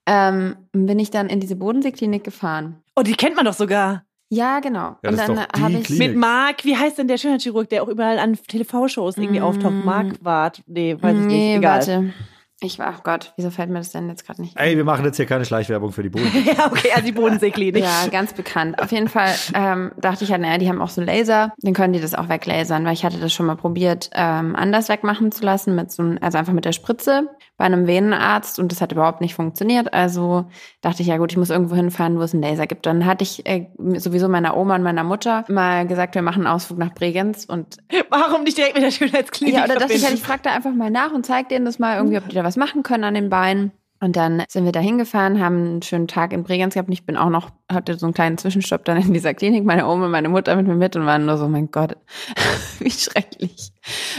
Ähm, 0.06 0.56
bin 0.72 0.98
ich 0.98 1.10
dann 1.10 1.28
in 1.28 1.40
diese 1.40 1.56
Bodenseeklinik 1.56 2.22
gefahren. 2.24 2.82
Oh, 2.96 3.02
die 3.02 3.14
kennt 3.14 3.36
man 3.36 3.44
doch 3.44 3.54
sogar. 3.54 4.02
Ja, 4.28 4.58
genau. 4.58 4.96
Ja, 5.04 5.10
und 5.10 5.18
dann 5.18 5.38
habe 5.38 5.72
ich 5.74 5.84
Klinik. 5.84 6.08
Mit 6.08 6.16
Marc, 6.16 6.64
wie 6.64 6.76
heißt 6.76 6.98
denn 6.98 7.06
der 7.06 7.16
Schönheitschirurg, 7.16 7.68
der 7.68 7.84
auch 7.84 7.88
überall 7.88 8.18
an 8.18 8.34
TV-Shows 8.34 9.16
irgendwie 9.18 9.38
Mm. 9.40 9.44
auftaucht? 9.44 9.84
Marc 9.84 10.24
Wart. 10.24 10.62
Nee, 10.66 10.96
weiß 11.00 11.16
ich 11.16 11.26
nee, 11.26 11.48
nicht. 11.48 11.58
Egal. 11.58 11.78
warte. 11.78 12.12
Ich 12.60 12.78
war, 12.78 12.86
ach 12.86 13.02
Gott, 13.02 13.34
wieso 13.36 13.50
fällt 13.50 13.68
mir 13.68 13.78
das 13.78 13.92
denn 13.92 14.08
jetzt 14.08 14.24
gerade 14.24 14.40
nicht? 14.40 14.56
ein? 14.56 14.64
Ey, 14.68 14.76
wir 14.78 14.84
machen 14.84 15.04
jetzt 15.04 15.16
hier 15.18 15.26
keine 15.26 15.44
Schleichwerbung 15.44 15.92
für 15.92 16.02
die 16.02 16.08
Boden. 16.08 16.30
Ja, 16.46 16.66
okay, 16.66 16.90
also 16.92 17.04
die 17.04 17.12
Bodenseeklinik. 17.12 17.82
Ja, 17.82 18.06
ganz 18.10 18.32
bekannt. 18.32 18.80
Auf 18.80 18.92
jeden 18.92 19.08
Fall 19.08 19.34
ähm, 19.52 19.92
dachte 19.98 20.24
ich 20.24 20.32
halt, 20.32 20.40
naja, 20.40 20.56
die 20.56 20.68
haben 20.68 20.80
auch 20.80 20.88
so 20.88 21.02
Laser, 21.02 21.52
dann 21.58 21.74
können 21.74 21.92
die 21.92 22.00
das 22.00 22.14
auch 22.14 22.28
weglasern, 22.30 22.84
weil 22.86 22.94
ich 22.94 23.04
hatte 23.04 23.18
das 23.18 23.34
schon 23.34 23.44
mal 23.44 23.56
probiert, 23.56 24.08
ähm, 24.14 24.56
anders 24.56 24.88
wegmachen 24.88 25.32
zu 25.32 25.44
lassen, 25.44 25.74
mit 25.74 25.92
so 25.92 26.02
einem, 26.02 26.18
also 26.22 26.38
einfach 26.38 26.54
mit 26.54 26.64
der 26.64 26.72
Spritze 26.72 27.28
bei 27.56 27.64
einem 27.64 27.86
Venenarzt 27.86 28.58
und 28.58 28.70
das 28.70 28.80
hat 28.80 28.92
überhaupt 28.92 29.20
nicht 29.20 29.34
funktioniert. 29.34 29.94
Also 29.94 30.46
dachte 30.82 31.02
ich, 31.02 31.08
ja 31.08 31.16
gut, 31.16 31.32
ich 31.32 31.38
muss 31.38 31.50
irgendwo 31.50 31.74
hinfahren, 31.74 32.18
wo 32.18 32.22
es 32.22 32.34
einen 32.34 32.42
Laser 32.42 32.66
gibt. 32.66 32.84
Dann 32.84 33.06
hatte 33.06 33.22
ich 33.22 33.46
äh, 33.46 33.68
sowieso 33.96 34.28
meiner 34.28 34.56
Oma 34.56 34.74
und 34.74 34.82
meiner 34.82 35.04
Mutter 35.04 35.44
mal 35.48 35.86
gesagt, 35.86 36.14
wir 36.14 36.22
machen 36.22 36.46
einen 36.46 36.54
Ausflug 36.54 36.78
nach 36.78 36.92
Bregenz 36.94 37.44
und 37.44 37.78
Warum 38.10 38.44
nicht 38.44 38.58
direkt 38.58 38.74
mit 38.74 38.84
der 38.84 38.90
Schönheitsklinik? 38.90 39.54
ja, 39.54 39.64
oder 39.64 39.76
dachte 39.76 39.94
ich 39.94 40.04
halt, 40.04 40.14
ich 40.14 40.22
da 40.22 40.50
einfach 40.50 40.74
mal 40.74 40.90
nach 40.90 41.12
und 41.12 41.24
zeig 41.24 41.48
denen 41.48 41.64
das 41.64 41.78
mal 41.78 41.96
irgendwie, 41.96 42.18
ob 42.18 42.28
die 42.28 42.34
da 42.34 42.44
was 42.44 42.56
machen 42.56 42.82
können 42.82 43.04
an 43.04 43.14
den 43.14 43.30
Beinen. 43.30 43.72
Und 43.98 44.16
dann 44.16 44.42
sind 44.48 44.66
wir 44.66 44.72
da 44.72 44.80
hingefahren, 44.80 45.40
haben 45.40 45.56
einen 45.64 45.82
schönen 45.82 46.06
Tag 46.06 46.32
in 46.34 46.42
Bregenz 46.44 46.74
gehabt 46.74 46.88
und 46.88 46.92
ich 46.92 47.06
bin 47.06 47.16
auch 47.16 47.30
noch, 47.30 47.48
hatte 47.72 47.96
so 47.96 48.04
einen 48.04 48.12
kleinen 48.12 48.36
Zwischenstopp 48.36 48.84
dann 48.84 48.98
in 48.98 49.14
dieser 49.14 49.32
Klinik, 49.32 49.64
meine 49.64 49.86
Oma 49.86 50.04
und 50.04 50.10
meine 50.10 50.28
Mutter 50.28 50.54
mit 50.54 50.66
mir 50.66 50.74
mit 50.74 50.96
und 50.96 51.06
waren 51.06 51.24
nur 51.24 51.38
so, 51.38 51.48
mein 51.48 51.70
Gott, 51.70 51.96
wie 52.78 52.90
schrecklich. 52.90 53.72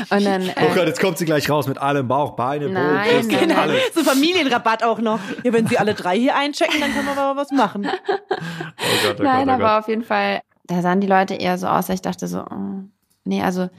Und 0.09 0.25
dann, 0.25 0.43
Oh 0.55 0.71
äh, 0.71 0.73
Gott, 0.73 0.87
jetzt 0.87 0.99
kommt 0.99 1.19
sie 1.19 1.25
gleich 1.25 1.47
raus 1.49 1.67
mit 1.67 1.77
allem 1.77 2.07
Bauch, 2.07 2.31
Beine, 2.35 2.69
Nein, 2.69 3.07
Brust, 3.17 3.31
nein, 3.31 3.47
Genau, 3.49 3.61
alles. 3.61 3.81
so 3.93 4.03
Familienrabatt 4.03 4.83
auch 4.83 4.99
noch. 4.99 5.19
Ja, 5.43 5.53
wenn 5.53 5.67
sie 5.67 5.77
alle 5.77 5.93
drei 5.93 6.17
hier 6.17 6.35
einchecken, 6.35 6.79
dann 6.81 6.91
können 6.93 7.05
wir 7.05 7.17
aber 7.17 7.39
was 7.39 7.51
machen. 7.51 7.87
Oh 7.87 9.07
Gott, 9.07 9.17
oh 9.19 9.23
Nein, 9.23 9.45
Gott, 9.45 9.47
oh 9.47 9.51
aber 9.51 9.63
Gott. 9.75 9.83
auf 9.83 9.87
jeden 9.89 10.03
Fall, 10.03 10.41
da 10.65 10.81
sahen 10.81 11.01
die 11.01 11.07
Leute 11.07 11.35
eher 11.35 11.57
so 11.59 11.67
aus, 11.67 11.85
dass 11.85 11.95
ich 11.95 12.01
dachte 12.01 12.27
so, 12.27 12.39
oh, 12.39 12.81
nee, 13.25 13.43
also 13.43 13.69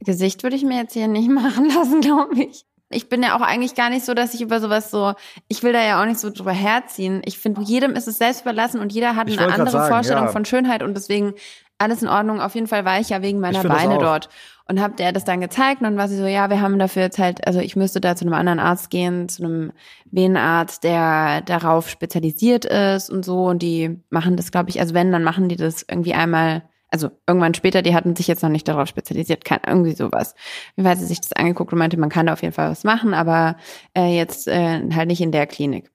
Gesicht 0.00 0.42
würde 0.42 0.56
ich 0.56 0.62
mir 0.64 0.76
jetzt 0.76 0.92
hier 0.92 1.08
nicht 1.08 1.30
machen 1.30 1.70
lassen, 1.70 2.02
glaube 2.02 2.42
ich. 2.42 2.66
Ich 2.90 3.08
bin 3.08 3.22
ja 3.22 3.36
auch 3.36 3.42
eigentlich 3.42 3.74
gar 3.74 3.90
nicht 3.90 4.04
so, 4.04 4.14
dass 4.14 4.32
ich 4.34 4.40
über 4.40 4.60
sowas 4.60 4.90
so, 4.90 5.14
ich 5.46 5.62
will 5.62 5.72
da 5.72 5.84
ja 5.84 6.00
auch 6.00 6.06
nicht 6.06 6.18
so 6.18 6.30
drüber 6.30 6.52
herziehen. 6.52 7.20
Ich 7.24 7.38
finde, 7.38 7.60
jedem 7.62 7.94
ist 7.94 8.08
es 8.08 8.18
selbst 8.18 8.42
überlassen 8.42 8.80
und 8.80 8.92
jeder 8.92 9.14
hat 9.14 9.28
Ich 9.28 9.38
eine 9.38 9.52
andere 9.52 9.70
sagen, 9.70 9.92
Vorstellung 9.92 10.24
ja. 10.24 10.30
von 10.30 10.44
Schönheit 10.44 10.82
und 10.82 10.94
deswegen 10.94 11.34
alles 11.78 12.02
in 12.02 12.08
Ordnung. 12.08 12.40
Auf 12.40 12.54
jeden 12.54 12.66
Fall 12.66 12.84
war 12.84 12.98
ich 12.98 13.10
ja 13.10 13.22
wegen 13.22 13.40
meiner 13.40 13.62
Beine 13.62 13.98
dort 13.98 14.28
und 14.68 14.80
hab 14.80 14.96
der 14.96 15.12
das 15.12 15.24
dann 15.24 15.40
gezeigt 15.40 15.80
und 15.80 15.84
dann 15.84 15.96
war 15.96 16.08
sie 16.08 16.16
so, 16.16 16.26
ja, 16.26 16.50
wir 16.50 16.60
haben 16.60 16.78
dafür 16.78 17.02
jetzt 17.02 17.18
halt, 17.18 17.46
also 17.46 17.60
ich 17.60 17.74
müsste 17.74 18.00
da 18.00 18.16
zu 18.16 18.24
einem 18.24 18.34
anderen 18.34 18.58
Arzt 18.58 18.90
gehen, 18.90 19.28
zu 19.28 19.44
einem 19.44 19.72
Venenarzt, 20.10 20.84
der 20.84 21.40
darauf 21.42 21.88
spezialisiert 21.88 22.66
ist 22.66 23.08
und 23.10 23.24
so 23.24 23.46
und 23.46 23.62
die 23.62 23.98
machen 24.10 24.36
das, 24.36 24.50
glaube 24.50 24.68
ich, 24.70 24.80
also 24.80 24.92
wenn, 24.92 25.10
dann 25.10 25.24
machen 25.24 25.48
die 25.48 25.56
das 25.56 25.84
irgendwie 25.88 26.14
einmal, 26.14 26.62
also 26.90 27.10
irgendwann 27.26 27.54
später, 27.54 27.82
die 27.82 27.94
hatten 27.94 28.16
sich 28.16 28.26
jetzt 28.28 28.42
noch 28.42 28.48
nicht 28.48 28.66
darauf 28.66 28.88
spezialisiert, 28.88 29.44
kein, 29.44 29.60
irgendwie 29.66 29.94
sowas. 29.94 30.34
Wie 30.76 30.86
hat 30.86 30.98
sie 30.98 31.06
sich 31.06 31.20
das 31.20 31.32
angeguckt 31.32 31.72
und 31.72 31.78
meinte, 31.78 31.98
man 31.98 32.08
kann 32.08 32.26
da 32.26 32.32
auf 32.32 32.42
jeden 32.42 32.54
Fall 32.54 32.70
was 32.70 32.84
machen, 32.84 33.14
aber 33.14 33.56
äh, 33.96 34.16
jetzt 34.16 34.48
äh, 34.48 34.80
halt 34.92 35.08
nicht 35.08 35.20
in 35.20 35.32
der 35.32 35.46
Klinik. 35.46 35.90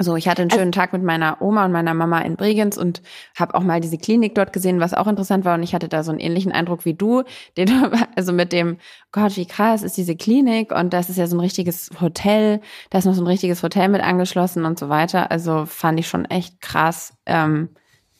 So, 0.00 0.16
ich 0.16 0.26
hatte 0.26 0.42
einen 0.42 0.50
schönen 0.50 0.72
Tag 0.72 0.92
mit 0.92 1.02
meiner 1.02 1.40
Oma 1.40 1.64
und 1.64 1.70
meiner 1.72 1.94
Mama 1.94 2.20
in 2.20 2.36
Bregenz 2.36 2.76
und 2.76 3.02
habe 3.38 3.54
auch 3.54 3.62
mal 3.62 3.80
diese 3.80 3.98
Klinik 3.98 4.34
dort 4.34 4.52
gesehen, 4.52 4.80
was 4.80 4.94
auch 4.94 5.06
interessant 5.06 5.44
war. 5.44 5.54
Und 5.54 5.62
ich 5.62 5.74
hatte 5.74 5.88
da 5.88 6.02
so 6.02 6.10
einen 6.10 6.18
ähnlichen 6.18 6.50
Eindruck 6.50 6.84
wie 6.84 6.94
du, 6.94 7.22
den 7.56 7.70
also 8.16 8.32
mit 8.32 8.52
dem, 8.52 8.78
Gott, 9.12 9.36
wie 9.36 9.46
krass 9.46 9.82
ist 9.82 9.96
diese 9.96 10.16
Klinik 10.16 10.72
und 10.72 10.92
das 10.92 11.10
ist 11.10 11.18
ja 11.18 11.26
so 11.26 11.36
ein 11.36 11.40
richtiges 11.40 11.90
Hotel, 12.00 12.60
da 12.90 12.98
ist 12.98 13.04
noch 13.04 13.14
so 13.14 13.22
ein 13.22 13.28
richtiges 13.28 13.62
Hotel 13.62 13.88
mit 13.88 14.02
angeschlossen 14.02 14.64
und 14.64 14.78
so 14.78 14.88
weiter. 14.88 15.30
Also 15.30 15.66
fand 15.66 16.00
ich 16.00 16.08
schon 16.08 16.24
echt 16.24 16.60
krass 16.60 17.14
ähm, 17.26 17.68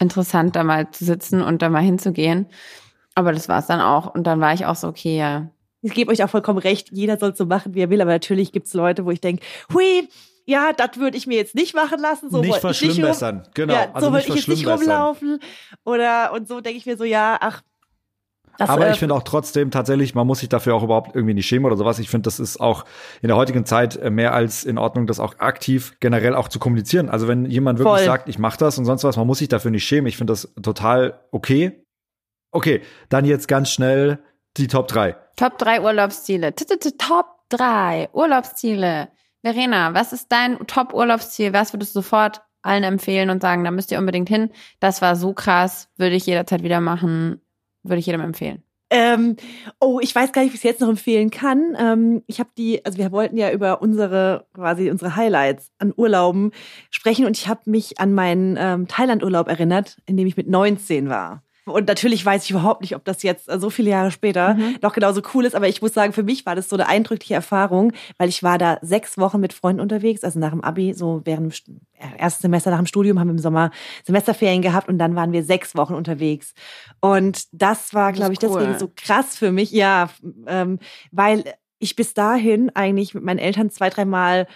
interessant, 0.03 0.55
da 0.57 0.65
mal 0.65 0.91
zu 0.91 1.05
sitzen 1.05 1.41
und 1.43 1.62
da 1.62 1.69
mal 1.71 1.81
hinzugehen. 1.83 2.47
Aber 3.15 3.33
das 3.33 3.49
war 3.49 3.59
es 3.61 3.67
dann 3.67 3.81
auch. 3.81 4.15
Und 4.15 4.27
dann 4.27 4.41
war 4.41 4.53
ich 4.55 4.67
auch 4.67 4.75
so, 4.77 4.88
okay, 4.88 5.17
ja, 5.19 5.49
Ich 5.83 5.95
gebe 5.95 6.12
euch 6.12 6.23
auch 6.23 6.31
vollkommen 6.31 6.59
recht, 6.59 6.88
jeder 6.93 7.19
soll 7.19 7.35
so 7.35 7.45
machen, 7.47 7.75
wie 7.75 7.81
er 7.81 7.91
will, 7.91 8.01
aber 8.01 8.12
natürlich 8.12 8.53
gibt's 8.53 8.73
Leute, 8.75 9.05
wo 9.05 9.11
ich 9.11 9.21
denke, 9.21 9.45
hui, 9.73 10.09
ja, 10.45 10.73
das 10.73 10.97
würde 10.97 11.17
ich 11.17 11.27
mir 11.27 11.37
jetzt 11.37 11.55
nicht 11.55 11.75
machen 11.75 11.99
lassen. 12.01 12.31
So 12.31 12.41
Nicht 12.41 12.53
rum- 12.53 12.61
verschlimmbessern, 12.61 13.49
genau. 13.55 13.75
Ja, 13.75 13.87
also 13.93 14.07
so 14.09 14.12
würde 14.12 14.27
ich 14.29 14.35
jetzt 14.35 14.49
nicht 14.49 14.67
rumlaufen. 14.67 15.38
Oder 15.85 16.33
und 16.33 16.49
so 16.49 16.61
denke 16.61 16.79
ich 16.79 16.87
mir 16.87 16.97
so, 16.97 17.05
ja, 17.05 17.38
ach. 17.41 17.62
Das, 18.59 18.69
Aber 18.69 18.87
äh, 18.87 18.93
ich 18.93 18.99
finde 18.99 19.15
auch 19.15 19.23
trotzdem 19.23 19.71
tatsächlich, 19.71 20.15
man 20.15 20.27
muss 20.27 20.41
sich 20.41 20.49
dafür 20.49 20.75
auch 20.75 20.83
überhaupt 20.83 21.15
irgendwie 21.15 21.35
nicht 21.35 21.47
schämen 21.47 21.65
oder 21.65 21.77
sowas. 21.77 21.99
Ich 21.99 22.09
finde, 22.09 22.25
das 22.25 22.38
ist 22.38 22.61
auch 22.61 22.85
in 23.23 23.29
der 23.29 23.37
heutigen 23.37 23.65
Zeit 23.65 23.97
äh, 23.97 24.11
mehr 24.11 24.35
als 24.35 24.65
in 24.65 24.79
Ordnung, 24.79 25.07
das 25.07 25.21
auch 25.21 25.38
aktiv 25.38 25.95
generell 26.01 26.35
auch 26.35 26.49
zu 26.49 26.59
kommunizieren. 26.59 27.09
Also 27.09 27.29
wenn 27.29 27.47
jemand 27.47 27.79
wirklich 27.79 27.97
Voll. 27.97 28.05
sagt, 28.05 28.29
ich 28.29 28.38
mache 28.38 28.59
das 28.59 28.79
und 28.79 28.85
sonst 28.85 29.05
was, 29.05 29.17
man 29.17 29.27
muss 29.27 29.38
sich 29.38 29.49
dafür 29.49 29.71
nicht 29.71 29.85
schämen. 29.85 30.07
Ich 30.07 30.17
finde 30.17 30.33
das 30.33 30.53
total 30.62 31.21
okay. 31.31 31.85
Okay, 32.51 32.83
dann 33.09 33.25
jetzt 33.25 33.49
ganz 33.49 33.71
schnell 33.71 34.19
die 34.59 34.67
Top 34.67 34.88
3. 34.88 35.17
Top 35.37 35.57
3 35.59 35.81
Urlaubsziele. 35.81 36.55
Top 36.55 37.27
3 37.49 38.11
Urlaubsziele. 38.12 39.09
Verena, 39.43 39.93
was 39.93 40.12
ist 40.12 40.31
dein 40.31 40.67
Top-Urlaubsziel? 40.67 41.53
Was 41.53 41.73
würdest 41.73 41.95
du 41.95 42.01
sofort 42.01 42.43
allen 42.62 42.85
empfehlen 42.85 43.29
und 43.29 43.43
sagen, 43.43 43.65
da 43.65 43.73
müsst 43.73 43.91
ihr 43.91 43.99
unbedingt 43.99 44.29
hin? 44.29 44.51
Das 44.79 45.03
war 45.03 45.17
so 45.17 45.33
krass, 45.33 45.88
würde 45.97 46.15
ich 46.15 46.27
jederzeit 46.27 46.62
wieder 46.62 46.81
machen, 46.81 47.41
würde 47.83 47.99
ich 47.99 48.07
jedem 48.07 48.21
empfehlen. 48.21 48.62
Ähm, 48.95 49.37
oh, 49.81 50.01
ich 50.03 50.14
weiß 50.14 50.33
gar 50.33 50.42
nicht, 50.42 50.53
wie 50.53 50.57
ich 50.57 50.61
es 50.61 50.64
jetzt 50.64 50.83
noch 50.83 50.90
empfehlen 50.90 51.31
kann. 51.31 51.75
Ähm, 51.79 52.23
ich 52.27 52.40
habe 52.40 52.51
die, 52.59 52.85
also 52.85 52.99
wir 52.99 53.11
wollten 53.11 53.38
ja 53.38 53.51
über 53.51 53.81
unsere 53.81 54.47
quasi 54.53 54.90
unsere 54.90 55.16
Highlights 55.16 55.73
an 55.79 55.95
Urlauben 55.97 56.51
sprechen 56.90 57.25
und 57.25 57.38
ich 57.38 57.49
habe 57.49 57.62
mich 57.64 57.99
an 58.01 58.12
meinen 58.12 58.59
ähm, 58.59 58.88
Thailand-Urlaub 58.88 59.49
erinnert, 59.49 59.97
in 60.05 60.18
dem 60.18 60.27
ich 60.27 60.37
mit 60.37 60.47
19 60.47 61.09
war. 61.09 61.42
Und 61.64 61.87
natürlich 61.87 62.25
weiß 62.27 62.44
ich 62.44 62.51
überhaupt 62.51 62.81
nicht, 62.81 62.96
ob 62.96 63.05
das 63.05 63.22
jetzt 63.22 63.48
äh, 63.48 63.59
so 63.59 63.70
viele 63.70 63.90
Jahre 63.90 64.11
später 64.11 64.55
Mhm. 64.55 64.77
noch 64.83 64.92
genauso 64.92 65.22
cool 65.35 65.44
ist, 65.44 65.55
aber 65.55 65.68
ich 65.68 65.81
muss 65.81 65.94
sagen, 65.94 66.12
für 66.12 66.22
mich 66.25 66.44
war 66.44 66.57
das 66.57 66.68
so 66.68 66.77
eine 66.77 66.88
eindrückliche 66.88 67.35
Erfahrung, 67.35 67.92
weil 68.18 68.29
ich 68.29 68.42
war 68.42 68.59
da 68.59 68.79
sechs 68.83 69.16
Wochen 69.18 69.38
mit 69.40 69.53
Freunden 69.53 69.81
unterwegs, 69.81 70.25
also 70.25 70.38
nach 70.38 70.51
dem 70.51 70.62
Abi, 70.62 70.92
so 70.94 71.20
während 71.25 71.66
dem 71.66 71.81
äh, 71.94 72.18
ersten 72.18 72.42
Semester 72.42 72.70
nach 72.70 72.79
dem 72.79 72.87
Studium 72.87 73.20
haben 73.20 73.29
wir 73.29 73.33
im 73.35 73.38
Sommer 73.38 73.70
Semesterferien 74.05 74.62
gehabt 74.62 74.88
und 74.88 74.98
dann 74.98 75.14
waren 75.14 75.33
wir 75.33 75.44
sechs 75.44 75.77
Wochen 75.77 75.94
unterwegs. 75.94 76.55
Und 77.01 77.44
das 77.53 77.94
war, 77.94 78.12
glaube 78.12 78.33
ich, 78.33 78.42
cool. 78.42 78.48
deswegen 78.59 78.79
so 78.79 78.90
krass 78.94 79.37
für 79.37 79.53
mich, 79.53 79.70
ja, 79.70 80.09
ähm, 80.46 80.79
weil 81.12 81.44
ich 81.79 81.96
bis 81.96 82.14
dahin 82.14 82.70
eigentlich 82.75 83.14
mit 83.14 83.25
meinen 83.25 83.38
Eltern 83.38 83.70
zwei, 83.70 83.88
dreimal 83.90 84.46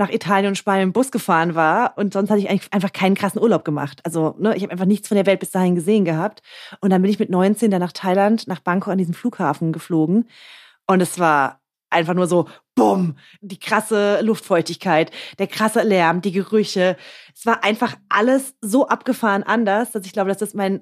nach 0.00 0.10
Italien 0.10 0.48
und 0.48 0.56
Spanien 0.56 0.92
Bus 0.92 1.12
gefahren 1.12 1.54
war 1.54 1.92
und 1.96 2.12
sonst 2.12 2.30
hatte 2.30 2.40
ich 2.40 2.50
eigentlich 2.50 2.72
einfach 2.72 2.92
keinen 2.92 3.14
krassen 3.14 3.40
Urlaub 3.40 3.64
gemacht. 3.64 4.00
Also 4.04 4.34
ne, 4.38 4.56
ich 4.56 4.62
habe 4.62 4.72
einfach 4.72 4.86
nichts 4.86 5.06
von 5.06 5.16
der 5.16 5.26
Welt 5.26 5.40
bis 5.40 5.50
dahin 5.50 5.74
gesehen 5.74 6.04
gehabt. 6.04 6.42
Und 6.80 6.90
dann 6.90 7.02
bin 7.02 7.10
ich 7.10 7.18
mit 7.18 7.30
19 7.30 7.70
dann 7.70 7.80
nach 7.80 7.92
Thailand, 7.92 8.48
nach 8.48 8.60
Bangkok 8.60 8.92
an 8.92 8.98
diesen 8.98 9.14
Flughafen 9.14 9.72
geflogen 9.72 10.28
und 10.86 11.00
es 11.00 11.18
war 11.20 11.60
einfach 11.90 12.14
nur 12.14 12.26
so, 12.26 12.48
bumm, 12.74 13.16
die 13.40 13.58
krasse 13.58 14.20
Luftfeuchtigkeit, 14.22 15.10
der 15.38 15.46
krasse 15.46 15.82
Lärm, 15.82 16.22
die 16.22 16.32
Gerüche. 16.32 16.96
Es 17.34 17.46
war 17.46 17.62
einfach 17.62 17.96
alles 18.08 18.54
so 18.60 18.88
abgefahren 18.88 19.42
anders, 19.42 19.92
dass 19.92 20.06
ich 20.06 20.12
glaube, 20.12 20.28
dass 20.28 20.38
das 20.38 20.54
mein 20.54 20.80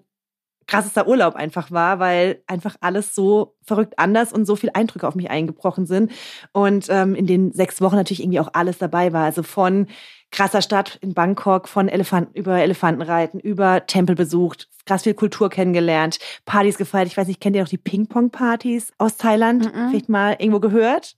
krassester 0.69 1.09
Urlaub 1.09 1.35
einfach 1.35 1.73
war, 1.73 1.99
weil 1.99 2.43
einfach 2.47 2.77
alles 2.81 3.15
so 3.15 3.57
verrückt 3.63 3.95
anders 3.99 4.33
und 4.33 4.47
so 4.47 4.55
viel 4.55 4.71
Eindrücke 4.73 5.09
auf 5.09 5.15
mich 5.15 5.31
eingebrochen 5.31 5.87
sind. 5.87 6.13
Und 6.53 6.87
ähm, 6.91 7.15
in 7.15 7.27
den 7.27 7.53
sechs 7.53 7.81
Wochen 7.81 7.97
natürlich 7.97 8.21
irgendwie 8.21 8.39
auch 8.39 8.51
alles 8.53 8.79
dabei 8.79 9.13
war. 9.13 9.25
Also 9.25 9.43
von 9.43 9.87
krasser 10.31 10.61
Stadt 10.61 10.99
in 11.01 11.15
Bangkok, 11.15 11.69
von 11.69 11.89
Elefanten 11.89 12.39
über 12.39 12.61
Elefantenreiten, 12.61 13.41
über 13.41 13.87
Tempel 13.87 14.15
besucht, 14.15 14.69
krass 14.85 15.05
viel 15.05 15.15
Kultur 15.15 15.49
kennengelernt, 15.49 16.19
Partys 16.45 16.77
gefeiert. 16.77 17.09
Ich 17.09 17.17
weiß 17.17 17.29
nicht, 17.29 17.41
kennt 17.41 17.57
ihr 17.57 17.63
noch 17.63 17.69
die 17.69 17.79
Ping-Pong-Partys 17.79 18.93
aus 18.99 19.17
Thailand? 19.17 19.75
Mhm. 19.75 19.89
Vielleicht 19.89 20.11
mal 20.11 20.37
irgendwo 20.39 20.61
gehört? 20.61 21.17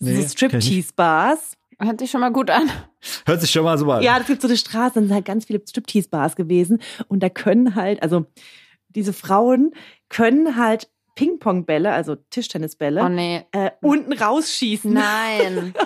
Das 0.00 0.08
Nee, 0.08 0.22
so 0.22 0.28
Striptease-Bars. 0.28 1.56
Hört 1.80 2.00
sich 2.00 2.10
schon 2.10 2.20
mal 2.20 2.32
gut 2.32 2.50
an. 2.50 2.70
Hört 3.26 3.40
sich 3.40 3.50
schon 3.50 3.62
mal 3.64 3.78
so 3.78 3.90
an. 3.90 4.02
Ja, 4.02 4.18
das 4.18 4.26
gibt 4.26 4.42
so 4.42 4.48
eine 4.48 4.56
Straße, 4.56 4.94
dann 4.94 5.04
sind 5.04 5.14
halt 5.14 5.24
ganz 5.24 5.44
viele 5.44 5.60
Striptease-Bars 5.66 6.34
gewesen. 6.36 6.80
Und 7.08 7.22
da 7.22 7.28
können 7.28 7.74
halt, 7.76 8.02
also 8.02 8.26
diese 8.88 9.12
Frauen 9.12 9.72
können 10.08 10.56
halt 10.56 10.88
Ping-Pong-Bälle, 11.14 11.92
also 11.92 12.14
Tischtennisbälle, 12.16 13.02
Oh 13.04 13.08
nee. 13.08 13.44
äh, 13.52 13.70
unten 13.80 14.12
rausschießen. 14.12 14.92
Nein. 14.92 15.74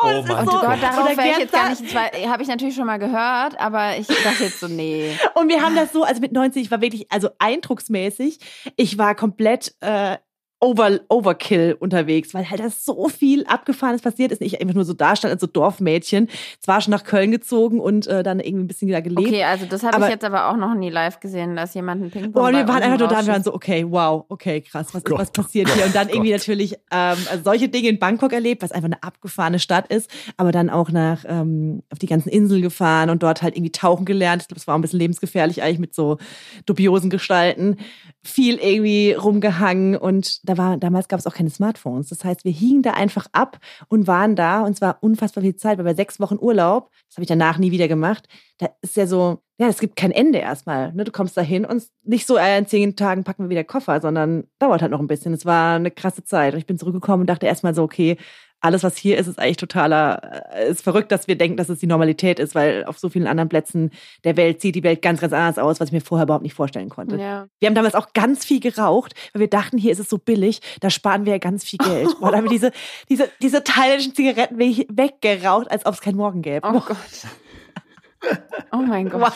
Und 0.00 0.08
Oh 0.08 0.10
es 0.10 0.24
ist 0.24 0.28
mein 0.28 0.48
Oh 0.48 0.50
Gott. 0.52 0.78
Darauf 0.80 1.16
wäre 1.16 1.28
ich 1.30 1.38
jetzt 1.38 1.52
gar 1.52 1.70
nicht, 1.70 1.90
zwei- 1.90 2.10
habe 2.28 2.40
ich 2.42 2.48
natürlich 2.48 2.76
schon 2.76 2.86
mal 2.86 2.98
gehört, 2.98 3.58
aber 3.58 3.96
ich 3.98 4.06
dachte 4.06 4.44
jetzt 4.44 4.60
so, 4.60 4.68
nee. 4.68 5.10
Und 5.34 5.48
wir 5.48 5.60
haben 5.60 5.74
das 5.74 5.92
so, 5.92 6.04
also 6.04 6.20
mit 6.20 6.30
90, 6.32 6.62
ich 6.62 6.70
war 6.70 6.80
wirklich, 6.80 7.10
also 7.10 7.30
eindrucksmäßig, 7.40 8.38
ich 8.76 8.96
war 8.98 9.16
komplett 9.16 9.74
äh, 9.80 10.18
Over, 10.60 11.00
Overkill 11.08 11.76
unterwegs, 11.78 12.34
weil 12.34 12.50
halt 12.50 12.60
da 12.60 12.68
so 12.68 13.08
viel 13.08 13.46
Abgefahrenes 13.46 14.02
passiert 14.02 14.32
ist. 14.32 14.42
Ich 14.42 14.60
einfach 14.60 14.74
nur 14.74 14.84
so 14.84 14.92
da 14.92 15.14
stand 15.14 15.32
als 15.32 15.40
so 15.40 15.46
Dorfmädchen. 15.46 16.28
Zwar 16.58 16.80
schon 16.80 16.90
nach 16.90 17.04
Köln 17.04 17.30
gezogen 17.30 17.78
und 17.78 18.08
äh, 18.08 18.24
dann 18.24 18.40
irgendwie 18.40 18.64
ein 18.64 18.66
bisschen 18.66 18.88
da 18.88 19.00
gelebt. 19.00 19.28
Okay, 19.28 19.44
also 19.44 19.66
das 19.66 19.84
habe 19.84 20.02
ich 20.04 20.10
jetzt 20.10 20.24
aber 20.24 20.48
auch 20.48 20.56
noch 20.56 20.74
nie 20.74 20.90
live 20.90 21.20
gesehen, 21.20 21.54
dass 21.54 21.74
jemand 21.74 22.02
einen 22.02 22.10
Ping-Pong 22.10 22.42
Oh, 22.42 22.46
und 22.46 22.54
wir 22.54 22.66
waren 22.66 22.82
einfach 22.82 22.98
nur 22.98 23.08
da 23.08 23.20
und 23.20 23.26
wir 23.26 23.32
waren 23.34 23.44
so, 23.44 23.54
okay, 23.54 23.86
wow, 23.88 24.24
okay, 24.28 24.60
krass, 24.60 24.88
was, 24.92 25.04
Gott, 25.04 25.18
was 25.18 25.30
passiert 25.30 25.70
hier? 25.70 25.86
Und 25.86 25.94
dann 25.94 26.08
irgendwie 26.08 26.32
natürlich 26.32 26.74
ähm, 26.90 27.16
also 27.30 27.44
solche 27.44 27.68
Dinge 27.68 27.88
in 27.88 28.00
Bangkok 28.00 28.32
erlebt, 28.32 28.62
was 28.62 28.72
einfach 28.72 28.86
eine 28.86 29.00
abgefahrene 29.02 29.60
Stadt 29.60 29.86
ist, 29.92 30.10
aber 30.36 30.50
dann 30.50 30.70
auch 30.70 30.90
nach 30.90 31.24
ähm, 31.28 31.82
auf 31.92 32.00
die 32.00 32.06
ganzen 32.06 32.30
Inseln 32.30 32.62
gefahren 32.62 33.10
und 33.10 33.22
dort 33.22 33.42
halt 33.42 33.56
irgendwie 33.56 33.72
tauchen 33.72 34.04
gelernt. 34.04 34.42
Ich 34.42 34.48
glaube, 34.48 34.58
es 34.58 34.66
war 34.66 34.76
ein 34.76 34.80
bisschen 34.80 34.98
lebensgefährlich 34.98 35.62
eigentlich 35.62 35.78
mit 35.78 35.94
so 35.94 36.18
dubiosen 36.66 37.10
Gestalten. 37.10 37.76
Viel 38.24 38.56
irgendwie 38.56 39.12
rumgehangen 39.12 39.96
und 39.96 40.47
da 40.48 40.56
war 40.56 40.76
damals 40.76 41.08
gab 41.08 41.20
es 41.20 41.26
auch 41.26 41.34
keine 41.34 41.50
Smartphones. 41.50 42.08
Das 42.08 42.24
heißt, 42.24 42.44
wir 42.44 42.52
hingen 42.52 42.82
da 42.82 42.92
einfach 42.92 43.26
ab 43.32 43.58
und 43.88 44.06
waren 44.06 44.36
da 44.36 44.62
und 44.62 44.72
es 44.72 44.80
war 44.80 44.98
unfassbar 45.00 45.42
viel 45.42 45.56
Zeit, 45.56 45.78
weil 45.78 45.84
bei 45.84 45.94
sechs 45.94 46.20
Wochen 46.20 46.38
Urlaub, 46.40 46.90
das 47.08 47.16
habe 47.16 47.22
ich 47.22 47.28
danach 47.28 47.58
nie 47.58 47.70
wieder 47.70 47.88
gemacht, 47.88 48.28
da 48.58 48.70
ist 48.80 48.96
ja 48.96 49.06
so, 49.06 49.42
ja, 49.58 49.68
es 49.68 49.80
gibt 49.80 49.96
kein 49.96 50.12
Ende 50.12 50.38
erstmal. 50.38 50.92
Ne? 50.92 51.04
Du 51.04 51.12
kommst 51.12 51.36
da 51.36 51.40
hin 51.42 51.64
und 51.64 51.82
nicht 52.04 52.26
so, 52.26 52.36
äh, 52.36 52.58
in 52.58 52.66
zehn 52.66 52.96
Tagen 52.96 53.24
packen 53.24 53.44
wir 53.44 53.50
wieder 53.50 53.64
Koffer, 53.64 54.00
sondern 54.00 54.44
dauert 54.58 54.82
halt 54.82 54.92
noch 54.92 55.00
ein 55.00 55.08
bisschen. 55.08 55.34
Es 55.34 55.44
war 55.44 55.76
eine 55.76 55.90
krasse 55.90 56.24
Zeit. 56.24 56.54
Und 56.54 56.60
ich 56.60 56.66
bin 56.66 56.78
zurückgekommen 56.78 57.22
und 57.22 57.26
dachte 57.26 57.46
erstmal 57.46 57.74
so, 57.74 57.82
okay, 57.82 58.16
alles, 58.60 58.82
was 58.82 58.96
hier 58.96 59.18
ist, 59.18 59.26
ist 59.26 59.38
eigentlich 59.38 59.56
totaler, 59.56 60.52
äh, 60.54 60.70
ist 60.70 60.82
verrückt, 60.82 61.12
dass 61.12 61.28
wir 61.28 61.36
denken, 61.36 61.56
dass 61.56 61.68
es 61.68 61.78
die 61.78 61.86
Normalität 61.86 62.38
ist, 62.38 62.54
weil 62.54 62.84
auf 62.84 62.98
so 62.98 63.08
vielen 63.08 63.26
anderen 63.26 63.48
Plätzen 63.48 63.90
der 64.24 64.36
Welt 64.36 64.60
sieht 64.60 64.74
die 64.74 64.82
Welt 64.82 65.00
ganz, 65.02 65.20
ganz 65.20 65.32
anders 65.32 65.58
aus, 65.58 65.80
was 65.80 65.88
ich 65.88 65.92
mir 65.92 66.00
vorher 66.00 66.24
überhaupt 66.24 66.42
nicht 66.42 66.54
vorstellen 66.54 66.88
konnte. 66.88 67.16
Ja. 67.16 67.46
Wir 67.60 67.68
haben 67.68 67.74
damals 67.74 67.94
auch 67.94 68.12
ganz 68.14 68.44
viel 68.44 68.60
geraucht, 68.60 69.14
weil 69.32 69.40
wir 69.40 69.48
dachten, 69.48 69.78
hier 69.78 69.92
ist 69.92 70.00
es 70.00 70.08
so 70.08 70.18
billig, 70.18 70.60
da 70.80 70.90
sparen 70.90 71.24
wir 71.24 71.32
ja 71.32 71.38
ganz 71.38 71.64
viel 71.64 71.78
Geld. 71.78 72.08
Und 72.14 72.22
dann 72.22 72.36
haben 72.36 72.44
wir 72.44 72.50
diese, 72.58 72.72
diese, 73.08 73.30
diese 73.40 73.62
thailändischen 73.62 74.14
Zigaretten 74.14 74.58
weggeraucht, 74.58 75.70
als 75.70 75.86
ob 75.86 75.94
es 75.94 76.00
keinen 76.00 76.16
Morgen 76.16 76.42
gäbe. 76.42 76.66
Oh 76.66 76.80
Gott. 76.80 76.96
Oh 78.72 78.78
mein 78.78 79.08
Gott. 79.10 79.32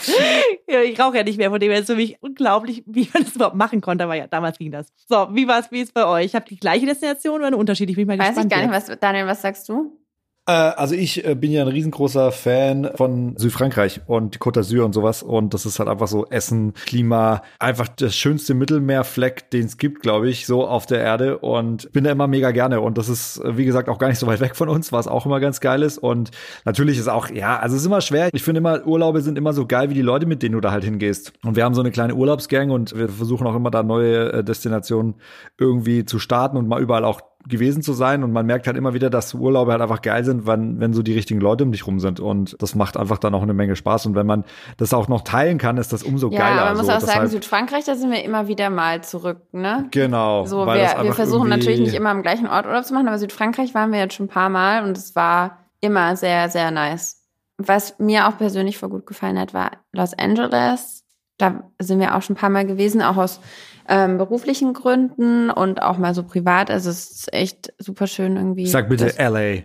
Ich 0.66 0.98
rauche 1.00 1.16
ja 1.18 1.22
nicht 1.22 1.38
mehr, 1.38 1.50
von 1.50 1.60
dem 1.60 1.70
her 1.70 1.78
ist 1.80 1.88
es 1.88 1.94
für 1.94 2.00
mich 2.00 2.16
unglaublich, 2.20 2.82
wie 2.86 3.08
man 3.14 3.24
das 3.24 3.34
überhaupt 3.36 3.56
machen 3.56 3.80
konnte, 3.80 4.04
aber 4.04 4.14
ja, 4.14 4.26
damals 4.26 4.58
ging 4.58 4.70
das. 4.72 4.88
So, 5.08 5.28
wie 5.32 5.46
war 5.48 5.60
es, 5.60 5.70
wie 5.70 5.80
ist 5.80 5.94
bei 5.94 6.04
euch? 6.06 6.34
Habt 6.34 6.50
ihr 6.50 6.56
die 6.56 6.60
gleiche 6.60 6.86
Destination 6.86 7.36
oder 7.36 7.46
eine 7.48 7.56
unterschiedliche? 7.56 7.96
Bin 7.96 8.10
ich 8.10 8.18
mal 8.18 8.18
Weiß 8.18 8.36
ich 8.36 8.42
gespannt. 8.42 8.50
gar 8.52 8.78
nicht, 8.78 8.88
was, 8.90 8.98
Daniel, 8.98 9.26
was 9.26 9.42
sagst 9.42 9.68
du? 9.68 9.98
Äh, 10.46 10.52
also 10.52 10.94
ich 10.94 11.24
äh, 11.24 11.34
bin 11.34 11.52
ja 11.52 11.62
ein 11.62 11.68
riesengroßer 11.68 12.32
Fan 12.32 12.90
von 12.96 13.36
Südfrankreich 13.36 14.00
und 14.06 14.38
Côte 14.38 14.60
d'Azur 14.60 14.84
und 14.84 14.92
sowas. 14.92 15.22
Und 15.22 15.54
das 15.54 15.66
ist 15.66 15.78
halt 15.78 15.88
einfach 15.88 16.08
so 16.08 16.26
Essen, 16.26 16.74
Klima, 16.74 17.42
einfach 17.58 17.88
das 17.88 18.16
schönste 18.16 18.54
Mittelmeerfleck, 18.54 19.50
den 19.50 19.66
es 19.66 19.78
gibt, 19.78 20.02
glaube 20.02 20.28
ich, 20.28 20.46
so 20.46 20.66
auf 20.66 20.86
der 20.86 21.00
Erde. 21.00 21.38
Und 21.38 21.92
bin 21.92 22.04
da 22.04 22.10
immer 22.10 22.26
mega 22.26 22.50
gerne. 22.50 22.80
Und 22.80 22.98
das 22.98 23.08
ist, 23.08 23.38
äh, 23.38 23.56
wie 23.56 23.64
gesagt, 23.64 23.88
auch 23.88 23.98
gar 23.98 24.08
nicht 24.08 24.18
so 24.18 24.26
weit 24.26 24.40
weg 24.40 24.56
von 24.56 24.68
uns, 24.68 24.90
was 24.90 25.06
auch 25.06 25.26
immer 25.26 25.38
ganz 25.38 25.60
geil 25.60 25.82
ist. 25.82 25.98
Und 25.98 26.32
natürlich 26.64 26.98
ist 26.98 27.08
auch, 27.08 27.30
ja, 27.30 27.58
also 27.58 27.76
es 27.76 27.82
ist 27.82 27.86
immer 27.86 28.00
schwer. 28.00 28.30
Ich 28.32 28.42
finde 28.42 28.58
immer, 28.58 28.84
Urlaube 28.86 29.20
sind 29.20 29.38
immer 29.38 29.52
so 29.52 29.66
geil 29.66 29.90
wie 29.90 29.94
die 29.94 30.02
Leute, 30.02 30.26
mit 30.26 30.42
denen 30.42 30.54
du 30.54 30.60
da 30.60 30.72
halt 30.72 30.84
hingehst. 30.84 31.32
Und 31.44 31.54
wir 31.54 31.64
haben 31.64 31.74
so 31.74 31.80
eine 31.80 31.92
kleine 31.92 32.14
Urlaubsgang 32.14 32.70
und 32.70 32.96
wir 32.96 33.08
versuchen 33.08 33.46
auch 33.46 33.54
immer 33.54 33.70
da 33.70 33.82
neue 33.82 34.42
Destinationen 34.42 35.14
irgendwie 35.58 36.04
zu 36.04 36.18
starten 36.18 36.56
und 36.56 36.66
mal 36.66 36.80
überall 36.80 37.04
auch 37.04 37.20
gewesen 37.48 37.82
zu 37.82 37.92
sein 37.92 38.22
und 38.22 38.32
man 38.32 38.46
merkt 38.46 38.66
halt 38.66 38.76
immer 38.76 38.94
wieder, 38.94 39.10
dass 39.10 39.34
Urlaube 39.34 39.72
halt 39.72 39.82
einfach 39.82 40.00
geil 40.02 40.24
sind, 40.24 40.46
wenn, 40.46 40.78
wenn 40.80 40.92
so 40.92 41.02
die 41.02 41.12
richtigen 41.12 41.40
Leute 41.40 41.64
um 41.64 41.72
dich 41.72 41.86
rum 41.86 41.98
sind 42.00 42.20
und 42.20 42.56
das 42.60 42.74
macht 42.74 42.96
einfach 42.96 43.18
dann 43.18 43.34
auch 43.34 43.42
eine 43.42 43.54
Menge 43.54 43.74
Spaß 43.76 44.06
und 44.06 44.14
wenn 44.14 44.26
man 44.26 44.44
das 44.76 44.94
auch 44.94 45.08
noch 45.08 45.22
teilen 45.22 45.58
kann, 45.58 45.76
ist 45.76 45.92
das 45.92 46.02
umso 46.02 46.30
Ja, 46.30 46.38
geiler. 46.38 46.60
aber 46.62 46.68
man 46.70 46.76
muss 46.78 46.86
so, 46.86 46.92
auch 46.92 47.00
sagen, 47.00 47.10
deshalb- 47.12 47.30
Südfrankreich, 47.30 47.84
da 47.84 47.94
sind 47.94 48.10
wir 48.10 48.24
immer 48.24 48.48
wieder 48.48 48.70
mal 48.70 49.02
zurück, 49.02 49.38
ne? 49.52 49.86
genau. 49.90 50.44
So, 50.46 50.66
wir, 50.66 50.74
wir 51.02 51.12
versuchen 51.12 51.48
natürlich 51.48 51.80
nicht 51.80 51.94
immer 51.94 52.10
am 52.10 52.22
gleichen 52.22 52.46
Ort 52.46 52.66
Urlaub 52.66 52.84
zu 52.84 52.94
machen, 52.94 53.08
aber 53.08 53.18
Südfrankreich 53.18 53.74
waren 53.74 53.92
wir 53.92 53.98
jetzt 53.98 54.14
schon 54.14 54.26
ein 54.26 54.30
paar 54.30 54.48
Mal 54.48 54.84
und 54.84 54.96
es 54.96 55.16
war 55.16 55.58
immer 55.80 56.16
sehr, 56.16 56.48
sehr 56.48 56.70
nice. 56.70 57.18
Was 57.58 57.98
mir 57.98 58.28
auch 58.28 58.38
persönlich 58.38 58.78
voll 58.78 58.88
gut 58.88 59.06
gefallen 59.06 59.38
hat, 59.38 59.52
war 59.54 59.72
Los 59.92 60.14
Angeles. 60.14 61.01
Da 61.38 61.64
sind 61.80 61.98
wir 62.00 62.14
auch 62.16 62.22
schon 62.22 62.36
ein 62.36 62.38
paar 62.38 62.50
Mal 62.50 62.66
gewesen, 62.66 63.02
auch 63.02 63.16
aus 63.16 63.40
ähm, 63.88 64.18
beruflichen 64.18 64.74
Gründen 64.74 65.50
und 65.50 65.82
auch 65.82 65.98
mal 65.98 66.14
so 66.14 66.22
privat. 66.22 66.70
Also 66.70 66.90
es 66.90 67.10
ist 67.10 67.32
echt 67.32 67.72
super 67.78 68.06
schön 68.06 68.36
irgendwie. 68.36 68.66
Sag 68.66 68.88
bitte 68.88 69.06
Das- 69.06 69.18
LA. 69.18 69.64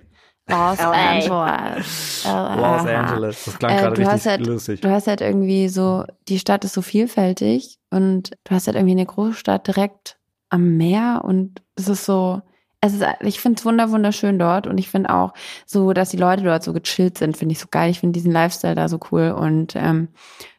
Los 0.49 0.79
LA. 0.79 0.91
Angeles. 0.91 2.23
Los. 2.25 2.85
Angeles. 2.87 3.43
Das 3.45 3.59
klang 3.59 3.71
Äh, 3.71 3.81
gerade 3.81 3.95
du 3.95 4.01
richtig 4.01 4.13
hast 4.13 4.25
halt- 4.25 4.47
lustig. 4.47 4.81
Du 4.81 4.89
hast 4.89 5.07
halt 5.07 5.19
irgendwie 5.21 5.67
so, 5.67 6.05
die 6.29 6.39
Stadt 6.39 6.63
ist 6.63 6.73
so 6.73 6.81
vielfältig 6.81 7.77
und 7.91 8.31
du 8.45 8.55
hast 8.55 8.67
halt 8.67 8.77
irgendwie 8.77 8.93
eine 8.93 9.05
Großstadt 9.05 9.67
direkt 9.67 10.17
am 10.49 10.77
Meer 10.77 11.21
und 11.25 11.61
es 11.75 11.89
ist 11.89 12.05
so, 12.05 12.41
es 12.79 12.93
ist, 12.93 13.03
ich 13.21 13.41
finde 13.41 13.59
es 13.59 13.65
wunder, 13.65 13.91
wunderschön 13.91 14.39
dort 14.39 14.67
und 14.67 14.77
ich 14.77 14.89
finde 14.89 15.13
auch 15.13 15.33
so, 15.65 15.91
dass 15.91 16.09
die 16.11 16.17
Leute 16.17 16.43
dort 16.43 16.63
so 16.63 16.71
gechillt 16.71 17.17
sind, 17.17 17.35
finde 17.35 17.51
ich 17.51 17.59
so 17.59 17.67
geil. 17.69 17.89
Ich 17.91 17.99
finde 17.99 18.13
diesen 18.13 18.31
Lifestyle 18.31 18.75
da 18.75 18.87
so 18.87 18.99
cool 19.11 19.31
und 19.31 19.75
ähm, 19.75 20.07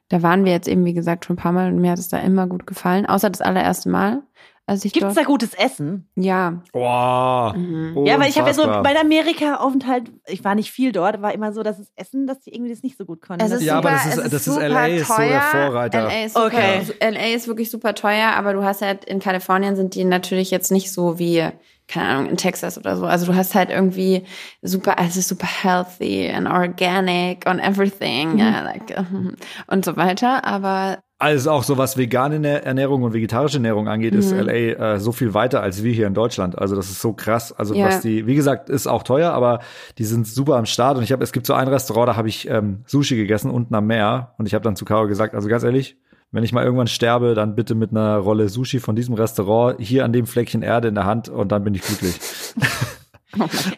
da 0.08 0.22
waren 0.22 0.44
wir 0.44 0.52
jetzt 0.52 0.68
eben, 0.68 0.84
wie 0.84 0.94
gesagt, 0.94 1.24
schon 1.24 1.34
ein 1.34 1.38
paar 1.38 1.52
Mal 1.52 1.68
und 1.72 1.80
mir 1.80 1.90
hat 1.92 1.98
es 1.98 2.08
da 2.08 2.18
immer 2.18 2.46
gut 2.46 2.66
gefallen, 2.66 3.06
außer 3.06 3.28
das 3.30 3.40
allererste 3.40 3.88
Mal, 3.90 4.22
als 4.66 4.84
ich 4.84 4.92
Gibt 4.92 5.06
es 5.06 5.14
da 5.14 5.22
gutes 5.22 5.54
Essen? 5.54 6.08
ja, 6.14 6.62
Boah. 6.72 7.54
Mhm. 7.56 8.04
Ja, 8.06 8.20
weil 8.20 8.28
ich 8.28 8.38
habe 8.38 8.48
ja 8.48 8.54
so 8.54 8.66
mein 8.66 8.96
Amerika-Aufenthalt, 8.98 10.10
ich 10.26 10.44
war 10.44 10.54
nicht 10.54 10.70
viel 10.72 10.92
dort, 10.92 11.22
war 11.22 11.32
immer 11.32 11.52
so, 11.52 11.62
dass 11.62 11.78
das 11.78 11.90
Essen, 11.96 12.26
dass 12.26 12.40
die 12.40 12.54
irgendwie 12.54 12.70
das 12.72 12.82
nicht 12.82 12.96
so 12.98 13.04
gut 13.04 13.22
konnten. 13.22 13.44
Es 13.44 13.52
ist 13.52 13.62
Ja, 13.62 13.78
aber 13.78 13.90
super, 13.90 14.00
das 14.04 14.06
ist- 14.06 14.18
es 14.18 14.24
ist 14.24 14.32
das 14.34 14.46
ist 14.46 14.54
super 14.54 14.68
LA 14.68 14.86
ist 14.88 15.06
so 15.08 15.14
teuer. 15.14 15.28
der 15.28 15.40
Vorreiter. 15.42 15.98
LA 16.02 16.24
ist, 16.24 16.34
super, 16.34 16.46
Okay. 16.46 16.80
LA 17.00 17.34
ist 17.34 17.48
wirklich 17.48 17.70
super 17.70 17.94
teuer, 17.94 18.30
aber 18.36 18.52
du 18.52 18.62
hast 18.64 18.82
halt 18.82 19.04
in 19.04 19.20
Kalifornien 19.20 19.76
sind 19.76 19.94
die 19.94 20.04
natürlich 20.04 20.50
jetzt 20.50 20.70
nicht 20.70 20.92
so 20.92 21.18
wie 21.18 21.44
keine 21.88 22.08
Ahnung 22.10 22.30
in 22.30 22.36
Texas 22.36 22.76
oder 22.78 22.96
so. 22.96 23.06
Also 23.06 23.26
du 23.26 23.34
hast 23.34 23.54
halt 23.54 23.70
irgendwie 23.70 24.24
super, 24.62 24.98
also 24.98 25.18
ist 25.18 25.28
super 25.28 25.46
healthy 25.46 26.30
and 26.30 26.46
organic 26.46 27.46
and 27.46 27.60
everything, 27.62 28.32
Mhm. 28.34 28.38
ja, 28.38 28.60
like, 28.62 28.94
und 29.66 29.84
so 29.84 29.96
weiter. 29.96 30.44
Aber 30.44 30.98
Also 31.20 31.50
auch 31.50 31.64
so 31.64 31.76
was 31.78 31.96
vegane 31.96 32.62
Ernährung 32.64 33.02
und 33.02 33.12
vegetarische 33.12 33.56
Ernährung 33.56 33.88
angeht, 33.88 34.14
ist 34.14 34.32
Mhm. 34.32 34.38
LA 34.38 34.52
äh, 34.94 35.00
so 35.00 35.10
viel 35.12 35.34
weiter 35.34 35.62
als 35.62 35.82
wir 35.82 35.92
hier 35.92 36.06
in 36.06 36.14
Deutschland. 36.14 36.56
Also 36.58 36.76
das 36.76 36.90
ist 36.90 37.00
so 37.00 37.12
krass. 37.12 37.52
Also 37.52 37.74
Ja. 37.74 37.86
was 37.86 38.02
die, 38.02 38.26
wie 38.26 38.36
gesagt, 38.36 38.70
ist 38.70 38.86
auch 38.86 39.02
teuer, 39.02 39.32
aber 39.32 39.58
die 39.98 40.04
sind 40.04 40.28
super 40.28 40.56
am 40.56 40.66
Start. 40.66 40.96
Und 40.98 41.02
ich 41.02 41.10
habe, 41.10 41.24
es 41.24 41.32
gibt 41.32 41.46
so 41.46 41.54
ein 41.54 41.66
Restaurant, 41.68 42.08
da 42.10 42.16
habe 42.16 42.28
ich 42.28 42.48
ähm, 42.48 42.82
Sushi 42.86 43.16
gegessen 43.16 43.50
unten 43.50 43.74
am 43.74 43.86
Meer. 43.86 44.34
Und 44.38 44.46
ich 44.46 44.54
habe 44.54 44.62
dann 44.62 44.76
zu 44.76 44.84
Caro 44.84 45.08
gesagt, 45.08 45.34
also 45.34 45.48
ganz 45.48 45.64
ehrlich, 45.64 45.96
wenn 46.30 46.44
ich 46.44 46.52
mal 46.52 46.64
irgendwann 46.64 46.86
sterbe, 46.88 47.34
dann 47.34 47.54
bitte 47.54 47.74
mit 47.74 47.90
einer 47.90 48.16
Rolle 48.18 48.48
Sushi 48.48 48.80
von 48.80 48.94
diesem 48.96 49.14
Restaurant 49.14 49.80
hier 49.80 50.04
an 50.04 50.12
dem 50.12 50.26
Fleckchen 50.26 50.62
Erde 50.62 50.88
in 50.88 50.94
der 50.94 51.04
Hand 51.06 51.28
und 51.28 51.50
dann 51.52 51.64
bin 51.64 51.74
ich 51.74 51.82
glücklich. 51.82 52.14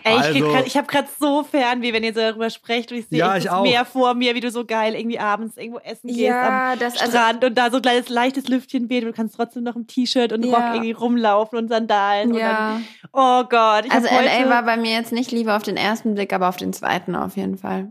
Ey, 0.05 0.15
ich, 0.15 0.21
Also- 0.43 0.47
also, 0.53 0.67
ich 0.67 0.77
habe 0.77 0.87
gerade 0.87 1.09
so 1.19 1.43
fern, 1.43 1.83
wie 1.83 1.93
wenn 1.93 2.05
ihr 2.05 2.15
so 2.15 2.21
darüber 2.21 2.49
sprecht 2.51 2.93
und 2.93 2.99
ich 2.99 3.09
sehe 3.09 3.19
Ja, 3.19 3.37
ich 3.37 3.45
das 3.45 3.53
auch. 3.53 3.63
Meer 3.65 3.85
vor 3.85 4.15
mir, 4.15 4.35
wie 4.35 4.41
du 4.41 4.51
so 4.51 4.65
geil 4.65 4.95
irgendwie 4.95 5.19
abends 5.19 5.57
irgendwo 5.57 5.81
essen 5.81 6.07
gehst 6.07 6.21
Ja, 6.21 6.73
am 6.73 6.79
das- 6.79 6.99
also- 7.01 7.13
Strand 7.19 7.45
und 7.45 7.59
da 7.59 7.69
so 7.71 7.77
ein 7.77 7.83
kleines 7.83 8.09
leichtes 8.09 8.49
Lüftchen 8.49 8.89
weht 8.89 9.03
und 9.05 9.11
du 9.11 9.13
kannst 9.17 9.35
trotzdem 9.35 9.65
noch 9.65 9.75
im 9.77 9.87
T-Shirt 9.87 10.33
und 10.33 10.47
Ja. 10.47 10.55
Rock 10.55 10.75
irgendwie 10.77 10.93
rumlaufen 10.93 11.59
und 11.59 11.69
Sandalen. 11.69 12.33
ja, 12.35 12.75
Und 12.77 12.85
dann, 12.85 12.85
oh 13.13 13.45
Gott. 13.49 13.85
Ich 13.87 13.93
also 13.93 14.07
LA 14.09 14.49
war 14.49 14.63
bei 14.65 14.77
mir 14.77 14.93
jetzt 14.93 15.13
nicht 15.13 15.33
lieber 15.33 15.57
auf 15.57 15.63
den 15.65 15.77
ersten 15.77 16.15
Blick, 16.15 16.33
aber 16.33 16.49
auf 16.49 16.57
den 16.57 16.73
zweiten 16.73 17.15
auf 17.17 17.37
jeden 17.37 17.59
Fall. 17.59 17.91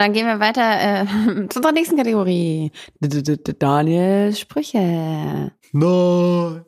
Dann 0.00 0.14
gehen 0.14 0.26
wir 0.26 0.40
weiter 0.40 1.02
äh, 1.02 1.04
zu 1.50 1.58
unserer 1.58 1.72
nächsten 1.72 1.98
Kategorie. 1.98 2.72
Daniel 3.00 4.34
Sprüche. 4.34 5.52
No. 5.72 6.62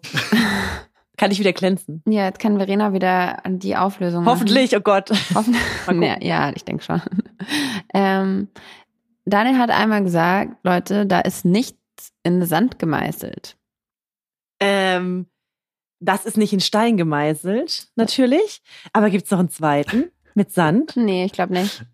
Kann 1.17 1.31
ich 1.31 1.39
wieder 1.39 1.55
glänzen. 1.55 2.03
Ja, 2.07 2.27
jetzt 2.27 2.41
kann 2.41 2.59
Verena 2.59 2.93
wieder 2.93 3.47
an 3.47 3.59
die 3.59 3.75
Auflösung 3.75 4.25
machen. 4.25 4.35
Hoffentlich, 4.35 4.77
oh 4.77 4.81
Gott. 4.81 5.09
Hoffen 5.35 5.53
Mal 5.53 5.61
gucken. 5.87 6.03
ja, 6.03 6.17
ja, 6.21 6.53
ich 6.55 6.67
denke 6.67 6.85
schon. 6.85 7.01
Ähm, 7.95 8.49
Daniel 9.25 9.57
hat 9.57 9.71
einmal 9.71 10.03
gesagt, 10.03 10.59
Leute, 10.63 11.07
da 11.07 11.21
ist 11.21 11.47
nichts 11.47 12.13
in 12.25 12.45
Sand 12.45 12.79
gemeißelt. 12.79 13.57
Ähm, 14.61 15.27
das 16.01 16.27
ist 16.27 16.37
nicht 16.37 16.53
in 16.53 16.61
Stein 16.61 16.99
gemeißelt, 16.99 17.89
natürlich. 17.97 18.61
Aber 18.93 19.09
gibt's 19.09 19.31
noch 19.31 19.39
einen 19.39 19.49
zweiten 19.49 20.11
mit 20.35 20.53
Sand? 20.53 20.97
Nee, 20.97 21.25
ich 21.25 21.33
glaube 21.33 21.55
nicht. 21.55 21.87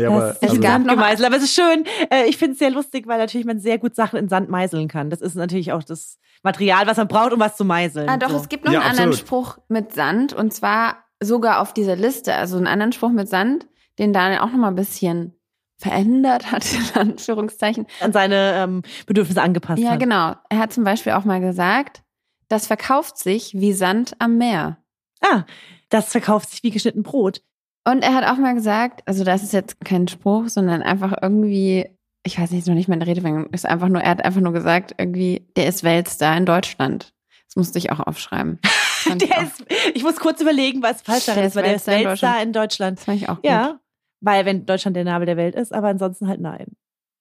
Ja, 0.00 0.10
aber, 0.10 0.28
nicht 0.28 0.42
also- 0.42 0.60
gab 0.60 0.82
noch- 0.84 0.94
gemeißelt, 0.94 1.26
aber 1.26 1.36
es 1.36 1.44
ist 1.44 1.54
schön. 1.54 1.84
Äh, 2.10 2.26
ich 2.28 2.36
finde 2.36 2.52
es 2.52 2.58
sehr 2.58 2.70
lustig, 2.70 3.06
weil 3.06 3.18
natürlich 3.18 3.46
man 3.46 3.60
sehr 3.60 3.78
gut 3.78 3.94
Sachen 3.94 4.18
in 4.18 4.28
Sand 4.28 4.48
meißeln 4.50 4.88
kann. 4.88 5.10
Das 5.10 5.20
ist 5.20 5.34
natürlich 5.34 5.72
auch 5.72 5.82
das 5.82 6.18
Material, 6.42 6.86
was 6.86 6.96
man 6.96 7.08
braucht, 7.08 7.32
um 7.32 7.40
was 7.40 7.56
zu 7.56 7.64
meißeln. 7.64 8.08
Ah, 8.08 8.16
doch, 8.16 8.30
so. 8.30 8.36
es 8.36 8.48
gibt 8.48 8.64
noch 8.64 8.72
Ja, 8.72 8.80
einen 8.80 8.90
anderen 8.90 9.10
absolut. 9.10 9.26
Spruch 9.26 9.58
mit 9.68 9.92
Sand 9.94 10.32
und 10.32 10.52
zwar 10.52 10.96
sogar 11.22 11.60
auf 11.60 11.72
dieser 11.74 11.96
Liste. 11.96 12.34
Also 12.34 12.56
einen 12.56 12.66
anderen 12.68 12.92
Spruch 12.92 13.10
mit 13.10 13.28
Sand, 13.28 13.66
den 13.98 14.12
Daniel 14.12 14.40
auch 14.40 14.46
noch 14.50 14.58
mal 14.58 14.68
ein 14.68 14.74
bisschen 14.76 15.34
verändert 15.80 16.50
hat, 16.50 16.64
in 16.94 17.00
Anführungszeichen. 17.00 17.86
an 18.00 18.12
seine 18.12 18.52
ähm, 18.56 18.82
Bedürfnisse 19.06 19.42
angepasst 19.42 19.80
Ja, 19.82 19.90
hat. 19.92 20.00
genau. 20.00 20.34
Er 20.48 20.58
hat 20.58 20.72
zum 20.72 20.84
Beispiel 20.84 21.12
auch 21.12 21.24
mal 21.24 21.40
gesagt, 21.40 22.02
das 22.48 22.66
verkauft 22.66 23.18
sich 23.18 23.52
wie 23.54 23.72
Sand 23.72 24.14
am 24.20 24.38
Meer. 24.38 24.78
Ah, 25.20 25.44
das 25.90 26.10
verkauft 26.12 26.50
sich 26.50 26.62
wie 26.62 26.70
geschnitten 26.70 27.02
Brot. 27.02 27.42
Und 27.86 28.02
er 28.02 28.14
hat 28.14 28.24
auch 28.26 28.36
mal 28.38 28.54
gesagt, 28.54 29.02
also 29.06 29.24
das 29.24 29.42
ist 29.42 29.52
jetzt 29.52 29.80
kein 29.84 30.08
Spruch, 30.08 30.48
sondern 30.48 30.82
einfach 30.82 31.14
irgendwie, 31.22 31.88
ich 32.24 32.38
weiß 32.38 32.50
nicht, 32.50 32.66
noch 32.66 32.74
nicht 32.74 32.88
meine 32.88 33.06
Redewendung, 33.06 33.46
ist 33.52 33.64
einfach 33.66 33.88
nur, 33.88 34.02
er 34.02 34.10
hat 34.10 34.24
einfach 34.24 34.40
nur 34.40 34.52
gesagt, 34.52 34.94
irgendwie, 34.98 35.46
der 35.56 35.66
ist 35.68 35.84
Weltstar 35.84 36.36
in 36.36 36.44
Deutschland. 36.46 37.14
Das 37.46 37.56
musste 37.56 37.78
ich 37.78 37.90
auch 37.90 38.00
aufschreiben. 38.00 38.58
fand 38.64 39.22
ich 39.22 39.28
Der 39.30 39.38
auch- 39.38 39.42
ist, 39.42 39.64
ich 39.94 40.02
muss 40.02 40.16
kurz 40.16 40.40
überlegen, 40.42 40.82
was 40.82 41.00
falsch 41.02 41.24
daran 41.26 41.40
Der 41.40 41.48
ist, 41.48 41.56
weil 41.56 41.62
der 41.64 41.76
ist 41.76 41.86
Weltstar 41.86 42.00
in 42.02 42.08
Weltstar 42.08 42.42
in 42.42 42.52
Deutschland. 42.52 42.98
Das 42.98 43.04
fand 43.06 43.22
ich 43.22 43.28
auch 43.28 43.36
gut. 43.36 43.44
Ja, 43.46 43.80
weil 44.20 44.44
wenn 44.44 44.66
Deutschland 44.66 44.96
der 44.96 45.04
Nabel 45.04 45.24
der 45.26 45.36
Welt 45.38 45.54
ist, 45.54 45.72
aber 45.72 45.88
ansonsten 45.88 46.28
halt 46.28 46.40
nein. 46.40 46.66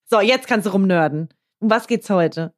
So, 0.10 0.20
jetzt 0.20 0.48
kannst 0.48 0.66
du 0.66 0.72
rumnörden. 0.72 1.30
Um 1.60 1.70
was 1.70 1.88
geht's 1.88 2.10
heute? 2.10 2.54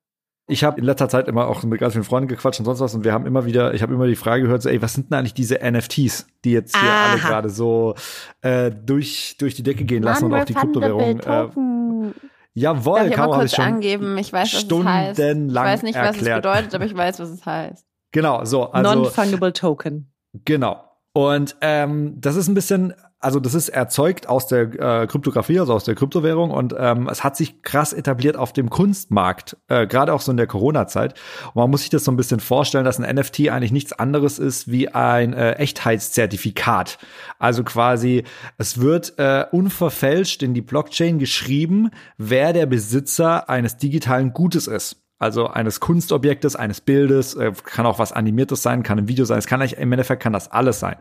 Ich 0.50 0.64
habe 0.64 0.80
in 0.80 0.86
letzter 0.86 1.08
Zeit 1.10 1.28
immer 1.28 1.48
auch 1.48 1.62
mit 1.64 1.80
ganz 1.80 1.94
vielen 1.94 2.04
Freunden 2.04 2.28
gequatscht 2.28 2.60
und 2.60 2.66
sonst 2.66 2.80
was 2.80 2.96
und 2.96 3.04
wir 3.04 3.14
haben 3.14 3.28
immer 3.28 3.46
wieder, 3.46 3.74
ich 3.76 3.84
habe 3.84 3.94
immer 3.94 4.08
die 4.08 4.16
Frage 4.16 4.44
gehört, 4.44 4.64
so, 4.64 4.70
ey, 4.70 4.82
was 4.82 4.96
sind 4.96 5.12
denn 5.12 5.20
eigentlich 5.20 5.36
diese 5.36 5.60
NFTs, 5.64 6.26
die 6.44 6.52
jetzt 6.52 6.76
hier 6.76 6.90
Aha. 6.90 7.12
alle 7.12 7.20
gerade 7.20 7.50
so 7.50 7.94
äh, 8.42 8.72
durch, 8.72 9.38
durch 9.38 9.54
die 9.54 9.64
Decke 9.64 9.86
gehen 9.86 10.02
lassen 10.02 10.26
und 10.26 10.34
auch 10.34 10.46
die 10.46 10.56
Kryptowährung. 10.56 11.20
Äh, 11.20 11.48
jawohl, 12.54 13.02
ich 13.06 13.14
aber 13.14 13.24
habe 13.24 13.34
kurz 13.34 13.56
schon. 13.56 13.66
angeben? 13.66 14.18
Ich 14.18 14.34
weiß, 14.34 14.54
was 14.54 14.64
es 14.64 14.84
heißt. 14.84 15.20
Ich 15.20 15.54
weiß 15.54 15.84
nicht, 15.84 15.96
was 15.96 16.16
erklärt. 16.16 16.46
es 16.46 16.52
bedeutet, 16.52 16.76
aber 16.76 16.86
ich 16.86 16.98
weiß, 16.98 17.20
was 17.20 17.30
es 17.30 17.46
heißt. 17.46 17.86
Genau, 18.12 18.44
so, 18.44 18.72
also 18.72 18.96
Non-fungible 18.96 19.54
Token. 19.54 20.12
Genau. 20.46 20.84
Und 21.14 21.56
ähm, 21.62 22.16
das 22.20 22.36
ist 22.36 22.48
ein 22.48 22.56
bisschen, 22.56 22.94
also 23.20 23.40
das 23.40 23.54
ist 23.54 23.70
erzeugt 23.70 24.30
aus 24.30 24.48
der 24.48 24.62
äh, 25.02 25.08
Kryptographie, 25.08 25.60
also 25.60 25.74
aus 25.74 25.84
der 25.84 25.96
Kryptowährung 25.96 26.52
und 26.52 26.74
ähm, 26.78 27.10
es 27.10 27.24
hat 27.24 27.36
sich 27.36 27.62
krass 27.64 27.92
etabliert 27.92 28.38
auf 28.38 28.54
dem 28.54 28.70
Kunstmarkt, 28.70 29.58
äh, 29.68 29.88
gerade 29.88 30.14
auch 30.14 30.22
so 30.22 30.32
in 30.32 30.38
der 30.38 30.48
Corona-Zeit. 30.48 31.16
Und 31.48 31.56
man 31.56 31.70
muss 31.70 31.82
sich 31.82 31.90
das 31.90 32.06
so 32.06 32.12
ein 32.12 32.18
bisschen 32.18 32.40
vorstellen, 32.40 32.86
dass 32.86 33.00
ein 33.00 33.16
NFT 33.16 33.50
eigentlich 33.50 33.74
nichts 33.74 33.92
anderes 33.92 34.40
ist 34.40 34.72
wie 34.72 34.90
ein 34.90 35.34
äh, 35.34 35.54
Echtheitszertifikat. 35.54 36.98
Also 37.40 37.64
quasi, 37.64 38.24
es 38.58 38.80
wird 38.80 39.14
äh, 39.18 39.46
unverfälscht 39.52 40.42
in 40.42 40.54
die 40.54 40.62
Blockchain 40.62 41.20
geschrieben, 41.20 41.92
wer 42.18 42.54
der 42.54 42.68
Besitzer 42.68 43.50
eines 43.50 43.76
digitalen 43.76 44.32
Gutes 44.32 44.68
ist. 44.68 45.09
Also 45.20 45.48
eines 45.48 45.82
Kunstobjektes, 45.82 46.56
eines 46.56 46.80
Bildes, 46.80 47.36
äh, 47.36 47.52
kann 47.64 47.86
auch 47.86 48.00
was 48.00 48.14
Animiertes 48.14 48.64
sein, 48.64 48.84
kann 48.84 48.98
ein 48.98 49.08
Video 49.10 49.26
sein, 49.26 49.38
es 49.38 49.48
kann 49.48 49.62
eigentlich, 49.62 49.78
im 49.78 49.92
Endeffekt 49.92 50.24
kann 50.24 50.32
das 50.32 50.50
alles 50.50 50.80
sein. 50.80 50.96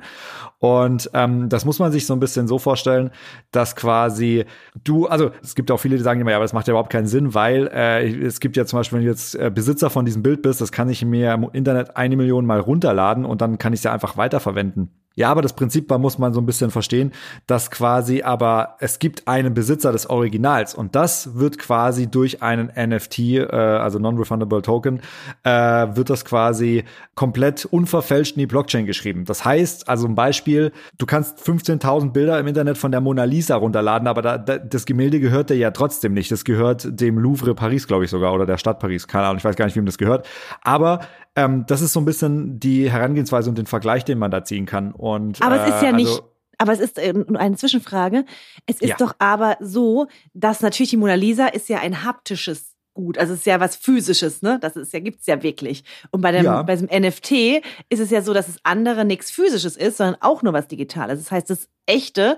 Und 0.59 1.09
ähm, 1.15 1.49
das 1.49 1.65
muss 1.65 1.79
man 1.79 1.93
sich 1.93 2.05
so 2.05 2.15
ein 2.15 2.21
bisschen 2.21 2.49
so 2.49 2.59
vorstellen, 2.59 3.11
dass 3.53 3.77
quasi 3.77 4.45
du, 4.83 5.07
also 5.07 5.31
es 5.41 5.55
gibt 5.55 5.71
auch 5.71 5.79
viele, 5.79 5.97
die 5.97 6.03
sagen 6.03 6.21
immer, 6.21 6.33
ja, 6.33 6.37
aber 6.37 6.45
das 6.45 6.53
macht 6.53 6.67
ja 6.67 6.73
überhaupt 6.73 6.91
keinen 6.91 7.07
Sinn, 7.07 7.33
weil 7.33 7.69
äh, 7.73 8.09
es 8.09 8.41
gibt 8.41 8.57
ja 8.57 8.67
zum 8.67 8.81
Beispiel, 8.81 8.99
wenn 8.99 9.05
du 9.05 9.11
jetzt 9.11 9.37
äh, 9.37 9.53
Besitzer 9.55 9.89
von 9.89 10.05
diesem 10.05 10.25
Bild 10.25 10.43
bist, 10.43 10.61
das 10.61 10.73
kann 10.73 10.91
ich 10.91 11.05
mir 11.05 11.33
im 11.33 11.49
Internet 11.53 11.97
eine 11.97 12.17
Million 12.17 12.45
Mal 12.45 12.59
runterladen 12.59 13.25
und 13.25 13.41
dann 13.41 13.59
kann 13.59 13.73
ich 13.73 13.81
es 13.81 13.85
ja 13.85 13.93
einfach 13.93 14.17
weiterverwenden. 14.17 14.98
Ja, 15.19 15.31
aber 15.33 15.43
das 15.43 15.53
Prinzip 15.53 15.89
da 15.89 15.99
muss 15.99 16.17
man 16.19 16.33
so 16.33 16.41
ein 16.41 16.47
bisschen 16.47 16.71
verstehen, 16.71 17.11
dass 17.49 17.73
quasi 17.73 18.23
aber 18.23 18.77
es 18.79 19.01
gibt 19.01 19.27
einen 19.27 19.53
Besitzer 19.53 19.91
des 19.91 20.09
Originals 20.09 20.77
und 20.77 20.95
das 20.95 21.35
wird 21.35 21.59
quasi 21.59 22.07
durch 22.07 22.41
einen 22.41 22.69
NFT, 22.69 23.19
äh, 23.19 23.47
also 23.51 23.99
Non-Refundable 23.99 24.63
Token, 24.63 25.01
äh, 25.43 25.51
wird 25.51 26.09
das 26.09 26.25
quasi 26.25 26.85
komplett 27.17 27.65
unverfälscht 27.65 28.37
in 28.37 28.41
die 28.43 28.47
Blockchain 28.47 28.87
geschrieben. 28.87 29.25
Das 29.25 29.45
heißt, 29.45 29.89
also 29.89 30.07
ein 30.07 30.15
Beispiel, 30.15 30.71
du 30.99 31.07
kannst 31.07 31.41
15.000 31.41 32.13
Bilder 32.13 32.39
im 32.39 32.47
Internet 32.47 32.79
von 32.79 32.93
der 32.93 33.01
Mona 33.01 33.25
Lisa 33.25 33.57
runterladen, 33.57 34.07
aber 34.07 34.23
da, 34.23 34.39
da, 34.39 34.59
das 34.59 34.87
Gemälde 34.87 35.19
gehört 35.19 35.51
dir 35.51 35.57
ja 35.57 35.73
trotzdem 35.73 36.15
nicht. 36.15 36.31
Das 36.31 36.45
gehört 36.45 37.01
dem 37.01 37.19
Louvre 37.19 37.57
Paris, 37.57 37.89
glaube 37.89 38.05
ich 38.05 38.11
sogar, 38.11 38.33
oder 38.35 38.47
der 38.47 38.57
Stadt 38.57 38.79
Paris, 38.79 39.09
keine 39.09 39.25
Ahnung, 39.25 39.39
ich 39.39 39.45
weiß 39.45 39.57
gar 39.57 39.65
nicht, 39.65 39.75
wem 39.75 39.85
das 39.85 39.99
gehört. 39.99 40.29
Aber 40.63 41.01
ähm, 41.37 41.65
das 41.67 41.81
ist 41.83 41.93
so 41.93 42.01
ein 42.01 42.05
bisschen 42.05 42.59
die 42.61 42.91
Herangehensweise 42.91 43.49
und 43.49 43.59
den 43.59 43.67
Vergleich, 43.67 44.05
den 44.05 44.19
man 44.19 44.31
da 44.31 44.45
ziehen 44.45 44.67
kann. 44.67 44.93
Und, 44.93 45.41
Aber 45.43 45.61
es 45.67 45.75
ist 45.75 45.83
ja 45.83 45.91
äh, 45.91 45.93
nicht. 45.93 46.09
also- 46.09 46.33
aber 46.61 46.73
es 46.73 46.81
ist 46.81 46.99
äh, 46.99 47.13
nur 47.13 47.39
eine 47.39 47.57
Zwischenfrage. 47.57 48.25
Es 48.67 48.81
ist 48.81 48.89
Ja. 48.89 48.97
doch 48.99 49.15
aber 49.21 49.57
so, 49.61 50.09
dass 50.35 50.61
natürlich 50.61 50.91
die 50.91 50.97
Mona 50.97 51.15
Lisa 51.15 51.47
ist 51.47 51.69
ja 51.69 51.79
ein 51.79 52.03
haptisches 52.05 52.75
Gut. 52.95 53.17
Also 53.17 53.35
es 53.35 53.41
ist 53.41 53.47
ja 53.47 53.61
was 53.61 53.77
physisches, 53.77 54.43
ne? 54.43 54.59
Das 54.61 54.75
ist 54.75 54.93
ja 54.93 54.99
gibt's 54.99 55.27
ja 55.29 55.41
wirklich. 55.45 55.85
Und 56.11 56.21
bei 56.21 56.33
dem 56.33 56.45
Ja. 56.45 56.63
bei 56.65 56.75
diesem 56.75 56.89
NFT 56.91 57.63
ist 57.89 58.01
es 58.01 58.11
ja 58.11 58.23
so, 58.23 58.35
dass 58.35 58.47
das 58.47 58.57
andere 58.65 59.05
nichts 59.05 59.31
physisches 59.31 59.77
ist, 59.77 59.99
sondern 59.99 60.17
auch 60.21 60.43
nur 60.43 60.53
was 60.53 60.67
digitales. 60.67 61.21
Das 61.21 61.31
heißt, 61.31 61.49
das 61.49 61.69
echte 61.87 62.37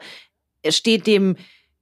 steht 0.68 1.06
dem 1.06 1.36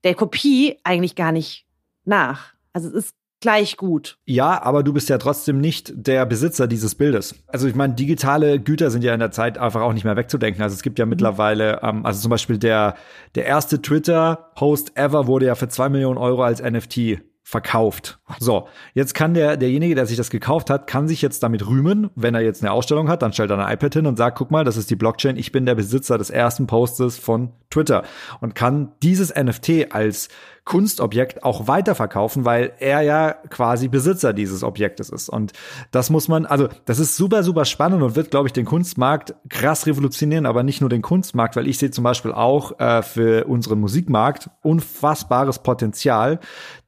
der 0.05 0.15
Kopie 0.15 0.79
eigentlich 0.85 1.17
gar 1.17 1.33
nicht 1.33 1.67
nach. 2.05 2.53
Also 2.73 2.87
es 2.91 2.95
ist 2.95 3.15
gleich 3.41 3.77
gut. 3.77 4.19
Ja, 4.25 4.63
aber 4.63 4.83
du 4.83 4.93
bist 4.93 5.09
ja 5.09 5.19
trotzdem 5.19 5.61
nicht 5.61 5.93
der 5.95 6.27
Besitzer 6.27 6.67
dieses 6.67 6.95
Bildes. 6.95 7.35
Also 7.47 7.69
ich 7.69 7.75
meine, 7.75 7.95
digitale 7.95 8.61
Güter 8.61 8.91
sind 8.91 9.05
ja 9.05 9.15
in 9.15 9.21
der 9.21 9.31
Zeit 9.31 9.59
einfach 9.59 9.83
auch 9.83 9.93
nicht 9.93 10.05
mehr 10.05 10.17
wegzudenken. 10.17 10.63
Also 10.63 10.75
es 10.75 10.83
gibt 10.83 10.99
ja 10.99 11.07
mittlerweile, 11.07 11.81
ähm, 11.83 12.05
also 12.05 12.21
zum 12.21 12.31
Beispiel 12.31 12.59
der, 12.59 12.95
der 13.35 13.47
erste 13.47 13.81
Twitter-Post 13.81 14.97
ever 14.97 15.27
wurde 15.27 15.47
ja 15.47 15.55
für 15.55 15.69
zwei 15.69 15.89
Millionen 15.89 16.19
Euro 16.19 16.43
als 16.43 16.63
NFT 16.63 17.21
verkauft. 17.49 18.19
So, 18.41 18.69
jetzt 18.93 19.15
kann 19.15 19.33
der 19.33 19.57
derjenige, 19.57 19.95
der 19.95 20.05
sich 20.05 20.19
das 20.19 20.29
gekauft 20.29 20.69
hat, 20.69 20.87
kann 20.87 21.09
sich 21.09 21.23
jetzt 21.23 21.43
damit 21.43 21.67
rühmen, 21.67 22.11
wenn 22.15 22.35
er 22.35 22.43
jetzt 22.43 22.63
eine 22.63 22.73
Ausstellung 22.73 23.09
hat, 23.09 23.23
dann 23.23 23.33
stellt 23.33 23.51
er 23.51 23.59
ein 23.59 23.73
iPad 23.73 23.95
hin 23.95 24.07
und 24.07 24.19
sagt, 24.19 24.37
guck 24.37 24.51
mal, 24.51 24.65
das 24.65 24.77
ist 24.77 24.91
die 24.91 24.97
Blockchain, 24.97 25.39
ich 25.39 25.51
bin 25.51 25.65
der 25.65 25.75
Besitzer 25.75 26.19
des 26.19 26.29
ersten 26.29 26.67
Postes 26.67 27.17
von 27.17 27.53
Twitter 27.71 28.03
und 28.43 28.55
kann 28.55 28.93
dieses 29.03 29.35
NFT 29.35 29.95
als 29.95 30.29
Kunstobjekt 30.69 31.45
auch 31.45 31.67
weiterverkaufen, 31.67 32.45
weil 32.45 32.73
er 32.79 33.01
ja 33.01 33.33
quasi 33.49 33.89
Besitzer 33.89 34.35
dieses 34.35 34.63
Objektes 34.63 35.09
ist. 35.09 35.31
Und 35.31 35.55
das 35.93 36.11
muss 36.11 36.29
man, 36.29 36.45
also 36.45 36.69
das 36.85 36.99
ist 36.99 37.17
super, 37.17 37.43
super 37.43 37.65
spannend 37.65 38.03
und 38.03 38.17
wird, 38.17 38.31
glaube 38.31 38.49
ich, 38.49 38.53
den 38.53 38.67
Kunstmarkt 38.67 39.35
krass 39.49 39.87
revolutionieren, 39.87 40.45
aber 40.45 40.63
nicht 40.63 40.83
nur 40.83 40.91
den 40.91 41.01
Kunstmarkt, 41.01 41.57
weil 41.57 41.67
ich 41.67 41.79
sehe 41.79 41.91
zum 41.91 42.05
Beispiel 42.05 42.33
auch 42.33 42.79
äh, 42.79 43.03
für 43.03 43.47
unseren 43.47 43.81
Musikmarkt 43.81 44.51
unfassbares 44.63 45.61
Potenzial. 45.61 46.39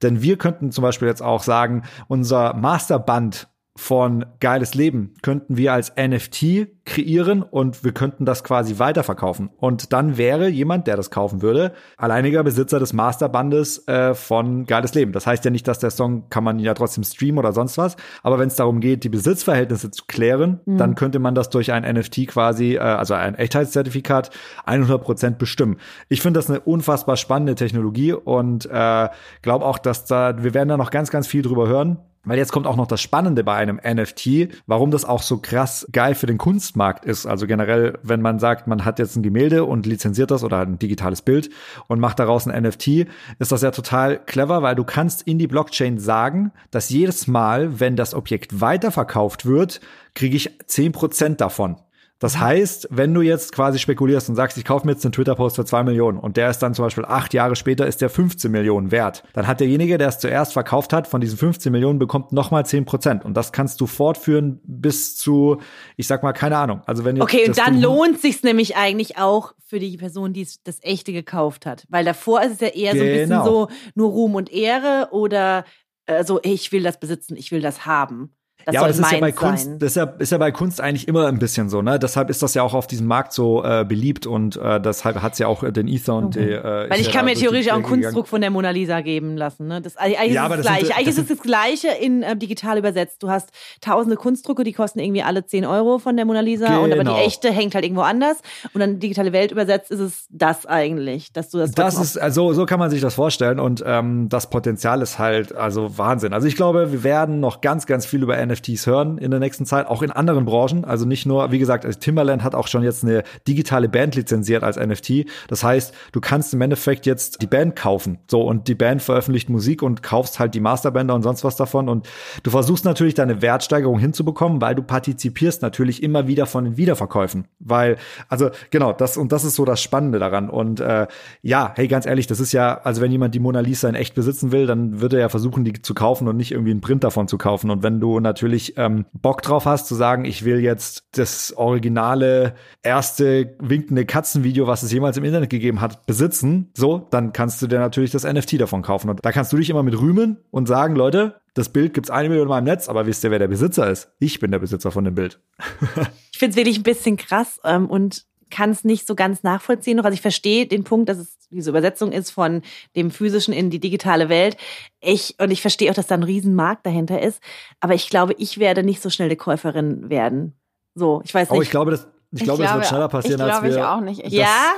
Denn 0.03 0.21
wir 0.21 0.37
könnten 0.37 0.73
zum 0.73 0.83
Beispiel 0.83 1.09
jetzt 1.09 1.23
auch 1.23 1.43
sagen, 1.43 1.85
unser 2.07 2.53
Masterband 2.53 3.49
von 3.81 4.27
Geiles 4.41 4.75
Leben 4.75 5.15
könnten 5.23 5.57
wir 5.57 5.73
als 5.73 5.95
NFT 5.97 6.69
kreieren 6.85 7.43
und 7.43 7.83
wir 7.83 7.93
könnten 7.93 8.27
das 8.27 8.45
quasi 8.45 8.79
weiterverkaufen. 8.79 9.49
Und 9.57 9.95
dann 9.95 10.19
wäre 10.19 10.49
jemand, 10.49 10.87
der 10.87 10.97
das 10.97 11.11
kaufen 11.11 11.41
würde, 11.41 11.73
alleiniger 11.97 12.45
Besitzer 12.45 12.79
des 12.79 12.93
Masterbandes 12.93 13.89
äh, 13.89 14.15
von 14.15 14.67
Geiles 14.67 14.95
Leben. 14.95 15.13
Das 15.13 15.27
heißt 15.27 15.47
ja 15.47 15.51
nicht, 15.51 15.67
dass 15.67 15.79
der 15.79 15.91
Song 15.91 16.29
kann 16.29 16.45
man 16.45 16.59
ja 16.59 16.75
trotzdem 16.75 17.05
streamen 17.05 17.39
oder 17.39 17.53
sonst 17.53 17.79
was. 17.79 17.97
Aber 18.23 18.39
wenn 18.39 18.49
es 18.49 18.57
darum 18.57 18.81
geht, 18.81 19.03
die 19.03 19.09
Besitzverhältnisse 19.09 19.91
zu 19.91 20.05
klären, 20.07 20.61
dann 20.67 20.95
könnte 20.95 21.19
man 21.19 21.35
das 21.35 21.49
durch 21.49 21.73
ein 21.73 21.83
NFT 21.83 22.29
quasi, 22.29 22.75
äh, 22.75 22.81
also 22.81 23.15
ein 23.15 23.35
Echtheitszertifikat, 23.35 24.31
100 24.67 25.03
Prozent 25.03 25.39
bestimmen. 25.39 25.79
Ich 26.11 26.21
finde 26.21 26.39
das 26.39 26.51
eine 26.51 26.61
unfassbar 26.61 27.17
spannende 27.17 27.55
Technologie 27.55 28.13
und 28.13 28.67
äh, 28.67 29.09
glaube 29.41 29.65
auch, 29.65 29.79
dass 29.79 30.05
da, 30.05 30.43
wir 30.43 30.53
werden 30.53 30.69
da 30.69 30.77
noch 30.77 30.91
ganz, 30.91 31.11
ganz 31.11 31.27
viel 31.27 31.41
drüber 31.41 31.67
hören. 31.67 31.99
Weil 32.25 32.37
jetzt 32.37 32.53
kommt 32.53 32.67
auch 32.67 32.77
noch 32.77 32.87
das 32.87 33.01
Spannende 33.01 33.43
bei 33.45 33.55
einem 33.55 33.81
NFT, 33.83 34.51
warum 34.67 34.91
das 34.91 35.07
auch 35.07 35.23
so 35.23 35.39
krass 35.39 35.87
geil 35.91 36.15
für 36.15 36.27
den 36.27 36.37
Kunstmarkt 36.37 37.07
ist. 37.07 37.25
Also 37.25 37.47
generell, 37.47 37.99
wenn 38.03 38.21
man 38.21 38.39
sagt, 38.39 38.67
man 38.67 38.85
hat 38.85 38.99
jetzt 38.99 39.17
ein 39.17 39.23
Gemälde 39.23 39.65
und 39.65 39.87
lizenziert 39.87 40.31
das 40.31 40.45
oder 40.45 40.61
ein 40.61 40.79
digitales 40.79 41.23
Bild 41.23 41.49
und 41.89 41.99
macht 41.99 42.19
daraus 42.19 42.47
ein 42.47 42.63
NFT, 42.63 43.07
ist 43.39 43.53
das 43.53 43.63
ja 43.63 43.71
total 43.71 44.19
clever, 44.19 44.63
weil 44.63 44.75
du 44.75 44.85
kannst 44.85 45.23
in 45.23 45.39
die 45.39 45.47
Blockchain 45.47 45.99
sagen, 45.99 46.53
dass 46.71 46.91
jedes 46.91 47.27
Mal, 47.27 47.81
wenn 47.81 47.97
das 47.97 48.13
Objekt 48.13 48.61
weiterverkauft 48.61 49.47
wird, 49.47 49.81
kriege 50.15 50.37
ich 50.37 50.59
10% 50.61 51.37
davon. 51.37 51.77
Das 52.21 52.39
heißt, 52.39 52.89
wenn 52.91 53.15
du 53.15 53.23
jetzt 53.23 53.51
quasi 53.53 53.79
spekulierst 53.79 54.29
und 54.29 54.37
sagst, 54.37 54.59
ich 54.59 54.65
kaufe 54.67 54.85
mir 54.87 54.93
jetzt 54.93 55.05
einen 55.07 55.13
Twitter-Post 55.13 55.57
für 55.57 55.65
zwei 55.65 55.83
Millionen 55.83 56.19
und 56.19 56.37
der 56.37 56.51
ist 56.51 56.59
dann 56.59 56.75
zum 56.75 56.85
Beispiel 56.85 57.07
acht 57.07 57.33
Jahre 57.33 57.57
später 57.57 57.87
ist 57.87 58.03
der 58.03 58.11
15 58.11 58.51
Millionen 58.51 58.91
wert, 58.91 59.25
dann 59.33 59.47
hat 59.47 59.61
derjenige, 59.61 59.97
der 59.97 60.09
es 60.09 60.19
zuerst 60.19 60.53
verkauft 60.53 60.93
hat, 60.93 61.07
von 61.09 61.23
diesen 61.23 61.39
15 61.39 61.73
Millionen 61.73 61.99
bekommt 61.99 62.33
nochmal 62.33 62.67
10 62.67 62.85
Prozent. 62.85 63.25
Und 63.25 63.35
das 63.35 63.53
kannst 63.53 63.81
du 63.81 63.87
fortführen 63.87 64.61
bis 64.65 65.17
zu, 65.17 65.63
ich 65.97 66.07
sag 66.07 66.23
mal, 66.23 66.33
keine 66.35 66.59
Ahnung. 66.59 66.83
Also 66.85 67.05
wenn 67.07 67.21
Okay, 67.23 67.49
und 67.49 67.57
dann 67.57 67.81
lohnt 67.81 68.21
sich's 68.21 68.43
nämlich 68.43 68.77
eigentlich 68.77 69.17
auch 69.17 69.55
für 69.67 69.79
die 69.79 69.97
Person, 69.97 70.35
die 70.35 70.43
es- 70.43 70.63
das 70.63 70.77
echte 70.83 71.15
gekauft 71.15 71.65
hat. 71.65 71.87
Weil 71.89 72.05
davor 72.05 72.43
ist 72.43 72.53
es 72.53 72.61
ja 72.61 72.67
eher 72.69 72.97
so 72.97 73.03
ein 73.03 73.07
bisschen 73.13 73.29
Genau. 73.31 73.45
so 73.45 73.69
nur 73.95 74.11
Ruhm 74.11 74.35
und 74.35 74.53
Ehre 74.53 75.09
oder 75.13 75.65
äh, 76.05 76.23
so, 76.25 76.39
ich 76.43 76.71
will 76.71 76.83
das 76.83 77.01
besitzen, 77.01 77.35
ich 77.37 77.51
will 77.51 77.63
das 77.63 77.87
haben. 77.87 78.35
Das 78.67 78.75
ja, 78.75 78.81
aber 78.81 78.89
das 78.89 78.99
ist 78.99 79.11
ja 79.13 79.19
bei 79.19 79.33
Kunst, 79.33 79.65
sein. 79.65 79.79
das 79.79 79.89
ist 79.91 79.97
ja, 79.97 80.05
ist 80.19 80.33
ja 80.33 80.39
bei 80.39 80.51
Kunst 80.53 80.81
eigentlich 80.81 81.09
immer 81.09 81.27
ein 81.27 81.39
bisschen 81.39 81.69
so, 81.69 81.83
ne? 81.83 81.99
Deshalb 81.99 82.31
ist 82.31 82.43
das 82.43 82.55
ja 82.55 82.63
auch 82.63 82.75
auf 82.75 82.87
diesem 82.87 83.07
Markt 83.07 83.33
so 83.33 83.65
äh, 83.65 83.85
beliebt 83.89 84.27
und 84.27 84.57
äh, 84.57 84.81
deshalb 84.81 85.23
hat's 85.23 85.39
ja 85.39 85.47
auch 85.47 85.65
den 85.71 85.89
Ether 85.89 86.15
und 86.15 86.35
die, 86.35 86.41
äh, 86.41 86.91
Weil 86.91 87.01
ich 87.01 87.07
ja 87.07 87.13
kann 87.13 87.25
mir 87.25 87.35
theoretisch 87.35 87.69
auch 87.71 87.75
einen 87.75 87.83
gegangen. 87.85 88.03
Kunstdruck 88.03 88.29
von 88.29 88.41
der 88.41 88.51
Mona 88.51 88.71
Lisa 88.71 89.01
geben 89.01 89.37
lassen. 89.37 89.67
Ne? 89.67 89.81
Das, 89.81 89.97
eigentlich 89.97 90.33
Ja, 90.35 90.47
ist 90.47 90.53
es 90.53 90.57
das 90.59 90.67
das 90.67 90.67
sind- 90.67 90.87
Gleiche. 90.87 90.95
Eigentlich 90.97 91.07
das 91.17 91.25
ist 91.25 91.31
es 91.31 91.37
das 91.39 91.47
Gleiche 91.47 91.89
in 92.01 92.23
äh, 92.23 92.37
digital 92.37 92.79
übersetzt. 92.79 93.23
Du 93.23 93.31
hast 93.31 93.51
tausende 93.81 94.17
Kunstdrucke, 94.17 94.65
die 94.65 94.73
kosten 94.73 94.99
irgendwie 95.01 95.23
alle 95.23 95.45
10 95.47 95.65
Euro 95.67 95.99
von 95.99 96.17
der 96.17 96.25
Mona 96.27 96.41
Lisa. 96.41 96.79
Und 96.79 96.93
aber 96.93 97.01
Genau. 97.03 97.15
die 97.17 97.21
echte 97.23 97.51
hängt 97.51 97.75
halt 97.75 97.85
irgendwo 97.85 98.03
anders. 98.03 98.39
Und 98.75 98.81
dann 98.81 98.99
digitale 99.01 99.33
Welt 99.33 99.53
übersetzt 99.53 99.91
ist 99.91 100.01
es 100.01 100.27
das 100.31 100.67
eigentlich, 100.67 101.33
dass 101.33 101.51
du 101.51 101.59
das 101.59 101.73
Das 101.73 101.99
ist, 101.99 102.19
also 102.19 102.53
so 102.53 102.67
kann 102.67 102.79
man 102.79 102.91
sich 102.91 103.01
das 103.01 103.15
vorstellen 103.15 103.59
und 103.61 103.83
ähm, 103.87 104.29
das 104.29 104.51
Potenzial 104.51 105.01
ist 105.03 105.19
halt 105.19 105.55
also 105.55 105.97
Wahnsinn. 105.99 106.33
Also 106.33 106.47
ich 106.47 106.57
glaube, 106.57 106.93
wir 106.93 107.03
werden 107.05 107.41
noch 107.41 107.61
ganz, 107.61 107.87
ganz 107.87 108.07
viel 108.07 108.23
über 108.23 108.37
NFTs 108.51 108.87
hören 108.87 109.19
in 109.19 109.31
der 109.31 109.41
nächsten 109.41 109.67
Zeit, 109.67 109.87
auch 109.87 110.03
in 110.03 110.11
anderen 110.11 110.45
Branchen. 110.45 110.85
Also 110.85 111.07
nicht 111.07 111.27
nur, 111.27 111.51
wie 111.53 111.59
gesagt, 111.59 111.85
also 111.85 111.99
Timberland 111.99 112.43
hat 112.43 112.55
auch 112.55 112.67
schon 112.67 112.83
jetzt 112.83 113.05
eine 113.05 113.23
digitale 113.47 113.89
Band 113.89 114.15
lizenziert 114.15 114.63
als 114.63 114.77
NFT. 114.77 115.27
Das 115.49 115.63
heißt, 115.63 115.95
du 116.13 116.21
kannst 116.21 116.55
im 116.55 116.61
Endeffekt 116.61 117.07
jetzt 117.07 117.43
die 117.43 117.47
Band 117.47 117.77
kaufen. 117.77 118.19
So, 118.31 118.43
und 118.43 118.69
die 118.69 118.75
Band 118.75 119.03
veröffentlicht 119.03 119.49
Musik 119.49 119.83
und 119.83 120.03
kaufst 120.03 120.39
halt 120.39 120.55
die 120.55 120.61
Masterbänder 120.61 121.15
und 121.15 121.23
sonst 121.23 121.45
was 121.45 121.57
davon. 121.57 121.89
Und 121.89 122.09
du 122.43 122.51
versuchst 122.51 122.85
natürlich 122.85 123.15
deine 123.15 123.43
Wertsteigerung 123.43 123.99
hinzubekommen, 123.99 124.61
weil 124.61 124.75
du 124.75 124.83
partizipierst 124.83 125.63
natürlich 125.63 126.03
immer 126.03 126.27
wieder 126.27 126.47
von 126.47 126.65
den 126.65 126.77
Wiederverkäufen. 126.77 127.47
Weil, 127.59 127.97
also 128.29 128.51
genau, 128.71 128.93
das 128.93 129.17
und 129.17 129.33
das 129.33 129.45
ist 129.45 129.55
so 129.55 129.65
das 129.65 129.81
Spannende 129.81 130.19
daran. 130.19 130.51
Und 130.51 130.81
äh, 130.81 131.07
ja, 131.43 131.73
hey, 131.77 131.89
ganz 131.89 132.07
ehrlich, 132.07 132.27
das 132.27 132.41
ist 132.41 132.53
ja, 132.53 132.81
also 132.83 133.01
wenn 133.01 133.13
jemand 133.13 133.35
die 133.35 133.41
Mona 133.41 133.61
Lisa 133.61 133.89
in 133.89 133.95
echt 133.95 134.15
besitzen 134.15 134.53
will, 134.53 134.67
dann 134.67 135.01
würde 135.01 135.21
er 135.21 135.29
versuchen, 135.29 135.65
die 135.65 135.81
zu 135.81 135.95
kaufen 135.95 136.29
und 136.29 136.37
nicht 136.37 136.53
irgendwie 136.53 136.71
einen 136.71 136.81
Print 136.81 137.05
davon 137.05 137.29
zu 137.29 137.39
kaufen. 137.39 137.71
Und 137.71 137.83
wenn 137.83 138.01
du 138.01 138.21
natürlich 138.21 138.40
ähm, 138.77 139.07
Bock 139.13 139.43
drauf 139.43 139.67
hast, 139.67 139.87
zu 139.87 139.95
sagen, 139.95 140.25
ich 140.25 140.45
will 140.45 140.61
jetzt 140.61 141.05
das 141.13 141.53
originale 141.57 142.55
erste 142.83 143.57
winkende 143.59 144.07
Katzenvideo, 144.07 144.67
was 144.67 144.83
es 144.83 144.93
jemals 144.93 145.17
im 145.17 145.25
Internet 145.25 145.51
gegeben 145.51 145.81
hat, 145.81 146.07
besitzen, 146.07 146.71
so, 146.77 147.07
dann 147.11 147.33
kannst 147.33 147.61
du 147.63 147.67
dir 147.67 147.79
natürlich 147.79 148.11
das 148.11 148.25
NFT 148.25 148.61
davon 148.61 148.83
kaufen. 148.83 149.11
Und 149.11 149.25
da 149.25 149.33
kannst 149.33 149.53
du 149.53 149.57
dich 149.57 149.71
immer 149.71 149.83
mit 149.83 149.99
rühmen 149.99 150.39
und 150.51 150.67
sagen, 150.67 150.95
Leute, 150.97 151.41
das 151.55 151.69
Bild 151.69 151.95
gibt's 151.95 152.11
eine 152.11 152.29
Million 152.29 152.49
Mal 152.49 152.59
im 152.59 152.65
Netz, 152.65 152.89
aber 152.89 153.07
wisst 153.07 153.25
ihr, 153.25 153.31
wer 153.31 153.39
der 153.39 153.49
Besitzer 153.49 153.91
ist? 153.91 154.13
Ich 154.19 154.39
bin 154.39 154.51
der 154.51 154.61
Besitzer 154.61 154.91
von 154.91 155.05
dem 155.05 155.15
Bild. 155.15 155.41
Ich 156.33 156.43
finde 156.43 156.53
es 156.53 156.57
wirklich 156.57 156.79
ein 156.79 156.85
bisschen 156.85 157.19
krass 157.19 157.61
ähm, 157.65 157.85
und 157.91 158.25
kann 158.51 158.71
es 158.71 158.85
nicht 158.85 159.07
so 159.07 159.15
ganz 159.15 159.43
nachvollziehen. 159.43 159.97
Noch. 159.97 160.05
Also 160.05 160.15
ich 160.15 160.21
verstehe 160.21 160.67
den 160.67 160.85
Punkt, 160.85 161.09
dass 161.09 161.19
es 161.19 161.39
diese 161.51 161.71
Übersetzung 161.71 162.13
ist 162.13 162.31
von 162.31 162.63
dem 162.97 163.11
physischen 163.11 163.55
in 163.55 163.71
die 163.71 163.81
digitale 163.81 164.29
Welt. 164.29 164.57
Ich 165.01 165.37
und 165.39 165.51
ich 165.51 165.61
verstehe 165.61 165.91
auch, 165.91 165.95
dass 165.95 166.07
da 166.07 166.15
ein 166.15 166.23
Riesenmarkt 166.23 166.85
dahinter 166.87 167.21
ist. 167.21 167.41
Aber 167.81 167.95
ich 167.95 168.09
glaube, 168.09 168.35
ich 168.39 168.59
werde 168.59 168.83
nicht 168.83 169.03
so 169.03 169.11
schnell 169.11 169.29
eine 169.29 169.37
Käuferin 169.37 170.11
werden. 170.11 170.55
So, 170.95 171.23
ich 171.25 171.33
weiß 171.33 171.51
nicht. 171.51 171.59
Oh, 171.59 171.63
ich 171.63 171.71
glaube, 171.71 171.91
das, 171.93 172.07
ich, 172.33 172.43
glaube, 172.43 172.63
das 172.63 172.75
wird 172.75 172.87
schneller 172.87 173.09
passieren, 173.09 173.41
ich 173.41 173.45
als 173.45 173.61
glaube 173.61 173.69
wir. 173.69 173.77
ich 173.77 173.85
auch 173.85 174.01
nicht. 174.01 174.27
Ich, 174.27 174.33
ja, 174.33 174.73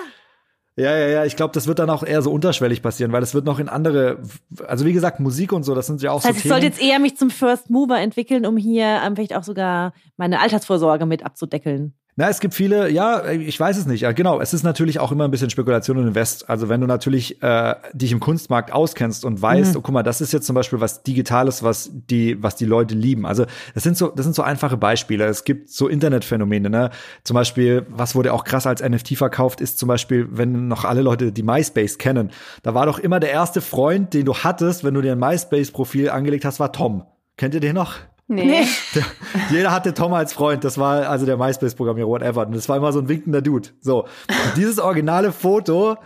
Ja, 0.76 0.96
ja, 0.96 1.08
ja, 1.08 1.24
ich 1.24 1.36
glaube, 1.36 1.52
das 1.52 1.66
wird 1.66 1.78
dann 1.78 1.90
auch 1.90 2.02
eher 2.02 2.22
so 2.22 2.32
unterschwellig 2.32 2.80
passieren, 2.80 3.12
weil 3.12 3.22
es 3.22 3.34
wird 3.34 3.44
noch 3.44 3.58
in 3.58 3.68
andere, 3.68 4.22
also 4.66 4.86
wie 4.86 4.94
gesagt, 4.94 5.20
Musik 5.20 5.52
und 5.52 5.64
so, 5.64 5.74
das 5.74 5.86
sind 5.86 6.00
ja 6.00 6.12
auch 6.12 6.22
das 6.22 6.30
heißt, 6.30 6.38
so 6.38 6.44
ich 6.44 6.48
sollte 6.48 6.66
jetzt 6.66 6.80
eher 6.80 6.98
mich 6.98 7.16
zum 7.18 7.28
First 7.28 7.68
Mover 7.68 7.98
entwickeln, 7.98 8.46
um 8.46 8.56
hier 8.56 9.02
ähm, 9.04 9.14
vielleicht 9.14 9.34
auch 9.34 9.44
sogar 9.44 9.92
meine 10.16 10.40
Altersvorsorge 10.40 11.04
mit 11.04 11.26
abzudeckeln. 11.26 11.94
Na, 12.14 12.28
es 12.28 12.40
gibt 12.40 12.52
viele, 12.52 12.90
ja, 12.90 13.24
ich 13.30 13.58
weiß 13.58 13.78
es 13.78 13.86
nicht. 13.86 14.02
Ja, 14.02 14.12
genau, 14.12 14.38
es 14.38 14.52
ist 14.52 14.64
natürlich 14.64 15.00
auch 15.00 15.12
immer 15.12 15.24
ein 15.24 15.30
bisschen 15.30 15.48
Spekulation 15.48 15.96
und 15.96 16.08
Invest. 16.08 16.50
Also 16.50 16.68
wenn 16.68 16.78
du 16.82 16.86
natürlich 16.86 17.42
äh, 17.42 17.74
dich 17.94 18.12
im 18.12 18.20
Kunstmarkt 18.20 18.70
auskennst 18.70 19.24
und 19.24 19.40
weißt, 19.40 19.72
Mhm. 19.72 19.78
oh, 19.78 19.80
guck 19.80 19.94
mal, 19.94 20.02
das 20.02 20.20
ist 20.20 20.30
jetzt 20.30 20.46
zum 20.46 20.52
Beispiel 20.54 20.78
was 20.78 21.02
Digitales, 21.02 21.62
was 21.62 21.90
die, 21.90 22.42
was 22.42 22.54
die 22.54 22.66
Leute 22.66 22.94
lieben. 22.94 23.24
Also 23.24 23.46
das 23.72 23.82
sind 23.82 23.96
so, 23.96 24.08
das 24.08 24.24
sind 24.26 24.34
so 24.34 24.42
einfache 24.42 24.76
Beispiele. 24.76 25.24
Es 25.24 25.44
gibt 25.44 25.70
so 25.70 25.88
Internetphänomene, 25.88 26.68
ne? 26.68 26.90
Zum 27.24 27.32
Beispiel, 27.34 27.86
was 27.88 28.14
wurde 28.14 28.34
auch 28.34 28.44
krass 28.44 28.66
als 28.66 28.82
NFT 28.82 29.16
verkauft, 29.16 29.62
ist 29.62 29.78
zum 29.78 29.88
Beispiel, 29.88 30.28
wenn 30.32 30.68
noch 30.68 30.84
alle 30.84 31.00
Leute 31.00 31.32
die 31.32 31.42
MySpace 31.42 31.96
kennen. 31.96 32.30
Da 32.62 32.74
war 32.74 32.84
doch 32.84 32.98
immer 32.98 33.20
der 33.20 33.30
erste 33.30 33.62
Freund, 33.62 34.12
den 34.12 34.26
du 34.26 34.34
hattest, 34.34 34.84
wenn 34.84 34.92
du 34.92 35.00
dir 35.00 35.12
ein 35.12 35.18
MySpace-Profil 35.18 36.10
angelegt 36.10 36.44
hast, 36.44 36.60
war 36.60 36.72
Tom. 36.72 37.04
Kennt 37.38 37.54
ihr 37.54 37.60
den 37.60 37.74
noch? 37.74 37.94
Nee. 38.34 38.66
Der, 38.94 39.04
jeder 39.50 39.72
hatte 39.72 39.94
Tom 39.94 40.12
als 40.12 40.32
Freund. 40.32 40.64
Das 40.64 40.78
war 40.78 41.08
also 41.08 41.26
der 41.26 41.36
MySpace-Programmierer, 41.36 42.08
whatever. 42.08 42.46
Und 42.46 42.54
das 42.54 42.68
war 42.68 42.76
immer 42.76 42.92
so 42.92 43.00
ein 43.00 43.08
winkender 43.08 43.42
Dude. 43.42 43.68
So. 43.80 44.02
Und 44.02 44.56
dieses 44.56 44.78
originale 44.78 45.32
Foto 45.32 45.96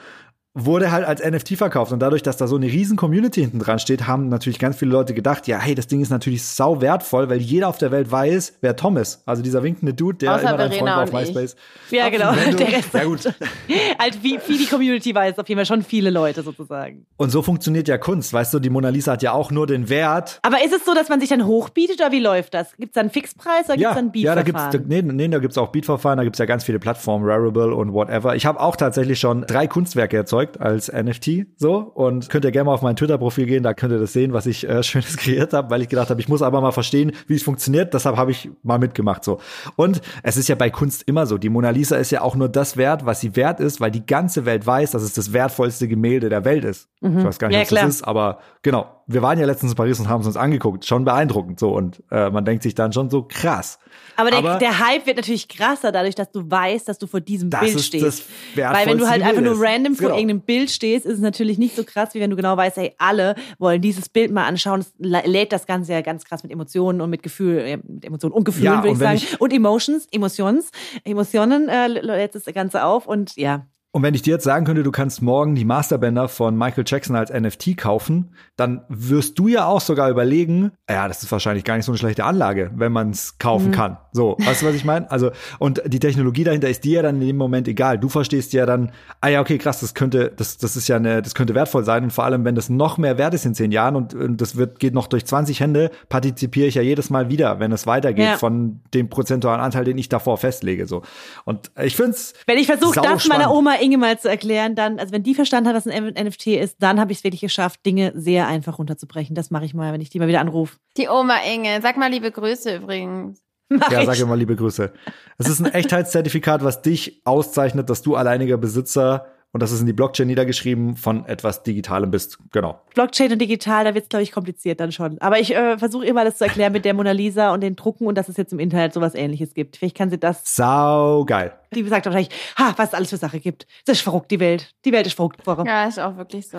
wurde 0.59 0.91
halt 0.91 1.07
als 1.07 1.23
NFT 1.23 1.57
verkauft. 1.57 1.93
Und 1.93 2.01
dadurch, 2.01 2.23
dass 2.23 2.39
da 2.39 2.47
so 2.47 2.57
eine 2.57 2.67
riesen 2.67 2.97
Community 2.97 3.43
hinten 3.43 3.59
dran 3.59 3.79
steht, 3.79 4.07
haben 4.07 4.29
natürlich 4.31 4.59
ganz 4.59 4.77
viele 4.77 4.91
Leute 4.91 5.13
gedacht, 5.13 5.47
ja, 5.47 5.59
hey, 5.59 5.75
das 5.75 5.87
Ding 5.87 6.01
ist 6.01 6.09
natürlich 6.09 6.45
sau 6.45 6.81
wertvoll, 6.81 7.29
weil 7.29 7.39
jeder 7.39 7.69
auf 7.69 7.77
der 7.79 7.91
Welt 7.91 8.11
weiß, 8.11 8.55
wer 8.63 8.75
Tom 8.75 8.97
ist. 8.97 9.23
Also 9.27 9.43
dieser 9.43 9.63
winkende 9.63 9.93
Dude, 9.93 10.17
der 10.19 10.35
Außer 10.35 10.49
immer 10.49 10.57
dein 10.57 10.69
Freund 10.71 10.79
Verena 10.79 10.97
war 10.97 11.03
auf 11.05 11.13
und 11.13 11.21
ich. 11.23 11.29
MySpace. 11.35 11.57
Ja, 11.91 12.09
genau. 12.09 12.33
Du- 12.33 12.57
Der 12.57 12.73
Rest 12.73 12.95
ja, 12.95 13.05
gut. 13.05 13.25
halt 13.99 14.23
wie, 14.23 14.39
wie 14.47 14.59
die 14.59 14.67
Community 14.67 15.15
weiß, 15.15 15.39
auf 15.39 15.49
jeden 15.49 15.59
Fall 15.59 15.67
schon 15.67 15.83
viele 15.83 16.09
Leute 16.11 16.43
sozusagen. 16.43 17.05
Und 17.19 17.31
so 17.31 17.43
funktioniert 17.43 17.87
ja 17.89 17.99
Kunst. 17.99 18.33
Weißt 18.33 18.55
du, 18.55 18.59
die 18.59 18.71
Mona 18.71 18.89
Lisa 18.89 19.13
hat 19.13 19.23
ja 19.23 19.33
auch 19.33 19.51
nur 19.51 19.67
den 19.67 19.91
Wert, 19.91 20.41
Aber 20.43 20.65
ist 20.65 20.73
es 20.73 20.85
so, 20.87 20.95
dass 20.95 21.11
man 21.11 21.21
sich 21.21 21.29
dann 21.29 21.45
hochbietet 21.45 22.01
oder 22.01 22.13
wie 22.13 22.21
läuft 22.21 22.55
das? 22.55 22.75
Gibt 22.79 22.91
es 22.91 22.95
da 22.95 23.03
einen 23.03 23.11
Fixpreis 23.11 23.67
oder 23.67 23.77
gibt 23.77 23.79
es 23.79 23.83
ja, 23.83 23.93
da 23.93 23.99
ein 24.01 24.11
ja, 24.15 24.35
da 24.35 24.43
Beatverfahren? 24.43 24.71
gibt's, 24.73 24.89
nee, 24.89 25.03
nee, 25.03 25.29
da 25.29 25.39
gibt's 25.39 25.59
auch 25.59 25.69
Beatverfahren, 25.69 26.17
da 26.17 26.25
gibt's 26.25 26.39
ja 26.39 26.47
ganz 26.47 26.65
viele 26.65 26.79
Plattformen, 26.79 27.25
Rarible 27.29 27.75
und 27.75 27.93
whatever. 27.93 28.35
Ich 28.37 28.47
habe 28.47 28.59
auch 28.61 28.77
tatsächlich 28.77 29.21
schon 29.21 29.43
drei 29.43 29.67
Kunstwerke 29.67 30.17
erzeugt 30.17 30.46
als 30.61 30.91
NFT, 30.93 31.47
so 31.57 31.77
und 31.79 32.29
könnt 32.31 32.45
ihr 32.45 32.51
gerne 32.53 32.67
mal 32.67 32.75
auf 32.75 32.83
mein 32.83 32.97
Twitter-Profil 32.97 33.47
gehen, 33.47 33.63
da 33.63 33.75
könnt 33.75 33.93
ihr 33.93 33.99
das 33.99 34.13
sehen, 34.13 34.33
was 34.33 34.47
ich 34.47 34.69
äh, 34.69 34.83
schönes 34.85 35.17
kreiert 35.17 35.53
habe, 35.53 35.71
weil 35.71 35.83
ich 35.83 35.89
gedacht 35.89 36.11
habe, 36.11 36.21
ich 36.21 36.29
muss 36.29 36.43
aber 36.43 36.61
mal 36.61 36.73
verstehen, 36.73 37.13
wie 37.27 37.35
es 37.35 37.43
funktioniert. 37.43 37.93
Deshalb 37.95 38.17
habe 38.17 38.31
ich 38.31 38.51
mal 38.63 38.79
mitgemacht 38.79 39.25
so. 39.25 39.39
Und 39.77 40.01
es 40.23 40.37
ist 40.37 40.49
ja 40.49 40.55
bei 40.55 40.71
Kunst 40.71 41.03
immer 41.07 41.27
so, 41.27 41.39
die 41.39 41.49
Mona 41.49 41.71
Lisa 41.71 41.97
ist 41.97 42.11
ja 42.11 42.21
auch 42.23 42.37
nur 42.37 42.49
das 42.49 42.77
wert, 42.77 43.05
was 43.07 43.21
sie 43.21 43.35
wert 43.37 43.61
ist, 43.61 43.81
weil 43.81 43.91
die 43.91 44.05
ganze 44.07 44.45
Welt 44.47 44.67
weiß, 44.67 44.93
dass 44.93 45.03
es 45.03 45.13
das 45.13 45.33
wertvollste 45.33 45.89
Gemälde 45.89 46.29
der 46.29 46.45
Welt 46.45 46.65
ist. 46.65 46.89
Ich 47.01 47.25
weiß 47.25 47.39
gar 47.39 47.49
nicht, 47.49 47.57
Ja, 47.57 47.63
was 47.63 47.69
klar. 47.69 47.85
das 47.87 47.95
ist, 47.97 48.03
aber 48.03 48.39
genau. 48.63 48.87
Wir 49.09 49.23
waren 49.23 49.39
ja 49.39 49.47
letztens 49.47 49.73
in 49.73 49.77
Paris 49.77 50.01
und 50.01 50.09
haben 50.09 50.23
es 50.23 50.27
uns 50.27 50.37
angeguckt, 50.37 50.85
schon 50.85 51.05
beeindruckend 51.05 51.61
so 51.61 51.71
und 51.77 52.03
äh, 52.11 52.29
man 52.31 52.45
denkt 52.45 52.65
sich 52.65 52.75
dann 52.75 52.93
schon 52.93 53.09
so 53.09 53.23
krass. 53.23 53.79
Aber 54.17 54.31
der, 54.31 54.41
Aber- 54.41 54.59
der 54.59 54.81
Hype 54.85 55.07
wird 55.07 55.17
natürlich 55.17 55.47
krasser 55.47 55.93
dadurch, 55.93 56.17
dass 56.17 56.33
du 56.33 56.51
weißt, 56.51 56.89
dass 56.89 56.99
du 56.99 57.07
vor 57.07 57.21
diesem 57.21 57.49
Das 57.51 57.61
Bild 57.61 57.75
ist 57.77 57.87
stehst. 57.87 58.25
Weil 58.57 58.87
wenn 58.87 58.99
du 58.99 59.09
halt 59.09 59.23
einfach 59.23 59.43
nur 59.43 59.53
ist. 59.53 59.61
random 59.61 59.95
vor 59.95 60.07
Genau. 60.09 60.17
irgendeinem 60.19 60.41
Bild 60.41 60.71
stehst, 60.71 61.07
ist 61.07 61.15
es 61.15 61.21
natürlich 61.21 61.57
nicht 61.57 61.77
so 61.77 61.85
krass, 61.85 62.15
wie 62.15 62.21
wenn 62.21 62.31
du 62.31 62.37
genau 62.37 62.57
weißt, 62.57 62.79
ey, 62.79 62.95
alle 62.99 63.37
wollen 63.61 63.81
dieses 63.81 64.09
Bild 64.09 64.33
mal 64.33 64.45
anschauen. 64.47 64.81
Es 64.81 64.93
lä- 64.99 65.27
lädt 65.27 65.53
das 65.53 65.67
Ganze 65.67 65.93
ja 65.93 66.01
ganz 66.01 66.25
krass 66.25 66.43
mit 66.43 66.51
Emotionen 66.51 67.01
und 67.01 67.09
mit 67.09 67.23
Gefühl, 67.23 67.59
äh, 67.59 67.77
mit 67.77 68.05
Emotionen 68.05 68.33
und 68.35 68.43
Gefühlen, 68.45 68.65
Ja, 68.73 68.79
würde 68.83 68.91
ich 68.95 68.99
sagen. 68.99 69.17
ich- 69.19 69.41
und 69.41 69.53
Emotions, 69.53 70.09
Emotions, 70.11 70.71
Emotionen 71.05 71.69
äh, 71.69 71.87
lädt 71.87 72.35
das 72.35 72.45
Ganze 72.47 72.85
auf 72.85 73.07
und 73.07 73.37
ja. 73.37 73.67
Und 73.97 74.03
wenn 74.03 74.13
ich 74.13 74.21
dir 74.21 74.35
jetzt 74.35 74.45
sagen 74.45 74.67
könnte, 74.67 74.83
du 74.83 74.91
kannst 74.91 75.23
morgen 75.23 75.55
die 75.55 75.65
Masterbänder 75.65 76.29
von 76.29 76.55
Michael 76.55 76.85
Jackson 76.87 77.17
als 77.17 77.33
NFT 77.33 77.79
kaufen, 77.79 78.35
dann 78.55 78.83
wirst 78.91 79.39
du 79.39 79.49
ja 79.49 79.65
auch 79.65 79.81
sogar 79.81 80.11
überlegen, 80.11 80.73
ja, 80.87 81.09
das 81.09 81.23
ist 81.23 81.33
wahrscheinlich 81.33 81.65
gar 81.65 81.77
nicht 81.77 81.87
so 81.87 81.93
eine 81.93 81.99
schlechte 81.99 82.27
Anlage, 82.27 82.71
wenn 82.75 82.93
man 82.93 83.09
es 83.09 83.39
kaufen 83.39 83.71
kann. 83.71 83.97
So, 84.17 84.37
weißt 84.41 84.63
du, 84.63 84.67
was 84.67 84.75
ich 84.75 84.85
meine? 84.85 85.09
Also, 85.11 85.31
und 85.59 85.81
die 85.87 86.01
Technologie 86.01 86.43
dahinter 86.43 86.69
ist 86.69 86.83
dir 86.85 86.95
ja 86.97 87.03
dann 87.03 87.21
in 87.21 87.27
dem 87.29 87.37
Moment 87.37 87.69
egal. 87.69 87.99
Du 87.99 88.09
verstehst 88.09 88.53
ja 88.55 88.67
dann, 88.67 88.91
ah 89.21 89.29
ja, 89.29 89.41
okay, 89.41 89.59
krass, 89.59 89.81
das 89.81 89.95
könnte, 89.95 90.33
das, 90.37 90.57
das 90.57 90.75
ist 90.75 90.89
ja 90.89 90.97
eine, 90.97 91.23
das 91.23 91.35
könnte 91.35 91.55
wertvoll 91.55 91.85
sein. 91.85 92.03
Und 92.05 92.13
vor 92.13 92.25
allem, 92.25 92.45
wenn 92.45 92.55
das 92.55 92.69
noch 92.69 92.99
mehr 92.99 93.19
wert 93.19 93.35
ist 93.35 93.45
in 93.45 93.55
zehn 93.55 93.71
Jahren 93.71 93.95
und, 93.95 94.15
und 94.15 94.41
das 94.41 94.57
wird, 94.57 94.79
geht 94.79 94.95
noch 94.95 95.07
durch 95.07 95.25
20 95.27 95.61
Hände, 95.61 95.91
partizipiere 96.09 96.67
ich 96.67 96.75
ja 96.75 96.83
jedes 96.83 97.11
Mal 97.11 97.29
wieder, 97.29 97.61
wenn 97.61 97.71
es 97.73 97.87
weitergeht 97.87 98.25
Ja. 98.25 98.37
von 98.39 98.81
dem 98.95 99.09
prozentualen 99.09 99.61
Anteil, 99.61 99.85
den 99.85 99.99
ich 99.99 100.09
davor 100.09 100.39
festlege. 100.39 100.87
So. 100.87 101.03
Und 101.45 101.71
ich 101.81 101.95
find's 101.95 102.33
Wenn 102.47 102.59
ich 102.59 102.67
versuche, 102.67 103.01
das 103.01 103.29
meiner. 103.29 103.53
Oma 103.55 103.75
Inge 103.75 103.99
mal 103.99 104.19
zu 104.19 104.29
erklären, 104.29 104.75
dann, 104.75 104.99
also 104.99 105.13
wenn 105.13 105.23
die 105.23 105.35
verstanden 105.35 105.69
hat, 105.69 105.77
was 105.77 105.87
ein 105.87 106.15
NFT 106.15 106.47
ist, 106.49 106.77
dann 106.81 106.99
habe 106.99 107.13
ich 107.13 107.19
es 107.19 107.25
wirklich 107.25 107.43
geschafft, 107.43 107.85
Dinge 107.85 108.13
sehr 108.17 108.47
einfach 108.49 108.79
runterzubrechen. 108.79 109.35
Das 109.37 109.51
mache 109.51 109.67
ich 109.67 109.75
mal, 109.75 109.93
wenn 109.93 110.01
ich 110.01 110.11
die 110.11 110.19
mal 110.19 110.29
wieder 110.29 110.41
anrufe. 110.41 110.77
Die 110.97 111.09
Oma 111.09 111.37
Inge. 111.53 111.81
Sag 111.83 111.97
mal 111.99 112.11
liebe 112.11 112.31
Grüße 112.31 112.77
übrigens. 112.77 113.46
Mach 113.69 113.91
Ja, 113.91 114.01
ich. 114.01 114.07
sag 114.07 114.19
immer 114.21 114.37
liebe 114.37 114.55
Grüße. 114.57 114.93
Es 115.39 115.49
ist 115.49 115.61
ein 115.61 115.73
Echtheitszertifikat, 115.73 116.63
was 116.65 116.83
dich 116.83 117.21
auszeichnet, 117.25 117.91
dass 117.91 118.03
du 118.03 118.15
alleiniger 118.17 118.57
Besitzer 118.59 119.27
und 119.53 119.63
das 119.63 119.73
ist 119.73 119.81
in 119.81 119.87
die 119.87 119.93
Blockchain 119.95 120.27
niedergeschrieben 120.27 120.97
von 120.97 121.25
etwas 121.25 121.63
Digitalem 121.63 122.11
bist. 122.11 122.39
Genau. 122.53 122.81
Blockchain 122.95 123.33
und 123.33 123.39
digital, 123.41 123.85
da 123.85 123.95
wird 123.95 124.05
es, 124.05 124.09
glaube 124.11 124.23
ich, 124.23 124.31
kompliziert 124.33 124.81
dann 124.81 124.93
schon. 124.93 125.19
Aber 125.21 125.39
ich 125.41 125.55
äh, 125.55 125.79
versuche 125.79 126.05
immer 126.05 126.25
das 126.25 126.37
zu 126.37 126.45
erklären 126.45 126.73
mit 126.75 126.85
der 126.85 126.93
Mona 126.93 127.13
Lisa 127.13 127.55
und 127.55 127.63
den 127.63 127.75
Drucken 127.75 128.07
und 128.07 128.17
dass 128.19 128.29
es 128.29 128.37
jetzt 128.37 128.53
im 128.53 128.59
Internet 128.59 128.93
sowas 128.93 129.15
ähnliches 129.15 129.55
gibt. 129.55 129.79
Vielleicht 129.79 129.97
kann 129.97 130.11
sie 130.11 130.19
das, 130.19 130.43
Sau 130.45 131.25
geil. 131.25 131.53
die 131.75 131.83
sagt 131.85 132.05
wahrscheinlich, 132.05 132.31
ha, 132.59 132.75
was 132.77 132.89
es 132.89 132.95
alles 132.95 133.09
für 133.11 133.17
Sache 133.17 133.41
gibt. 133.41 133.67
Das 133.87 133.97
ist 133.97 134.03
verrückt, 134.03 134.31
die 134.31 134.41
Welt. 134.41 134.75
Die 134.85 134.93
Welt 134.93 135.07
ist 135.07 135.15
verrückt, 135.17 135.47
Woche. 135.47 135.65
Ja, 135.67 135.87
ist 135.87 135.99
auch 135.99 136.17
wirklich 136.19 136.49
so. 136.49 136.59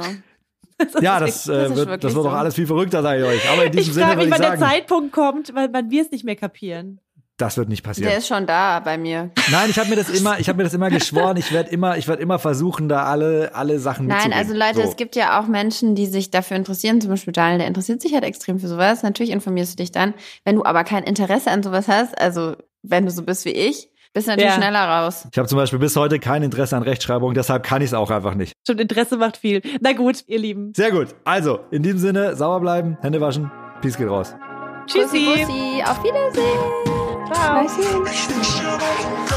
Ja, 1.01 1.19
das, 1.19 1.47
äh, 1.47 1.53
das 1.53 1.69
ist 1.71 1.75
wird, 1.75 1.77
wirklich 1.77 1.99
das 2.01 2.15
wird 2.15 2.23
so. 2.23 2.29
doch 2.29 2.33
alles 2.33 2.55
viel 2.55 2.67
verrückter, 2.67 3.01
sage 3.01 3.21
ich 3.21 3.25
euch. 3.27 3.49
Aber 3.49 3.65
in 3.65 3.71
diesem 3.71 3.87
Ich 3.89 3.93
Sinne 3.93 4.05
frage 4.05 4.17
mich, 4.17 4.25
ich 4.27 4.31
wann 4.31 4.41
der 4.41 4.57
sagen, 4.57 4.61
Zeitpunkt 4.61 5.11
kommt, 5.11 5.55
weil 5.55 5.69
man 5.69 5.89
wir 5.89 6.01
es 6.01 6.11
nicht 6.11 6.23
mehr 6.23 6.35
kapieren. 6.35 6.99
das 7.37 7.57
wird 7.57 7.69
nicht 7.69 7.83
passieren. 7.83 8.09
Der 8.09 8.17
ist 8.17 8.27
schon 8.27 8.45
da 8.47 8.79
bei 8.79 8.97
mir. 8.97 9.31
Nein, 9.51 9.69
ich 9.69 9.77
habe 9.77 9.89
mir 9.89 9.95
das 9.95 10.09
immer, 10.09 10.39
ich 10.39 10.49
habe 10.49 10.57
mir 10.57 10.63
das 10.63 10.73
immer 10.73 10.89
geschworen. 10.99 11.37
Ich 11.37 11.51
werde 11.51 11.69
immer, 11.69 11.97
ich 11.97 12.07
werde 12.07 12.21
immer 12.21 12.39
versuchen, 12.39 12.89
da 12.89 13.03
alle, 13.03 13.51
alle 13.53 13.79
Sachen 13.79 14.07
Nein, 14.07 14.33
also 14.33 14.53
Leute, 14.53 14.77
so. 14.77 14.81
es 14.81 14.95
gibt 14.95 15.15
ja 15.15 15.39
auch 15.39 15.47
Menschen, 15.47 15.93
die 15.95 16.05
sich 16.07 16.31
dafür 16.31 16.57
interessieren. 16.57 16.99
Zum 17.01 17.11
Beispiel 17.11 17.33
Daniel, 17.33 17.59
der 17.59 17.67
interessiert 17.67 18.01
sich 18.01 18.13
halt 18.13 18.23
extrem 18.23 18.59
für 18.59 18.67
sowas. 18.67 19.03
Natürlich 19.03 19.31
informierst 19.31 19.73
du 19.73 19.77
dich 19.77 19.91
dann. 19.91 20.13
Wenn 20.45 20.55
du 20.55 20.65
aber 20.65 20.83
kein 20.83 21.03
Interesse 21.03 21.51
an 21.51 21.61
sowas 21.63 21.87
hast, 21.87 22.19
also 22.19 22.55
wenn 22.83 23.05
du 23.05 23.11
so 23.11 23.23
bist 23.23 23.45
wie 23.45 23.51
ich, 23.51 23.89
bist 24.13 24.27
du 24.27 24.31
natürlich 24.31 24.49
Ja. 24.51 24.55
schneller 24.57 24.87
raus. 24.87 25.27
Ich 25.31 25.37
habe 25.37 25.47
zum 25.47 25.57
Beispiel 25.57 25.79
bis 25.79 25.95
heute 25.95 26.19
kein 26.19 26.43
Interesse 26.43 26.75
an 26.77 26.83
Rechtschreibung, 26.83 27.33
deshalb 27.33 27.63
kann 27.63 27.81
ich 27.81 27.87
es 27.89 27.93
auch 27.93 28.09
einfach 28.11 28.33
nicht. 28.35 28.53
Schon 28.65 28.79
Interesse 28.79 29.17
macht 29.17 29.37
viel. 29.37 29.61
Na 29.81 29.93
gut, 29.93 30.23
ihr 30.27 30.39
Lieben. 30.39 30.73
Sehr 30.75 30.91
gut. 30.91 31.09
Also, 31.23 31.59
in 31.71 31.83
diesem 31.83 31.99
Sinne, 31.99 32.35
sauber 32.35 32.59
bleiben, 32.61 32.97
Hände 33.01 33.21
waschen. 33.21 33.51
Peace 33.81 33.97
geht 33.97 34.09
raus. 34.09 34.33
Tschüssi. 34.87 35.25
Bussi, 35.25 35.25
Bussi, 35.45 35.83
auf 35.85 36.03
Wiedersehen. 36.03 36.59
Ciao. 37.33 37.65
Tschüssi. 37.65 39.36